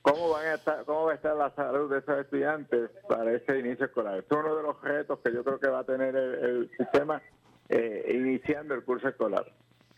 ¿Cómo, 0.03 0.31
van 0.31 0.47
a 0.47 0.55
estar, 0.55 0.85
¿Cómo 0.87 1.05
va 1.05 1.13
a 1.13 1.15
estar 1.17 1.37
la 1.37 1.51
salud 1.55 1.91
de 1.91 1.99
esos 1.99 2.19
estudiantes 2.21 2.91
para 3.07 3.33
ese 3.35 3.59
inicio 3.59 3.85
escolar? 3.85 4.19
Es 4.19 4.25
uno 4.31 4.57
de 4.57 4.63
los 4.63 4.81
retos 4.81 5.19
que 5.19 5.31
yo 5.31 5.45
creo 5.45 5.61
que 5.61 5.69
va 5.69 5.81
a 5.81 5.85
tener 5.85 6.17
el, 6.17 6.71
sistema 6.79 7.21
eh, 7.69 8.11
iniciando 8.15 8.75
el 8.75 8.83
curso 8.83 9.09
escolar. 9.09 9.45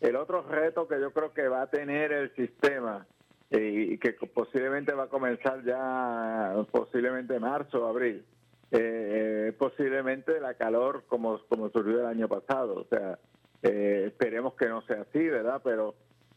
El 0.00 0.16
otro 0.16 0.42
reto 0.42 0.88
que 0.88 1.00
yo 1.00 1.12
creo 1.12 1.32
que 1.32 1.46
va 1.46 1.62
a 1.62 1.66
tener 1.68 2.11
el 2.11 2.34
sistema 2.34 3.07
eh, 3.07 3.22
y 3.53 3.98
que 3.98 4.12
posiblemente 4.12 4.92
va 4.94 5.05
a 5.05 5.09
comenzar 5.09 5.62
ya 5.64 6.55
posiblemente 6.70 7.38
marzo 7.38 7.84
o 7.84 7.88
abril, 7.88 8.24
eh, 8.70 9.53
posiblemente 9.59 10.40
la 10.40 10.55
calor 10.55 11.05
como, 11.07 11.38
como 11.48 11.68
surgió 11.68 12.00
el 12.00 12.07
año 12.07 12.28
pasado. 12.28 12.80
O 12.80 12.84
sea, 12.84 13.18
eh, 13.62 14.05
esperemos 14.07 14.55
que 14.55 14.68
no 14.68 14.82
sea 14.82 15.03
así, 15.03 15.28
¿verdad? 15.28 15.61
Pero, 15.62 15.94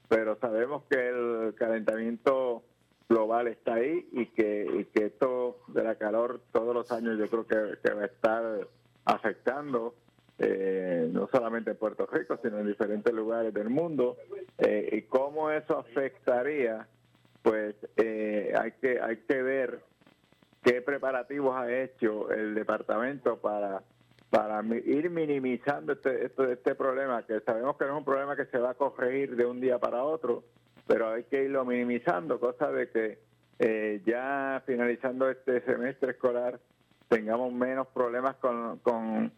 pero 0.09 0.37
sabemos 0.39 0.83
que 0.89 1.07
el 1.07 1.55
calentamiento 1.55 2.63
global 3.07 3.47
está 3.47 3.75
ahí 3.75 4.07
y 4.11 4.25
que, 4.27 4.87
que 4.93 5.05
esto 5.05 5.59
de 5.67 5.83
la 5.83 5.95
calor 5.95 6.41
todos 6.51 6.73
los 6.73 6.91
años 6.91 7.17
yo 7.17 7.27
creo 7.27 7.47
que, 7.47 7.93
va 7.93 8.01
a 8.01 8.05
estar 8.05 8.67
afectando 9.05 9.95
eh, 10.37 11.09
no 11.11 11.29
solamente 11.31 11.71
en 11.71 11.77
Puerto 11.77 12.05
Rico, 12.05 12.37
sino 12.43 12.59
en 12.59 12.67
diferentes 12.67 13.13
lugares 13.13 13.53
del 13.53 13.69
mundo. 13.69 14.17
Eh, 14.57 14.89
y 14.91 15.01
cómo 15.03 15.51
eso 15.51 15.77
afectaría, 15.77 16.87
pues 17.45 17.75
eh, 17.97 18.51
hay, 18.59 18.71
que, 18.81 18.99
hay 18.99 19.17
que 19.17 19.43
ver 19.43 19.81
qué 20.63 20.81
preparativos 20.81 21.55
ha 21.55 21.71
hecho 21.71 22.31
el 22.31 22.55
departamento 22.55 23.37
para 23.37 23.83
para 24.31 24.61
ir 24.65 25.11
minimizando 25.11 25.93
este, 25.93 26.25
este, 26.25 26.53
este 26.53 26.75
problema, 26.75 27.23
que 27.23 27.39
sabemos 27.41 27.77
que 27.77 27.85
no 27.85 27.91
es 27.91 27.97
un 27.99 28.03
problema 28.03 28.35
que 28.35 28.47
se 28.47 28.57
va 28.57 28.71
a 28.71 28.73
corregir 28.73 29.35
de 29.35 29.45
un 29.45 29.61
día 29.61 29.77
para 29.77 30.03
otro, 30.03 30.43
pero 30.87 31.11
hay 31.11 31.23
que 31.25 31.43
irlo 31.43 31.63
minimizando, 31.63 32.39
cosa 32.39 32.71
de 32.71 32.89
que 32.89 33.19
eh, 33.59 34.01
ya 34.05 34.61
finalizando 34.65 35.29
este 35.29 35.61
semestre 35.61 36.13
escolar 36.13 36.59
tengamos 37.07 37.53
menos 37.53 37.87
problemas 37.93 38.35
con, 38.37 38.79
con, 38.79 39.31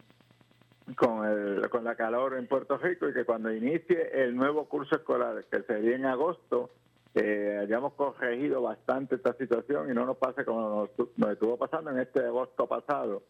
con, 0.96 1.26
el, 1.28 1.68
con 1.68 1.84
la 1.84 1.94
calor 1.94 2.36
en 2.36 2.48
Puerto 2.48 2.78
Rico 2.78 3.08
y 3.08 3.12
que 3.12 3.26
cuando 3.26 3.52
inicie 3.52 4.10
el 4.24 4.34
nuevo 4.34 4.64
curso 4.68 4.96
escolar, 4.96 5.44
que 5.48 5.62
sería 5.62 5.94
en 5.94 6.06
agosto, 6.06 6.70
eh, 7.14 7.58
hayamos 7.62 7.94
corregido 7.94 8.62
bastante 8.62 9.16
esta 9.16 9.32
situación 9.34 9.90
y 9.90 9.94
no 9.94 10.04
nos 10.06 10.16
pase 10.16 10.44
como 10.44 10.88
nos, 11.16 11.30
estuvo 11.32 11.56
pasando 11.56 11.90
en 11.90 12.00
este 12.00 12.20
agosto 12.24 12.66
pasado, 12.66 13.22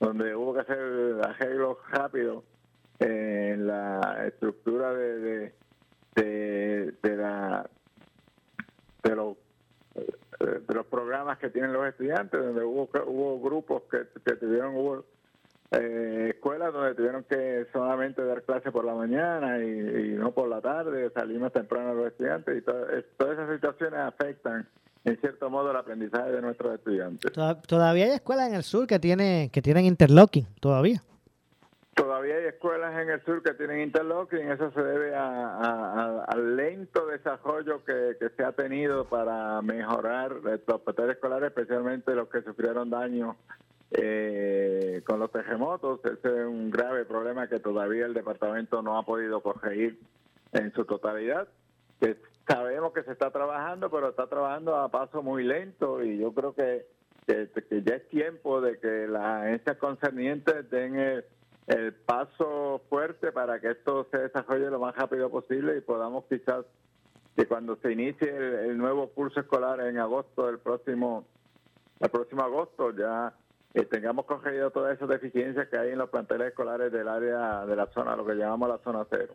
donde 0.00 0.34
hubo 0.34 0.54
que 0.54 0.60
hacer 0.60 1.20
arreglos 1.22 1.78
rápidos 1.90 2.44
en 2.98 3.66
la 3.66 4.26
estructura 4.26 4.92
de 4.94 5.52
de, 6.14 6.94
de, 7.02 7.16
la, 7.16 7.68
de, 9.02 9.16
los, 9.16 9.36
de 10.38 10.74
los 10.74 10.86
programas 10.86 11.38
que 11.38 11.50
tienen 11.50 11.72
los 11.72 11.86
estudiantes, 11.86 12.40
donde 12.40 12.64
hubo, 12.64 12.88
hubo 13.06 13.40
grupos 13.40 13.82
que, 13.90 14.06
que 14.24 14.36
tuvieron, 14.36 14.76
hubo 14.76 15.04
eh, 15.70 16.32
escuelas 16.34 16.72
donde 16.72 16.94
tuvieron 16.94 17.24
que 17.24 17.66
solamente 17.72 18.24
dar 18.24 18.42
clases 18.42 18.72
por 18.72 18.84
la 18.84 18.94
mañana 18.94 19.58
y, 19.58 20.14
no 20.16 20.32
por 20.32 20.48
la 20.48 20.60
tarde, 20.60 21.10
salir 21.10 21.40
más 21.40 21.52
temprano 21.52 21.94
los 21.94 22.08
estudiantes 22.08 22.58
y 22.58 22.62
todas 22.62 23.32
esas 23.32 23.50
situaciones 23.50 24.00
afectan 24.00 24.68
en 25.04 25.20
cierto 25.20 25.50
modo 25.50 25.70
el 25.70 25.76
aprendizaje 25.76 26.32
de 26.32 26.40
nuestros 26.40 26.74
estudiantes. 26.74 27.32
Todavía 27.66 28.06
hay 28.06 28.12
escuelas 28.12 28.48
en 28.48 28.54
el 28.54 28.62
sur 28.62 28.86
que 28.86 28.98
tiene 28.98 29.50
que 29.52 29.62
tienen 29.62 29.84
interlocking, 29.84 30.46
todavía. 30.60 31.02
Todavía 31.94 32.36
hay 32.36 32.46
escuelas 32.46 32.98
en 33.00 33.08
el 33.08 33.24
sur 33.24 33.42
que 33.42 33.54
tienen 33.54 33.80
interlocking, 33.80 34.50
eso 34.50 34.70
se 34.72 34.82
debe 34.82 35.14
al 35.14 36.56
lento 36.56 37.06
desarrollo 37.06 37.84
que, 37.84 38.16
se 38.36 38.44
ha 38.44 38.50
tenido 38.52 39.04
para 39.04 39.62
mejorar 39.62 40.32
los 40.66 40.80
papeles 40.80 41.16
escolares, 41.16 41.50
especialmente 41.50 42.14
los 42.14 42.28
que 42.28 42.42
sufrieron 42.42 42.90
daño 42.90 43.36
eh, 43.94 45.02
con 45.06 45.18
los 45.18 45.30
terremotos. 45.30 46.00
Ese 46.04 46.28
es 46.28 46.46
un 46.46 46.70
grave 46.70 47.04
problema 47.04 47.48
que 47.48 47.60
todavía 47.60 48.06
el 48.06 48.14
departamento 48.14 48.82
no 48.82 48.98
ha 48.98 49.04
podido 49.04 49.40
corregir 49.40 49.98
en 50.52 50.72
su 50.72 50.84
totalidad. 50.84 51.48
sabemos 52.46 52.92
que 52.92 53.02
se 53.04 53.12
está 53.12 53.30
trabajando, 53.30 53.90
pero 53.90 54.10
está 54.10 54.26
trabajando 54.26 54.76
a 54.76 54.90
paso 54.90 55.22
muy 55.22 55.44
lento 55.44 56.02
y 56.02 56.18
yo 56.18 56.32
creo 56.32 56.54
que, 56.54 56.86
ya 57.26 57.94
es 57.94 58.08
tiempo 58.08 58.60
de 58.60 58.78
que 58.78 59.06
las 59.08 59.44
agencias 59.44 59.78
concernientes 59.78 60.70
den 60.70 60.96
el 60.96 61.24
el 61.66 61.94
paso 61.94 62.82
fuerte 62.88 63.32
para 63.32 63.58
que 63.60 63.70
esto 63.70 64.06
se 64.10 64.18
desarrolle 64.18 64.70
lo 64.70 64.78
más 64.78 64.94
rápido 64.96 65.30
posible 65.30 65.76
y 65.76 65.80
podamos 65.80 66.24
quizás 66.28 66.66
que 67.36 67.46
cuando 67.46 67.76
se 67.76 67.92
inicie 67.92 68.28
el, 68.28 68.76
nuevo 68.76 69.08
curso 69.08 69.40
escolar 69.40 69.80
en 69.80 69.98
agosto 69.98 70.46
del 70.46 70.58
próximo 70.58 71.24
el 72.00 72.10
próximo 72.10 72.42
agosto 72.42 72.94
ya 72.94 73.32
eh, 73.74 73.84
tengamos 73.84 74.24
corregido 74.24 74.70
todas 74.70 74.96
esas 74.96 75.08
deficiencias 75.08 75.68
que 75.68 75.76
hay 75.76 75.90
en 75.90 75.98
los 75.98 76.08
planteles 76.08 76.48
escolares 76.48 76.92
del 76.92 77.08
área 77.08 77.66
de 77.66 77.76
la 77.76 77.86
zona, 77.92 78.16
lo 78.16 78.24
que 78.24 78.34
llamamos 78.34 78.68
la 78.68 78.78
zona 78.78 79.04
cero. 79.10 79.34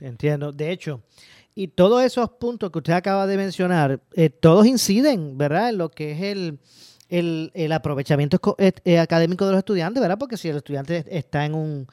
Entiendo. 0.00 0.52
De 0.52 0.70
hecho, 0.72 1.02
y 1.54 1.68
todos 1.68 2.02
esos 2.02 2.30
puntos 2.30 2.70
que 2.70 2.78
usted 2.78 2.94
acaba 2.94 3.26
de 3.26 3.36
mencionar, 3.36 4.00
eh, 4.14 4.30
todos 4.30 4.66
inciden, 4.66 5.38
¿verdad? 5.38 5.68
En 5.68 5.78
lo 5.78 5.88
que 5.88 6.12
es 6.12 6.20
el, 6.20 6.58
el, 7.54 7.72
aprovechamiento 7.72 8.40
eh, 8.58 8.72
eh, 8.84 8.98
académico 8.98 9.46
de 9.46 9.52
los 9.52 9.58
estudiantes, 9.60 10.00
¿verdad? 10.00 10.18
Porque 10.18 10.36
si 10.36 10.48
el 10.48 10.56
estudiante 10.56 11.04
está 11.08 11.44
en 11.44 11.54
un, 11.54 11.86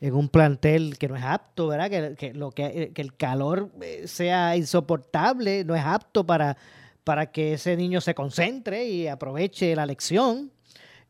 en 0.00 0.14
un 0.14 0.28
plantel 0.28 0.98
que 0.98 1.08
no 1.08 1.16
es 1.16 1.24
apto, 1.24 1.68
¿verdad? 1.68 2.16
Que, 2.16 2.34
lo 2.34 2.50
que, 2.50 2.92
que, 2.94 3.00
el 3.00 3.16
calor 3.16 3.70
sea 4.04 4.54
insoportable, 4.54 5.64
no 5.64 5.74
es 5.74 5.84
apto 5.84 6.26
para, 6.26 6.58
para 7.02 7.30
que 7.32 7.54
ese 7.54 7.74
niño 7.74 8.02
se 8.02 8.14
concentre 8.14 8.84
y 8.84 9.08
aproveche 9.08 9.74
la 9.74 9.86
lección. 9.86 10.50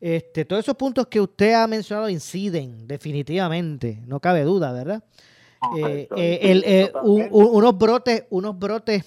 Este, 0.01 0.45
todos 0.45 0.65
esos 0.65 0.77
puntos 0.77 1.07
que 1.07 1.21
usted 1.21 1.55
ha 1.55 1.67
mencionado 1.67 2.09
inciden 2.09 2.87
definitivamente, 2.87 4.03
no 4.07 4.21
cabe 4.21 4.43
duda, 4.43 4.73
¿verdad? 4.73 5.03
unos 7.03 7.79
brotes, 7.79 8.25
unos 8.31 8.59
brotes 8.59 9.05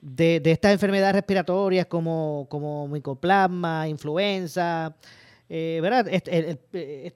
de, 0.00 0.40
de 0.40 0.52
estas 0.52 0.72
enfermedades 0.72 1.14
respiratorias 1.14 1.86
como, 1.86 2.46
como 2.50 2.86
micoplasma, 2.88 3.88
influenza, 3.88 4.94
eh, 5.48 5.78
¿verdad? 5.80 6.04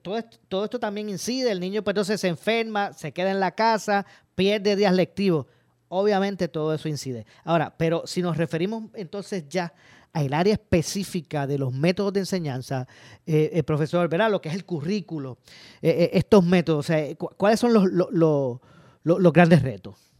todo, 0.00 0.16
esto, 0.16 0.38
todo, 0.48 0.64
esto, 0.64 0.80
también 0.80 1.10
incide, 1.10 1.52
el 1.52 1.60
niño 1.60 1.82
pues 1.82 1.92
entonces 1.92 2.20
se 2.20 2.28
enferma, 2.28 2.92
se 2.94 3.12
queda 3.12 3.30
en 3.30 3.40
la 3.40 3.52
casa, 3.52 4.06
pierde 4.34 4.74
días 4.74 4.94
lectivos. 4.94 5.46
Obviamente 5.88 6.48
todo 6.48 6.72
eso 6.72 6.88
incide. 6.88 7.26
Ahora, 7.44 7.74
pero 7.76 8.06
si 8.06 8.22
nos 8.22 8.38
referimos 8.38 8.84
entonces 8.94 9.46
ya 9.48 9.74
al 10.12 10.32
área 10.34 10.54
específica 10.54 11.46
de 11.46 11.58
los 11.58 11.72
métodos 11.72 12.12
de 12.12 12.20
enseñanza, 12.20 12.86
eh, 13.26 13.50
el 13.52 13.64
profesor, 13.64 14.08
¿verdad? 14.08 14.30
Lo 14.30 14.40
que 14.40 14.48
es 14.48 14.54
el 14.54 14.64
currículo, 14.64 15.38
eh, 15.80 16.10
estos 16.12 16.44
métodos, 16.44 16.90
¿cuáles 17.36 17.58
son 17.58 17.72
los, 17.72 17.84
los, 17.90 18.60
los 19.04 19.32
grandes 19.32 19.62
retos? 19.62 20.12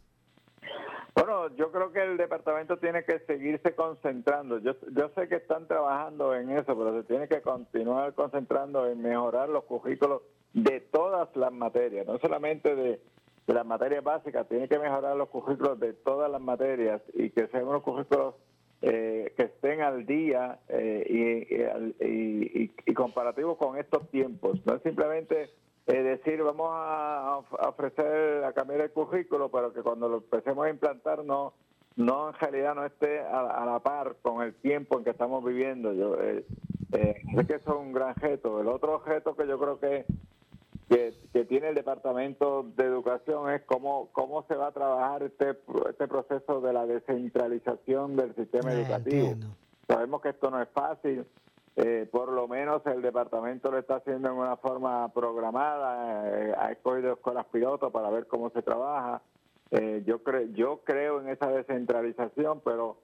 Bueno, 1.15 1.55
yo 1.55 1.71
creo 1.71 1.91
que 1.91 2.01
el 2.03 2.17
departamento 2.17 2.77
tiene 2.77 3.03
que 3.03 3.19
seguirse 3.19 3.75
concentrando. 3.75 4.57
Yo, 4.57 4.73
yo 4.95 5.11
sé 5.15 5.27
que 5.27 5.35
están 5.35 5.67
trabajando 5.67 6.33
en 6.33 6.49
eso, 6.49 6.75
pero 6.75 6.99
se 6.99 7.07
tiene 7.07 7.27
que 7.27 7.41
continuar 7.41 8.15
concentrando 8.15 8.87
en 8.87 8.99
mejorar 8.99 9.49
los 9.49 9.63
currículos 9.65 10.23
de 10.53 10.79
todas 10.79 11.35
las 11.35 11.51
materias, 11.51 12.07
no 12.07 12.17
solamente 12.19 12.75
de, 12.75 12.99
las 13.47 13.65
materias 13.65 14.03
básicas, 14.03 14.47
tiene 14.47 14.69
que 14.69 14.79
mejorar 14.79 15.17
los 15.17 15.29
currículos 15.29 15.79
de 15.79 15.93
todas 15.93 16.31
las 16.31 16.41
materias 16.41 17.01
y 17.13 17.29
que 17.31 17.47
sean 17.47 17.67
unos 17.67 17.83
currículos 17.83 18.35
eh, 18.85 19.33
que 19.37 19.43
estén 19.43 19.81
al 19.81 20.05
día 20.05 20.59
eh, 20.67 21.05
y, 21.09 22.05
y, 22.05 22.71
y, 22.85 22.93
comparativos 22.93 23.57
con 23.57 23.77
estos 23.77 24.09
tiempos. 24.09 24.59
No 24.65 24.75
es 24.75 24.83
simplemente 24.83 25.49
eh, 25.87 26.03
decir 26.03 26.43
vamos 26.43 26.69
a, 26.69 27.39
ofrecer, 27.67 28.43
a 28.43 28.51
cambiar 28.51 28.81
el 28.81 28.91
currículo, 28.91 29.49
pero 29.49 29.73
que 29.73 29.81
cuando 29.81 30.09
lo 30.09 30.17
empecemos 30.17 30.65
a 30.65 30.69
implantar 30.69 31.23
no, 31.23 31.53
no 31.95 32.29
en 32.29 32.35
realidad 32.35 32.75
no 32.75 32.85
esté 32.85 33.21
a, 33.21 33.65
la 33.65 33.79
par 33.79 34.17
con 34.21 34.41
el 34.43 34.53
tiempo 34.55 34.97
en 34.97 35.05
que 35.05 35.11
estamos 35.11 35.43
viviendo. 35.45 35.93
Yo 35.93 36.21
eh, 36.21 36.45
eh, 36.91 37.15
sé 37.35 37.47
que 37.47 37.55
eso 37.55 37.71
es 37.71 37.75
un 37.79 37.93
gran 37.93 38.15
reto. 38.15 38.59
El 38.59 38.67
otro 38.67 38.95
objeto 38.95 39.33
que 39.35 39.47
yo 39.47 39.57
creo 39.57 39.79
que, 39.79 40.05
que, 40.89 41.13
tiene 41.45 41.69
el 41.69 41.75
Departamento 41.75 42.63
de 42.75 42.85
Educación 42.85 43.51
es 43.51 43.61
cómo, 43.63 44.09
cómo 44.11 44.43
se 44.47 44.55
va 44.55 44.67
a 44.67 44.71
trabajar 44.71 45.23
este, 45.23 45.57
este 45.89 46.07
proceso 46.07 46.61
de 46.61 46.73
la 46.73 46.85
descentralización 46.85 48.15
del 48.15 48.35
sistema 48.35 48.69
ah, 48.69 48.73
educativo. 48.73 49.35
Sabemos 49.87 50.21
que 50.21 50.29
esto 50.29 50.49
no 50.49 50.61
es 50.61 50.69
fácil 50.69 51.25
eh, 51.75 52.07
por 52.11 52.31
lo 52.31 52.47
menos 52.47 52.85
el 52.85 53.01
departamento 53.01 53.71
lo 53.71 53.79
está 53.79 53.95
haciendo 53.95 54.29
en 54.29 54.35
una 54.35 54.57
forma 54.57 55.11
programada, 55.11 56.29
eh, 56.29 56.53
ha 56.55 56.71
escogido 56.71 57.13
escuelas 57.13 57.45
piloto 57.47 57.89
para 57.89 58.11
ver 58.11 58.27
cómo 58.27 58.51
se 58.51 58.61
trabaja. 58.61 59.23
Eh, 59.71 60.03
yo, 60.05 60.21
creo 60.21 60.45
yo 60.53 60.81
creo 60.83 61.19
en 61.19 61.29
esa 61.29 61.49
descentralización, 61.49 62.61
pero 62.63 62.97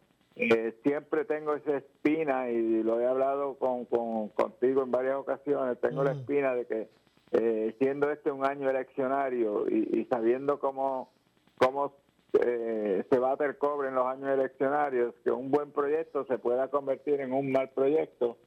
siempre 0.83 1.25
tengo 1.25 1.55
esa 1.55 1.77
espina 1.77 2.49
y 2.49 2.83
lo 2.83 3.01
he 3.01 3.07
hablado 3.07 3.55
con, 3.55 3.85
contigo 3.85 4.83
en 4.83 4.91
varias 4.91 5.15
ocasiones, 5.15 5.81
tengo 5.81 6.03
la 6.03 6.13
mm. 6.13 6.19
espina 6.19 6.53
de 6.53 6.65
que 6.65 6.89
siendo 7.31 8.11
este 8.11 8.31
un 8.31 8.45
año 8.45 8.69
eleccionario 8.69 9.65
y, 9.69 10.05
sabiendo 10.05 10.59
cómo, 10.59 11.09
cómo 11.57 11.93
se 12.31 13.19
va 13.19 13.31
a 13.31 13.33
hacer 13.33 13.57
cobre 13.57 13.89
en 13.89 13.95
los 13.95 14.05
años 14.07 14.29
eleccionarios, 14.29 15.13
que 15.23 15.31
un 15.31 15.51
buen 15.51 15.71
proyecto 15.71 16.25
se 16.25 16.37
pueda 16.37 16.69
convertir 16.69 17.21
en 17.21 17.33
un 17.33 17.51
mal 17.51 17.69
proyecto 17.69 18.37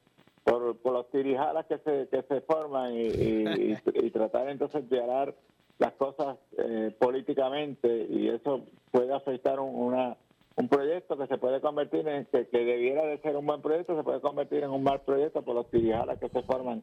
por, 0.45 0.77
por 0.79 0.93
los 0.93 1.11
tirijadas 1.11 1.67
que 1.67 1.79
se, 1.79 2.09
que 2.09 2.23
se 2.23 2.41
forman 2.43 2.95
y, 2.95 3.77
y, 3.95 4.11
tratar 4.11 4.49
entonces 4.49 4.89
de 4.89 5.03
arar 5.03 5.35
las 5.79 5.93
cosas 5.93 6.37
eh, 6.59 6.95
políticamente 6.99 8.07
y 8.09 8.29
eso 8.29 8.63
puede 8.91 9.13
afectar 9.15 9.61
un, 9.61 9.75
una, 9.75 10.17
un 10.57 10.69
proyecto 10.69 11.17
que 11.17 11.27
se 11.27 11.39
puede 11.39 11.61
convertir 11.61 12.07
en, 12.09 12.27
que, 12.27 12.47
que, 12.49 12.65
debiera 12.65 13.05
de 13.07 13.19
ser 13.19 13.37
un 13.37 13.47
buen 13.47 13.63
proyecto, 13.63 13.97
se 13.97 14.03
puede 14.03 14.21
convertir 14.21 14.65
en 14.65 14.71
un 14.71 14.83
mal 14.83 15.01
proyecto 15.03 15.43
por 15.43 15.55
los 15.55 15.71
tirijadas 15.71 16.19
que 16.19 16.29
se 16.29 16.43
forman 16.43 16.83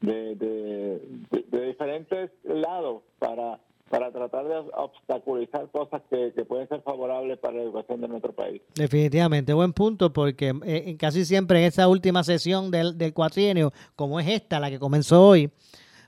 de, 0.00 0.34
de 0.36 1.66
diferentes 1.66 2.30
lados 2.44 3.02
para 3.18 3.60
para 3.90 4.10
tratar 4.10 4.46
de 4.48 4.56
obstaculizar 4.74 5.70
cosas 5.70 6.02
que, 6.10 6.32
pueden 6.44 6.68
ser 6.68 6.82
favorables 6.82 7.38
para 7.38 7.54
la 7.54 7.62
educación 7.62 8.00
de 8.00 8.08
nuestro 8.08 8.32
país. 8.32 8.60
Definitivamente, 8.74 9.52
buen 9.52 9.72
punto, 9.72 10.12
porque 10.12 10.52
eh, 10.64 10.96
casi 10.98 11.24
siempre 11.24 11.60
en 11.60 11.66
esa 11.66 11.86
última 11.88 12.24
sesión 12.24 12.70
del, 12.70 12.98
del 12.98 13.12
cuatrienio, 13.12 13.72
como 13.94 14.18
es 14.18 14.28
esta, 14.28 14.58
la 14.58 14.70
que 14.70 14.78
comenzó 14.78 15.28
hoy, 15.28 15.50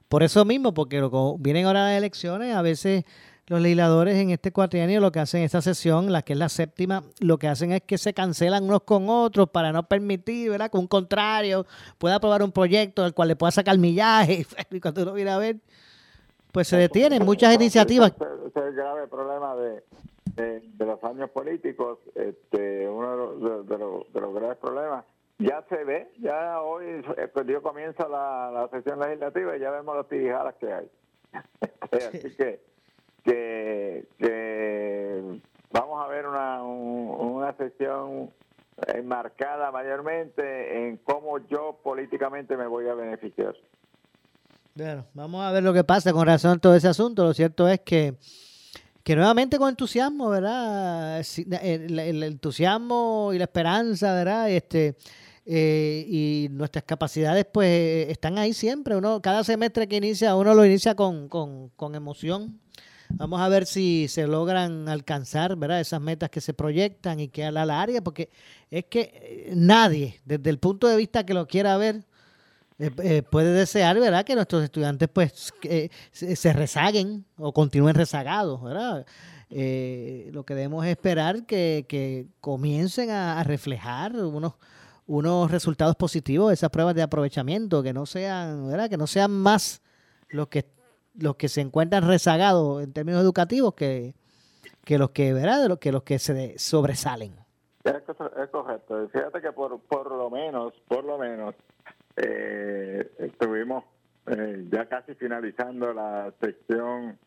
por 0.08 0.22
eso 0.22 0.44
mismo, 0.44 0.74
porque 0.74 0.98
lo, 0.98 1.36
vienen 1.38 1.66
ahora 1.66 1.84
las 1.84 1.98
elecciones, 1.98 2.54
a 2.54 2.62
veces 2.62 3.04
los 3.48 3.60
legisladores 3.60 4.16
en 4.16 4.30
este 4.30 4.52
cuatrienio 4.52 5.00
lo 5.00 5.10
que 5.10 5.20
hacen 5.20 5.40
en 5.40 5.46
esta 5.46 5.62
sesión, 5.62 6.12
la 6.12 6.22
que 6.22 6.34
es 6.34 6.38
la 6.38 6.48
séptima, 6.48 7.02
lo 7.20 7.38
que 7.38 7.48
hacen 7.48 7.72
es 7.72 7.82
que 7.82 7.98
se 7.98 8.14
cancelan 8.14 8.64
unos 8.64 8.82
con 8.82 9.08
otros 9.08 9.48
para 9.50 9.72
no 9.72 9.88
permitir, 9.88 10.50
¿verdad? 10.50 10.70
Que 10.70 10.78
un 10.78 10.86
contrario 10.86 11.66
pueda 11.98 12.16
aprobar 12.16 12.42
un 12.42 12.52
proyecto 12.52 13.02
del 13.02 13.14
cual 13.14 13.28
le 13.28 13.36
pueda 13.36 13.50
sacar 13.50 13.76
millaje 13.78 14.46
y 14.70 14.80
cuando 14.80 15.02
uno 15.02 15.12
viene 15.12 15.30
a 15.30 15.38
ver 15.38 15.56
pues 16.52 16.68
se 16.68 16.76
detienen 16.76 17.24
muchas 17.24 17.54
iniciativas. 17.54 18.12
Ese 18.12 18.48
es 18.48 18.56
el 18.56 18.74
grave 18.74 19.06
problema 19.06 19.54
de, 19.56 19.82
de, 20.34 20.86
los 20.86 21.02
años 21.04 21.30
políticos, 21.30 21.98
este, 22.14 22.88
uno 22.88 23.10
de 23.10 23.16
los, 23.16 23.68
de, 23.68 23.78
los, 23.78 24.34
graves 24.34 24.56
problemas. 24.58 25.04
Ya 25.38 25.64
se 25.68 25.84
ve, 25.84 26.10
ya 26.18 26.60
hoy 26.62 26.84
eh, 27.16 27.28
pues 27.32 27.46
comienza 27.62 28.08
la, 28.08 28.50
la, 28.52 28.68
sesión 28.68 28.98
legislativa 28.98 29.56
y 29.56 29.60
ya 29.60 29.70
vemos 29.70 29.94
las 29.96 30.08
tirijadas 30.08 30.54
que 30.56 30.72
hay. 30.72 30.90
Así 31.92 32.34
que, 32.34 32.60
que, 33.24 34.06
vamos 35.70 36.04
a 36.04 36.08
ver 36.08 36.26
una, 36.26 36.62
una 36.62 37.56
sesión 37.56 38.30
enmarcada 38.86 39.70
mayormente 39.70 40.88
en 40.88 40.98
cómo 40.98 41.38
yo 41.48 41.78
políticamente 41.82 42.56
me 42.56 42.66
voy 42.66 42.88
a 42.88 42.94
beneficiar. 42.94 43.54
Bueno, 44.74 45.06
vamos 45.14 45.44
a 45.44 45.50
ver 45.50 45.62
lo 45.62 45.72
que 45.72 45.82
pasa 45.82 46.12
con 46.12 46.26
razón 46.26 46.52
a 46.52 46.58
todo 46.58 46.74
ese 46.76 46.86
asunto. 46.86 47.24
Lo 47.24 47.34
cierto 47.34 47.66
es 47.66 47.80
que, 47.80 48.14
que 49.02 49.16
nuevamente 49.16 49.58
con 49.58 49.70
entusiasmo, 49.70 50.28
¿verdad? 50.28 51.20
El, 51.62 52.22
entusiasmo 52.22 53.32
y 53.34 53.38
la 53.38 53.44
esperanza, 53.44 54.14
¿verdad? 54.14 54.48
Este, 54.50 54.96
eh, 55.44 56.04
y 56.06 56.48
nuestras 56.52 56.84
capacidades 56.84 57.44
pues 57.52 58.08
están 58.08 58.38
ahí 58.38 58.52
siempre. 58.52 58.96
Uno, 58.96 59.20
cada 59.20 59.42
semestre 59.42 59.88
que 59.88 59.96
inicia, 59.96 60.36
uno 60.36 60.54
lo 60.54 60.64
inicia 60.64 60.94
con, 60.94 61.28
con, 61.28 61.70
con 61.70 61.96
emoción. 61.96 62.60
Vamos 63.10 63.40
a 63.40 63.48
ver 63.48 63.66
si 63.66 64.06
se 64.08 64.26
logran 64.26 64.88
alcanzar, 64.88 65.56
¿verdad? 65.56 65.80
Esas 65.80 66.00
metas 66.00 66.30
que 66.30 66.40
se 66.40 66.52
proyectan 66.52 67.20
y 67.20 67.28
que 67.28 67.44
a 67.44 67.50
la 67.50 67.80
área, 67.80 68.02
porque 68.02 68.28
es 68.70 68.84
que 68.84 69.10
eh, 69.14 69.52
nadie, 69.54 70.20
desde 70.24 70.50
el 70.50 70.58
punto 70.58 70.86
de 70.88 70.96
vista 70.96 71.24
que 71.24 71.34
lo 71.34 71.46
quiera 71.46 71.76
ver, 71.78 72.04
eh, 72.78 72.90
eh, 73.02 73.22
puede 73.22 73.52
desear, 73.52 73.98
¿verdad?, 73.98 74.24
que 74.24 74.34
nuestros 74.34 74.62
estudiantes 74.62 75.08
pues 75.08 75.52
se, 76.12 76.52
rezaguen 76.52 77.24
o 77.36 77.52
continúen 77.52 77.94
rezagados, 77.94 78.62
¿verdad? 78.62 79.06
Lo 79.50 80.44
que 80.44 80.54
debemos 80.54 80.84
esperar 80.86 81.46
que, 81.46 81.86
que 81.88 82.26
comiencen 82.40 83.10
a, 83.10 83.42
reflejar 83.42 84.14
unos, 84.16 84.54
unos 85.06 85.50
resultados 85.50 85.96
positivos 85.96 86.52
esas 86.52 86.70
pruebas 86.70 86.94
de 86.94 87.02
aprovechamiento, 87.02 87.82
que 87.82 87.94
no 87.94 88.04
sean, 88.04 88.68
¿verdad?, 88.68 88.90
que 88.90 88.98
no 88.98 89.06
sean 89.06 89.30
más 89.30 89.80
los 90.28 90.48
que 90.48 90.77
los 91.18 91.36
que 91.36 91.48
se 91.48 91.60
encuentran 91.60 92.06
rezagados 92.06 92.82
en 92.82 92.92
términos 92.92 93.22
educativos 93.22 93.74
que, 93.74 94.14
que 94.84 94.98
los 94.98 95.10
que, 95.10 95.32
¿verdad?, 95.32 95.78
que 95.78 95.92
los 95.92 96.02
que 96.02 96.18
se 96.18 96.58
sobresalen. 96.58 97.34
Es 97.84 98.48
correcto. 98.50 99.08
Fíjate 99.08 99.40
que 99.40 99.52
por, 99.52 99.80
por 99.80 100.10
lo 100.10 100.30
menos, 100.30 100.74
por 100.88 101.04
lo 101.04 101.18
menos, 101.18 101.54
eh, 102.16 103.10
estuvimos 103.18 103.84
eh, 104.26 104.66
ya 104.70 104.86
casi 104.86 105.14
finalizando 105.14 105.94
la 105.94 106.32
sección 106.40 107.18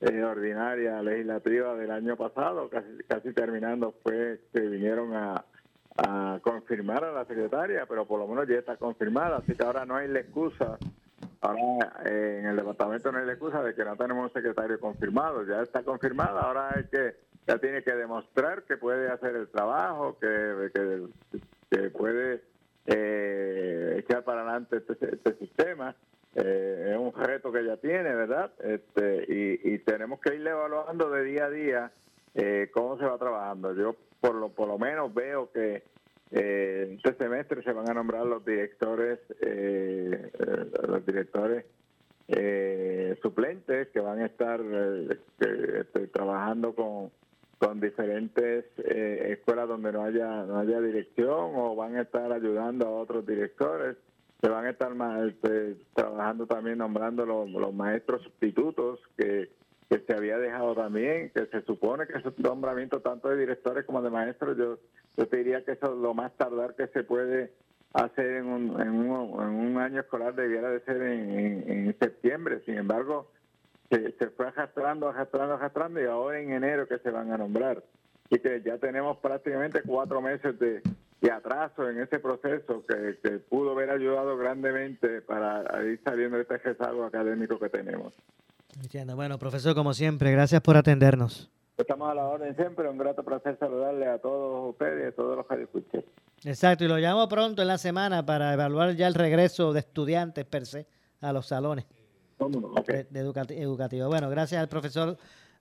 eh, 0.00 0.22
ordinaria 0.22 1.02
legislativa 1.02 1.74
del 1.74 1.90
año 1.90 2.16
pasado, 2.16 2.68
casi, 2.68 2.98
casi 3.08 3.32
terminando 3.32 3.94
fue 4.02 4.40
que 4.52 4.60
vinieron 4.60 5.14
a, 5.14 5.44
confirmar 6.42 7.02
a 7.04 7.12
la 7.12 7.24
secretaria, 7.24 7.86
pero 7.86 8.04
por 8.04 8.20
lo 8.20 8.26
menos 8.26 8.46
ya 8.46 8.56
está 8.56 8.76
confirmada, 8.76 9.38
así 9.38 9.54
que 9.54 9.64
ahora 9.64 9.86
no 9.86 9.96
hay 9.96 10.06
la 10.08 10.20
excusa, 10.20 10.76
ahora 11.46 11.92
eh, 12.04 12.40
en 12.40 12.46
el 12.46 12.56
departamento 12.56 13.12
no 13.12 13.18
hay 13.18 13.28
excusa 13.28 13.62
de 13.62 13.74
que 13.74 13.84
no 13.84 13.96
tenemos 13.96 14.24
un 14.24 14.32
secretario 14.32 14.78
confirmado, 14.80 15.44
ya 15.46 15.62
está 15.62 15.82
confirmada, 15.82 16.40
ahora 16.40 16.74
hay 16.74 16.84
que 16.84 17.16
ya 17.46 17.58
tiene 17.58 17.82
que 17.82 17.94
demostrar 17.94 18.64
que 18.64 18.76
puede 18.76 19.08
hacer 19.08 19.36
el 19.36 19.48
trabajo, 19.48 20.18
que, 20.18 20.70
que 21.70 21.90
puede 21.90 22.42
eh, 22.86 23.96
echar 23.98 24.24
para 24.24 24.42
adelante 24.42 24.78
este, 24.78 25.14
este 25.14 25.34
sistema. 25.34 25.94
Eh, 26.34 26.92
es 26.92 26.98
un 26.98 27.12
reto 27.14 27.50
que 27.50 27.64
ya 27.64 27.76
tiene, 27.76 28.14
¿verdad? 28.14 28.52
Este, 28.58 29.24
y, 29.28 29.78
tenemos 29.78 30.20
que 30.20 30.34
ir 30.34 30.46
evaluando 30.46 31.10
de 31.10 31.24
día 31.24 31.44
a 31.46 31.50
día 31.50 31.92
eh, 32.34 32.70
cómo 32.74 32.98
se 32.98 33.04
va 33.04 33.16
trabajando. 33.16 33.72
Yo 33.74 33.94
por 34.20 34.34
lo, 34.34 34.48
por 34.50 34.68
lo 34.68 34.78
menos 34.78 35.14
veo 35.14 35.50
que 35.52 35.84
eh, 36.38 36.96
este 36.96 37.14
semestre 37.14 37.62
se 37.62 37.72
van 37.72 37.90
a 37.90 37.94
nombrar 37.94 38.26
los 38.26 38.44
directores, 38.44 39.18
eh, 39.40 40.30
los 40.86 41.04
directores 41.06 41.64
suplentes 43.22 43.88
que 43.88 44.00
van 44.00 44.20
a 44.20 44.26
estar 44.26 44.60
este, 44.60 46.08
trabajando 46.08 46.74
con 46.74 47.10
con 47.58 47.80
diferentes 47.80 48.66
eh, 48.78 49.32
escuelas 49.38 49.68
donde 49.68 49.92
no 49.92 50.04
haya 50.04 50.44
no 50.44 50.58
haya 50.58 50.80
dirección 50.80 51.52
o 51.54 51.74
van 51.74 51.96
a 51.96 52.02
estar 52.02 52.30
ayudando 52.32 52.86
a 52.86 52.90
otros 52.90 53.26
directores. 53.26 53.96
Se 54.40 54.48
van 54.48 54.66
a 54.66 54.70
estar 54.70 54.92
este, 55.26 55.76
trabajando 55.94 56.46
también 56.46 56.78
nombrando 56.78 57.24
los, 57.24 57.48
los 57.48 57.72
maestros 57.72 58.22
sustitutos 58.22 59.00
que, 59.16 59.50
que, 59.88 60.00
se 60.00 60.12
había 60.12 60.36
dejado 60.36 60.74
también 60.74 61.30
que 61.30 61.46
se 61.46 61.62
supone 61.62 62.06
que 62.06 62.18
ese 62.18 62.30
nombramiento 62.36 63.00
tanto 63.00 63.30
de 63.30 63.38
directores 63.38 63.86
como 63.86 64.02
de 64.02 64.10
maestros 64.10 64.58
yo 64.58 64.78
yo 65.16 65.26
te 65.28 65.38
diría 65.38 65.64
que 65.64 65.72
eso 65.72 65.92
es 65.92 65.98
lo 65.98 66.14
más 66.14 66.36
tardar 66.36 66.74
que 66.74 66.86
se 66.88 67.04
puede 67.04 67.52
hacer 67.92 68.26
en 68.26 68.46
un, 68.46 68.80
en 68.80 68.90
un, 68.90 69.42
en 69.42 69.48
un 69.48 69.78
año 69.78 70.00
escolar 70.00 70.34
debiera 70.34 70.70
de 70.70 70.80
ser 70.80 71.00
en, 71.02 71.70
en 71.70 71.98
septiembre 71.98 72.60
sin 72.64 72.76
embargo 72.76 73.30
se, 73.90 74.12
se 74.12 74.30
fue 74.30 74.48
arrastrando, 74.48 75.08
arrastrando, 75.08 75.54
arrastrando 75.54 76.00
y 76.00 76.06
ahora 76.06 76.40
en 76.40 76.52
enero 76.52 76.86
que 76.86 76.98
se 76.98 77.10
van 77.10 77.32
a 77.32 77.38
nombrar. 77.38 77.82
Y 78.28 78.38
que 78.40 78.60
ya 78.64 78.78
tenemos 78.78 79.18
prácticamente 79.18 79.82
cuatro 79.82 80.20
meses 80.20 80.58
de, 80.58 80.82
atraso 81.30 81.88
en 81.90 82.00
ese 82.00 82.20
proceso 82.20 82.84
que, 82.86 83.18
que, 83.20 83.38
pudo 83.38 83.72
haber 83.72 83.90
ayudado 83.90 84.36
grandemente 84.36 85.22
para 85.22 85.64
ir 85.84 86.00
saliendo 86.04 86.36
de 86.36 86.42
este 86.42 86.58
rezago 86.58 87.04
académico 87.04 87.58
que 87.58 87.68
tenemos. 87.68 88.14
Entiendo. 88.80 89.16
Bueno, 89.16 89.36
profesor, 89.36 89.74
como 89.74 89.92
siempre, 89.92 90.30
gracias 90.30 90.60
por 90.60 90.76
atendernos. 90.76 91.50
Estamos 91.76 92.10
a 92.10 92.14
la 92.14 92.24
orden 92.24 92.56
siempre, 92.56 92.88
un 92.88 92.96
grato 92.96 93.22
placer 93.22 93.58
saludarle 93.58 94.06
a 94.06 94.18
todos 94.18 94.70
ustedes 94.70 95.04
y 95.04 95.08
a 95.08 95.14
todos 95.14 95.36
los 95.36 95.46
que 95.46 95.62
escuchen. 95.62 96.04
Exacto, 96.44 96.84
y 96.84 96.88
lo 96.88 96.96
llamo 96.96 97.28
pronto 97.28 97.60
en 97.60 97.68
la 97.68 97.76
semana 97.76 98.24
para 98.24 98.54
evaluar 98.54 98.94
ya 98.94 99.06
el 99.06 99.14
regreso 99.14 99.74
de 99.74 99.80
estudiantes 99.80 100.46
per 100.46 100.64
se 100.64 100.86
a 101.20 101.32
los 101.34 101.46
salones. 101.46 101.84
educativa. 103.10 104.06
Bueno, 104.06 104.30
gracias 104.30 104.58
al 104.58 104.68
profesor 104.68 105.18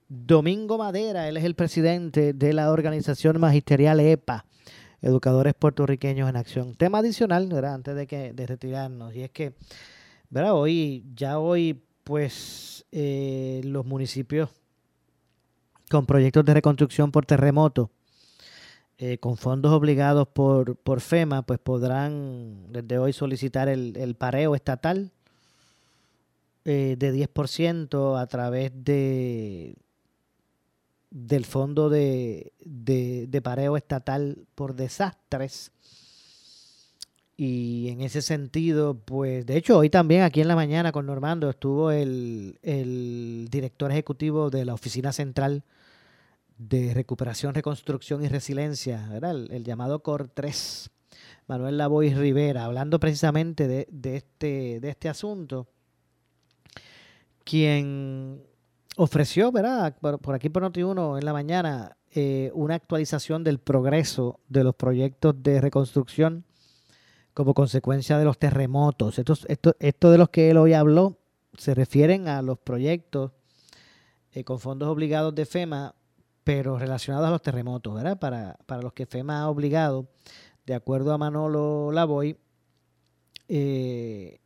Domingo 0.08 0.78
Madera, 0.78 1.28
él 1.28 1.36
es 1.36 1.44
el 1.44 1.56
presidente 1.56 2.32
de 2.32 2.54
la 2.54 2.72
organización 2.72 3.40
magisterial 3.40 4.00
EPA, 4.00 4.46
Educadores 5.02 5.54
Puertorriqueños 5.54 6.30
en 6.30 6.38
Acción. 6.38 6.76
Tema 6.76 7.00
adicional, 7.00 7.50
¿verdad? 7.52 7.74
antes 7.74 7.96
de, 7.96 8.08
que, 8.08 8.32
de 8.32 8.46
retirarnos, 8.48 9.14
y 9.14 9.24
es 9.24 9.32
que, 9.32 9.56
¿verdad? 10.30 10.54
Hoy, 10.54 11.04
ya 11.14 11.40
hoy, 11.40 11.84
pues, 12.06 12.86
eh, 12.92 13.60
los 13.66 13.86
municipios 13.86 14.50
con 15.90 16.06
proyectos 16.06 16.46
de 16.46 16.54
reconstrucción 16.54 17.12
por 17.12 17.26
terremoto, 17.26 17.92
eh, 18.98 19.18
con 19.18 19.38
fondos 19.38 19.72
obligados 19.72 20.28
por, 20.28 20.76
por 20.78 21.02
FEMA, 21.02 21.42
pues 21.42 21.60
podrán 21.60 22.72
desde 22.72 22.98
hoy 22.98 23.14
solicitar 23.14 23.68
el, 23.68 23.96
el 23.98 24.16
pareo 24.16 24.56
estatal 24.56 25.12
eh, 26.68 26.96
de 26.98 27.14
10% 27.14 28.20
a 28.20 28.26
través 28.26 28.72
de 28.74 29.76
del 31.12 31.46
Fondo 31.46 31.90
de, 31.90 32.52
de, 32.60 33.42
Pareo 33.42 33.78
Estatal 33.78 34.48
por 34.54 34.76
Desastres. 34.76 35.72
Y 37.38 37.90
en 37.90 38.02
ese 38.02 38.22
sentido, 38.22 38.94
pues, 38.94 39.46
de 39.46 39.58
hecho, 39.58 39.78
hoy 39.78 39.90
también 39.90 40.22
aquí 40.22 40.40
en 40.40 40.48
la 40.48 40.56
mañana 40.56 40.94
con 40.94 41.06
Normando 41.06 41.50
estuvo 41.50 41.92
el, 41.92 42.58
director 43.52 43.92
ejecutivo 43.92 44.50
de 44.50 44.64
la 44.64 44.74
Oficina 44.74 45.12
Central 45.12 45.64
de 46.58 46.94
Recuperación, 46.94 47.54
Reconstrucción 47.54 48.24
y 48.24 48.30
Resiliencia, 48.30 49.10
El, 49.14 49.52
el, 49.52 49.64
llamado 49.66 50.00
COR 50.00 50.30
3, 50.30 50.90
Manuel 51.48 51.78
Lavoy 51.78 52.14
Rivera, 52.14 52.64
hablando 52.64 53.02
precisamente 53.02 53.68
de, 53.68 54.16
este, 54.16 54.80
de 54.80 54.90
este 54.90 55.10
asunto 55.10 55.68
quien 57.44 58.42
ofreció, 58.98 59.52
¿verdad? 59.52 59.96
Por, 60.00 60.36
aquí 60.36 60.50
por 60.50 60.64
Noti1 60.64 61.20
en 61.20 61.26
la 61.26 61.34
mañana, 61.34 61.98
eh, 62.12 62.50
una 62.54 62.76
actualización 62.76 63.44
del 63.44 63.60
progreso 63.60 64.40
de 64.50 64.64
los 64.64 64.76
proyectos 64.76 65.36
de 65.44 65.62
reconstrucción 65.62 66.44
como 67.36 67.54
consecuencia 67.54 68.18
de 68.18 68.26
los 68.26 68.40
terremotos. 68.40 69.20
Estos, 69.20 69.46
esto, 69.50 69.76
esto 69.80 70.10
de 70.10 70.18
los 70.18 70.30
que 70.30 70.50
él 70.50 70.58
hoy 70.58 70.74
habló 70.74 71.20
se 71.58 71.76
refieren 71.76 72.28
a 72.28 72.42
los 72.42 72.58
proyectos 72.58 73.34
eh, 74.32 74.44
con 74.44 74.60
fondos 74.60 74.88
obligados 74.88 75.36
de 75.36 75.46
FEMA, 75.46 75.94
pero 76.44 76.80
relacionados 76.80 77.28
a 77.28 77.32
los 77.32 77.42
terremotos, 77.42 77.94
¿verdad? 77.94 78.18
Para, 78.18 78.58
para 78.66 78.82
los 78.82 78.94
que 78.94 79.06
FEMA 79.06 79.42
ha 79.42 79.50
obligado, 79.50 80.08
de 80.66 80.76
acuerdo 80.76 81.12
a 81.12 81.18
Manolo 81.18 81.92
Lavoy, 81.92 82.38
eh, 83.50 84.40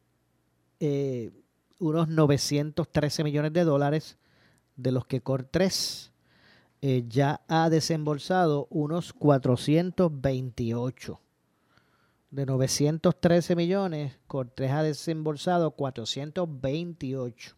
eh 0.81 1.31
unos 1.79 2.09
913 2.09 3.23
millones 3.23 3.53
de 3.53 3.63
dólares, 3.63 4.17
de 4.75 4.91
los 4.91 5.05
que 5.05 5.21
Cor 5.21 5.43
3 5.43 6.11
eh, 6.81 7.05
ya 7.07 7.41
ha 7.47 7.69
desembolsado 7.69 8.67
unos 8.69 9.13
428. 9.13 11.21
De 12.31 12.45
913 12.45 13.55
millones, 13.55 14.19
Cor 14.27 14.51
3 14.53 14.71
ha 14.71 14.83
desembolsado 14.83 15.71
428. 15.71 17.55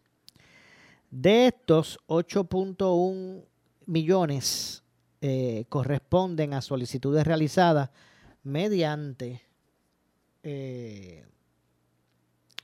De 1.10 1.46
estos, 1.46 1.98
8.1 2.06 3.44
millones 3.84 4.82
eh, 5.20 5.66
corresponden 5.68 6.54
a 6.54 6.62
solicitudes 6.62 7.26
realizadas 7.26 7.90
mediante 8.42 9.42
eh, 10.42 11.26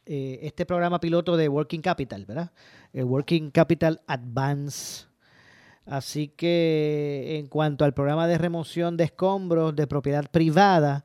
eh, 0.07 0.39
este 0.43 0.65
programa 0.65 1.01
piloto 1.01 1.37
de 1.37 1.49
Working 1.51 1.83
Capital, 1.83 2.25
¿verdad? 2.25 2.53
El 2.95 3.05
Working 3.05 3.51
Capital 3.51 4.01
Advance. 4.07 5.07
Así 5.85 6.29
que 6.29 7.37
en 7.39 7.49
cuanto 7.49 7.85
al 7.85 7.93
programa 7.93 8.27
de 8.27 8.39
remoción 8.39 8.97
de 8.97 9.05
escombros 9.05 9.77
de 9.77 9.87
propiedad 9.87 10.31
privada 10.31 11.05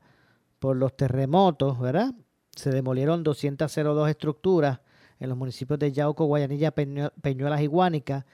por 0.64 0.76
los 0.76 0.96
terremotos, 0.96 1.78
¿verdad? 1.78 2.14
Se 2.56 2.70
demolieron 2.70 3.22
202 3.22 4.08
estructuras 4.08 4.80
en 5.20 5.28
los 5.28 5.36
municipios 5.36 5.78
de 5.78 5.92
Yauco, 5.92 6.24
Guayanilla, 6.24 6.70
Peñuelas 6.70 7.60
y 7.60 7.66
Guánica. 7.66 8.24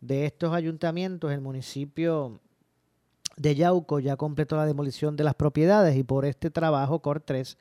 De 0.00 0.24
estos 0.24 0.54
ayuntamientos, 0.54 1.30
el 1.30 1.42
municipio 1.42 2.40
de 3.36 3.54
Yauco 3.54 4.00
ya 4.00 4.16
completó 4.16 4.56
la 4.56 4.64
demolición 4.64 5.14
de 5.14 5.24
las 5.24 5.34
propiedades 5.34 5.94
y 5.94 6.04
por 6.04 6.24
este 6.24 6.50
trabajo, 6.50 7.00
COR 7.00 7.20
3 7.20 7.58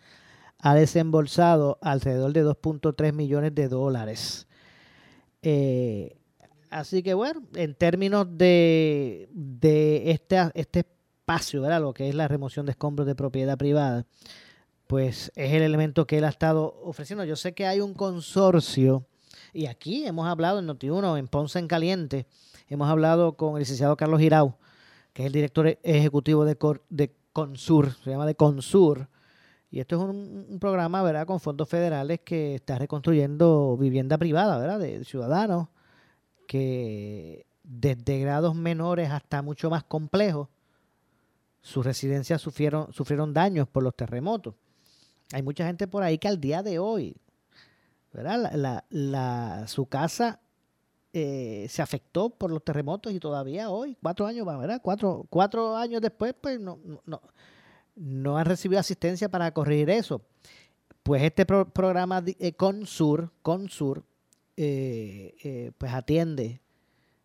ha 0.60 0.74
desembolsado 0.74 1.78
alrededor 1.82 2.32
de 2.32 2.46
2.3 2.46 3.12
millones 3.12 3.54
de 3.54 3.68
dólares. 3.68 4.48
Eh, 5.42 6.16
así 6.70 7.04
que 7.04 7.14
bueno, 7.14 7.44
en 7.56 7.76
términos 7.76 8.26
de, 8.38 9.28
de 9.34 10.12
este, 10.12 10.38
este 10.54 10.86
espacio, 11.24 11.62
¿verdad? 11.62 11.80
lo 11.80 11.94
que 11.94 12.10
es 12.10 12.16
la 12.16 12.28
remoción 12.28 12.66
de 12.66 12.74
escombros 12.74 13.08
de 13.08 13.16
propiedad 13.16 13.58
privada, 13.58 14.06
pues 14.88 15.32
es 15.36 15.54
el 15.54 15.62
elemento 15.62 16.06
que 16.06 16.18
él 16.18 16.26
ha 16.26 16.30
estado 16.30 16.82
ofreciendo. 16.84 17.24
Yo 17.24 17.38
sé 17.38 17.54
que 17.54 17.66
hay 17.66 17.80
un 17.80 17.94
consorcio, 17.94 19.06
y 19.54 19.68
aquí 19.68 20.06
hemos 20.06 20.28
hablado 20.28 20.60
en 20.60 20.68
Noti1, 20.68 21.18
en 21.18 21.30
Ponce 21.30 21.60
en 21.60 21.68
Caliente, 21.70 22.28
hemos 22.68 22.90
hablado 22.90 23.38
con 23.38 23.54
el 23.54 23.60
licenciado 23.60 23.96
Carlos 23.96 24.20
Girau, 24.20 24.58
que 25.14 25.22
es 25.22 25.28
el 25.28 25.32
director 25.32 25.80
ejecutivo 25.82 26.44
de, 26.44 26.58
de 26.90 27.16
Consur, 27.32 27.94
se 28.04 28.10
llama 28.10 28.26
de 28.26 28.36
Consur, 28.36 29.08
y 29.72 29.80
esto 29.80 29.96
es 29.96 30.02
un, 30.02 30.58
programa, 30.60 31.02
¿verdad?, 31.04 31.26
con 31.26 31.40
fondos 31.40 31.70
federales 31.70 32.20
que 32.20 32.56
está 32.56 32.78
reconstruyendo 32.78 33.78
vivienda 33.78 34.18
privada, 34.18 34.58
¿verdad?, 34.58 34.78
de 34.78 35.06
ciudadanos 35.06 35.70
que 36.48 37.46
desde 37.64 38.20
grados 38.20 38.56
menores 38.56 39.10
hasta 39.10 39.42
mucho 39.42 39.70
más 39.70 39.86
complejos, 39.86 40.50
sus 41.64 41.84
residencias 41.84 42.42
sufrieron, 42.42 42.94
sufrieron 42.94 43.34
daños 43.34 43.68
por 43.68 43.82
los 43.82 43.96
terremotos. 43.96 44.54
Hay 45.32 45.42
mucha 45.42 45.66
gente 45.66 45.88
por 45.88 46.04
ahí 46.04 46.20
que 46.20 46.28
al 46.28 46.40
día 46.40 46.62
de 46.62 46.78
hoy, 46.78 47.16
¿verdad? 48.12 48.84
La, 48.92 49.68
su 49.68 49.88
casa 49.88 50.40
eh, 51.14 51.66
se 51.70 51.82
afectó 51.82 52.30
por 52.30 52.52
los 52.52 52.64
terremotos 52.64 53.12
y 53.14 53.20
todavía 53.20 53.72
hoy, 53.72 53.98
cuatro 54.00 54.28
años, 54.28 54.46
¿verdad? 54.46 54.80
Cuatro, 54.84 55.26
cuatro 55.30 55.76
años 55.76 56.02
después, 56.02 56.36
pues 56.40 56.60
no, 56.60 56.78
no, 57.06 57.22
no 57.96 58.38
han 58.38 58.46
recibido 58.46 58.80
asistencia 58.80 59.30
para 59.30 59.52
corregir 59.52 59.90
eso. 59.90 60.22
Pues 61.02 61.24
este 61.24 61.46
programa 61.46 62.24
eh, 62.26 62.54
Consur, 62.54 63.32
Consur 63.42 64.06
eh, 64.56 65.36
eh, 65.44 65.72
pues 65.78 65.92
atiende 65.94 66.62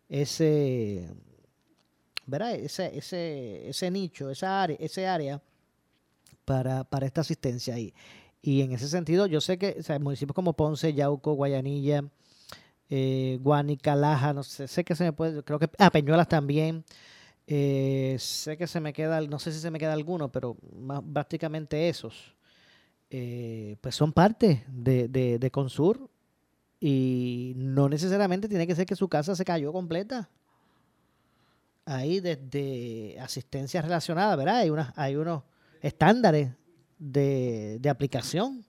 ese, 0.09 1.07
¿verdad? 2.29 2.55
Ese, 2.55 2.97
ese, 2.97 3.69
ese 3.69 3.91
nicho, 3.91 4.29
esa 4.29 4.61
área, 4.61 4.77
ese 4.79 5.07
área 5.07 5.41
para, 6.45 6.83
para 6.83 7.05
esta 7.05 7.21
asistencia 7.21 7.75
ahí. 7.75 7.93
Y 8.41 8.61
en 8.61 8.71
ese 8.71 8.87
sentido, 8.87 9.25
yo 9.25 9.41
sé 9.41 9.57
que 9.57 9.81
municipios 9.99 10.35
como 10.35 10.53
Ponce, 10.53 10.93
Yauco, 10.93 11.33
Guayanilla, 11.33 12.05
Guanica, 13.39 13.95
Laja, 13.95 14.33
no 14.33 14.43
sé, 14.43 14.67
sé 14.67 14.83
que 14.83 14.95
se 14.95 15.03
me 15.03 15.13
puede, 15.13 15.43
creo 15.43 15.59
que, 15.59 15.69
ah, 15.77 15.91
Peñuelas 15.91 16.27
también, 16.27 16.85
eh, 17.51 18.15
sé 18.19 18.57
que 18.57 18.67
se 18.67 18.79
me 18.79 18.93
queda, 18.93 19.19
no 19.21 19.39
sé 19.39 19.51
si 19.51 19.59
se 19.59 19.71
me 19.71 19.79
queda 19.79 19.93
alguno, 19.93 20.31
pero 20.31 20.55
más, 20.71 21.01
básicamente 21.03 21.89
esos, 21.89 22.35
eh, 23.09 23.75
pues 23.81 23.95
son 23.95 24.13
parte 24.13 24.63
de, 24.67 25.07
de, 25.07 25.51
Consur 25.51 26.11
y 26.79 27.53
no 27.55 27.89
necesariamente 27.89 28.47
tiene 28.47 28.67
que 28.67 28.75
ser 28.75 28.85
que 28.85 28.95
su 28.95 29.09
casa 29.09 29.35
se 29.35 29.45
cayó 29.45 29.73
completa. 29.73 30.29
Ahí 31.89 32.19
desde 32.19 33.19
asistencia 33.19 33.81
relacionada, 33.81 34.35
¿verdad? 34.35 34.57
Hay, 34.57 34.69
unas, 34.69 34.93
hay 34.95 35.15
unos 35.15 35.41
estándares 35.81 36.51
de, 36.99 37.81
aplicación 37.89 38.63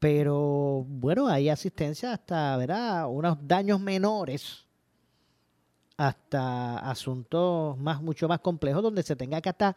pero 0.00 0.84
bueno, 0.88 1.28
hay 1.28 1.48
asistencia 1.48 2.12
hasta, 2.12 2.56
¿verdad? 2.56 3.08
Unos 3.08 3.38
daños 3.40 3.80
menores 3.80 4.64
hasta 5.96 6.78
asuntos 6.78 7.78
más, 7.78 8.02
mucho 8.02 8.26
más 8.26 8.40
complejos 8.40 8.82
donde 8.82 9.04
se 9.04 9.14
tenga 9.14 9.40
que 9.40 9.48
hasta 9.48 9.76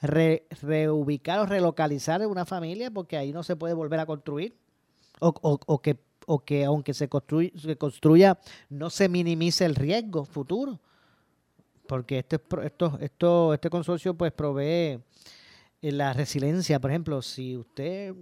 reubicar 0.00 1.40
o 1.40 1.46
relocalizar 1.46 2.26
una 2.26 2.44
familia 2.44 2.90
porque 2.90 3.16
ahí 3.16 3.32
no 3.32 3.42
se 3.42 3.56
puede 3.56 3.72
volver 3.72 4.00
a 4.00 4.06
construir 4.06 4.58
o, 5.20 5.34
o, 5.42 5.80
que, 5.80 5.98
o 6.26 6.38
que 6.40 6.66
aunque 6.66 6.92
se, 6.92 7.08
se 7.56 7.76
construya 7.76 8.38
no 8.68 8.90
se 8.90 9.08
minimice 9.08 9.64
el 9.64 9.74
riesgo 9.74 10.26
futuro 10.26 10.80
porque 11.88 12.20
este, 12.20 12.38
esto, 12.64 12.98
esto, 13.00 13.54
este 13.54 13.70
consorcio 13.70 14.14
pues 14.14 14.30
provee 14.30 15.00
eh, 15.82 15.92
la 15.92 16.12
resiliencia, 16.12 16.78
por 16.78 16.90
ejemplo, 16.90 17.20
si 17.22 17.56
usted 17.56 18.14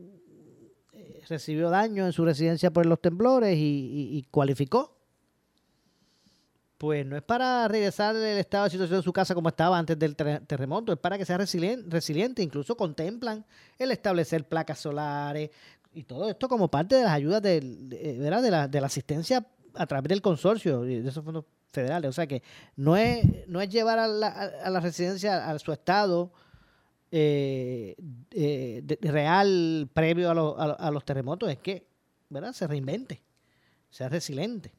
eh, 0.92 1.22
recibió 1.28 1.68
daño 1.68 2.06
en 2.06 2.12
su 2.12 2.24
residencia 2.24 2.70
por 2.70 2.86
los 2.86 3.00
temblores 3.00 3.56
y 3.58 4.26
cualificó, 4.30 4.96
pues 6.78 7.06
no 7.06 7.16
es 7.16 7.22
para 7.22 7.66
regresar 7.68 8.14
el 8.16 8.38
estado 8.38 8.64
de 8.64 8.70
situación 8.70 8.98
de 8.98 9.04
su 9.04 9.12
casa 9.12 9.34
como 9.34 9.48
estaba 9.48 9.78
antes 9.78 9.98
del 9.98 10.14
terremoto, 10.14 10.92
es 10.92 10.98
para 10.98 11.16
que 11.16 11.24
sea 11.24 11.38
resiliente, 11.38 12.42
incluso 12.42 12.76
contemplan 12.76 13.44
el 13.78 13.90
establecer 13.90 14.46
placas 14.46 14.78
solares 14.80 15.50
Y 15.94 16.04
todo 16.04 16.28
esto 16.28 16.48
como 16.48 16.70
parte 16.70 16.96
de 16.96 17.04
las 17.04 17.12
ayudas 17.12 17.40
de, 17.40 18.16
¿verdad? 18.18 18.42
De, 18.42 18.50
la, 18.50 18.68
de 18.68 18.80
la 18.80 18.86
asistencia 18.86 19.46
a 19.74 19.86
través 19.86 20.08
del 20.08 20.20
consorcio. 20.20 20.84
Y 20.86 21.00
de 21.00 21.08
esos 21.08 21.24
fondos 21.24 21.44
federales. 21.76 22.08
O 22.08 22.12
sea 22.12 22.26
que 22.26 22.42
no 22.74 22.96
es, 22.96 23.24
no 23.46 23.60
es 23.60 23.68
llevar 23.68 23.98
a 23.98 24.08
la, 24.08 24.28
a 24.28 24.70
la 24.70 24.80
residencia 24.80 25.48
a 25.48 25.58
su 25.58 25.72
estado 25.72 26.32
eh, 27.12 27.94
eh, 28.32 28.98
real 29.02 29.88
previo 29.92 30.30
a, 30.30 30.72
a, 30.72 30.90
los 30.90 31.04
terremotos, 31.04 31.48
es 31.48 31.58
que 31.58 31.86
¿verdad? 32.28 32.52
se 32.52 32.66
reinvente, 32.66 33.22
sea 33.90 34.08
resiliente, 34.08 34.72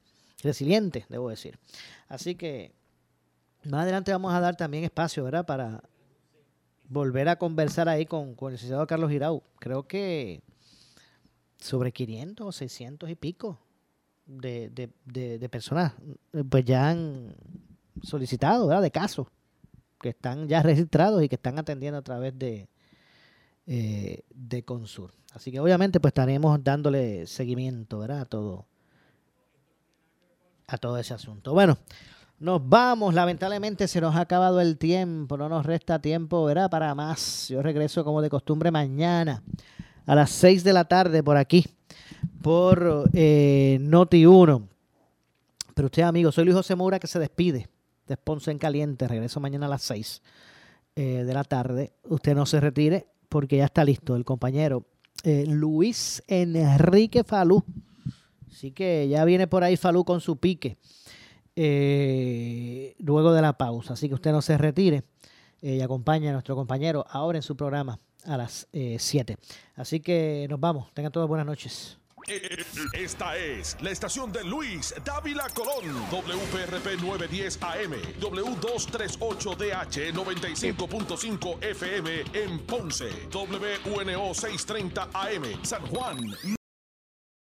resiliente, 0.43 1.06
debo 1.08 1.30
decir. 1.30 1.58
Así 2.10 2.36
que 2.36 2.74
más 3.64 3.84
adelante 3.84 4.12
vamos 4.12 4.34
a 4.34 4.41
dar 4.41 4.58
también 4.58 4.84
espacio, 4.84 5.24
¿verdad? 5.24 5.45
Para 5.45 5.82
volver 6.89 7.30
a 7.30 7.38
conversar 7.38 7.88
ahí 7.88 8.06
con, 8.06 8.36
con 8.36 8.50
el 8.50 8.56
licenciado 8.56 8.86
Carlos 8.88 9.10
Girau. 9.10 9.41
Creo 9.60 9.88
que 9.88 10.41
sobre 11.60 11.91
500 11.91 12.45
o 12.45 12.52
600 12.52 13.10
y 13.10 13.16
pico 13.16 13.60
de, 14.28 14.69
de, 15.05 15.39
de, 15.39 15.49
personas 15.49 15.93
pues 16.49 16.65
ya 16.65 16.89
han 16.89 17.36
solicitado, 18.01 18.67
¿verdad? 18.67 18.84
De 18.84 18.91
casos 18.91 19.28
que 19.99 20.09
están 20.09 20.47
ya 20.47 20.61
registrados 20.61 21.23
y 21.23 21.30
que 21.30 21.36
están 21.36 21.57
atendiendo 21.57 21.97
a 21.97 22.01
través 22.01 22.38
de, 22.38 22.69
eh, 23.65 24.23
de 24.30 24.63
Consur. 24.63 25.13
Así 25.34 25.51
que 25.51 25.59
obviamente 25.59 25.99
pues 25.99 26.11
estaremos 26.11 26.63
dándole 26.63 27.25
seguimiento, 27.28 27.99
¿verdad? 27.99 28.21
A 28.21 28.25
todo, 28.25 28.65
a 30.67 30.78
todo 30.78 30.97
ese 30.97 31.13
asunto. 31.13 31.53
Bueno, 31.53 31.78
nos 32.39 32.67
vamos, 32.67 33.13
lamentablemente 33.13 33.88
se 33.88 34.01
nos 34.01 34.15
ha 34.15 34.21
acabado 34.21 34.61
el 34.61 34.78
tiempo, 34.78 35.38
no 35.38 35.49
nos 35.49 35.65
resta 35.65 35.99
tiempo, 35.99 36.43
¿verdad? 36.45 36.69
Para 36.69 36.93
más. 36.95 37.47
Yo 37.49 37.61
regreso 37.61 38.03
como 38.03 38.21
de 38.21 38.30
costumbre 38.30 38.71
mañana 38.71 39.43
a 40.05 40.15
las 40.15 40.32
6 40.32 40.63
de 40.63 40.73
la 40.73 40.86
tarde 40.86 41.23
por 41.23 41.38
aquí, 41.38 41.65
por 42.41 43.09
eh, 43.13 43.77
Noti 43.81 44.25
1. 44.25 44.67
Pero 45.73 45.85
usted, 45.85 46.01
amigo, 46.03 46.31
soy 46.31 46.45
Luis 46.45 46.55
José 46.55 46.75
Moura 46.75 46.99
que 46.99 47.07
se 47.07 47.19
despide 47.19 47.69
de 48.07 48.17
Ponce 48.17 48.51
en 48.51 48.57
Caliente. 48.57 49.07
Regreso 49.07 49.39
mañana 49.39 49.67
a 49.67 49.69
las 49.69 49.83
6 49.83 50.21
eh, 50.95 51.23
de 51.23 51.33
la 51.33 51.43
tarde. 51.43 51.93
Usted 52.05 52.33
no 52.33 52.45
se 52.45 52.59
retire 52.59 53.07
porque 53.29 53.57
ya 53.57 53.65
está 53.65 53.85
listo 53.85 54.15
el 54.15 54.25
compañero 54.25 54.85
eh, 55.23 55.45
Luis 55.47 56.23
Enrique 56.27 57.23
Falú. 57.23 57.63
Así 58.49 58.71
que 58.71 59.07
ya 59.07 59.23
viene 59.25 59.45
por 59.45 59.63
ahí 59.63 59.77
Falú 59.77 60.03
con 60.03 60.21
su 60.21 60.38
pique 60.38 60.77
eh, 61.55 62.95
luego 62.97 63.33
de 63.33 63.41
la 63.43 63.57
pausa. 63.57 63.93
Así 63.93 64.07
que 64.07 64.15
usted 64.15 64.31
no 64.31 64.41
se 64.41 64.57
retire 64.57 65.03
y 65.61 65.81
acompaña 65.81 66.29
a 66.29 66.33
nuestro 66.33 66.55
compañero 66.55 67.05
ahora 67.09 67.38
en 67.38 67.43
su 67.43 67.55
programa 67.55 67.99
a 68.25 68.38
las 68.38 68.67
7. 68.71 69.38
Así 69.75 69.99
que 69.99 70.47
nos 70.49 70.59
vamos. 70.59 70.91
Tengan 70.93 71.11
todas 71.11 71.27
buenas 71.27 71.45
noches. 71.45 71.99
Esta 72.91 73.38
es 73.38 73.78
la 73.80 73.89
estación 73.89 74.34
de 74.34 74.43
Luis 74.43 74.93
Dávila 75.05 75.47
Colón, 75.53 75.95
WPRP 76.11 76.99
910 77.01 77.59
AM, 77.61 77.93
W238DH 78.19 80.11
95.5 80.11 81.63
FM 81.63 82.23
en 82.34 82.59
Ponce, 82.65 83.07
WNO 83.34 84.34
630 84.34 85.09
AM, 85.13 85.63
San 85.63 85.86
Juan. 85.88 86.57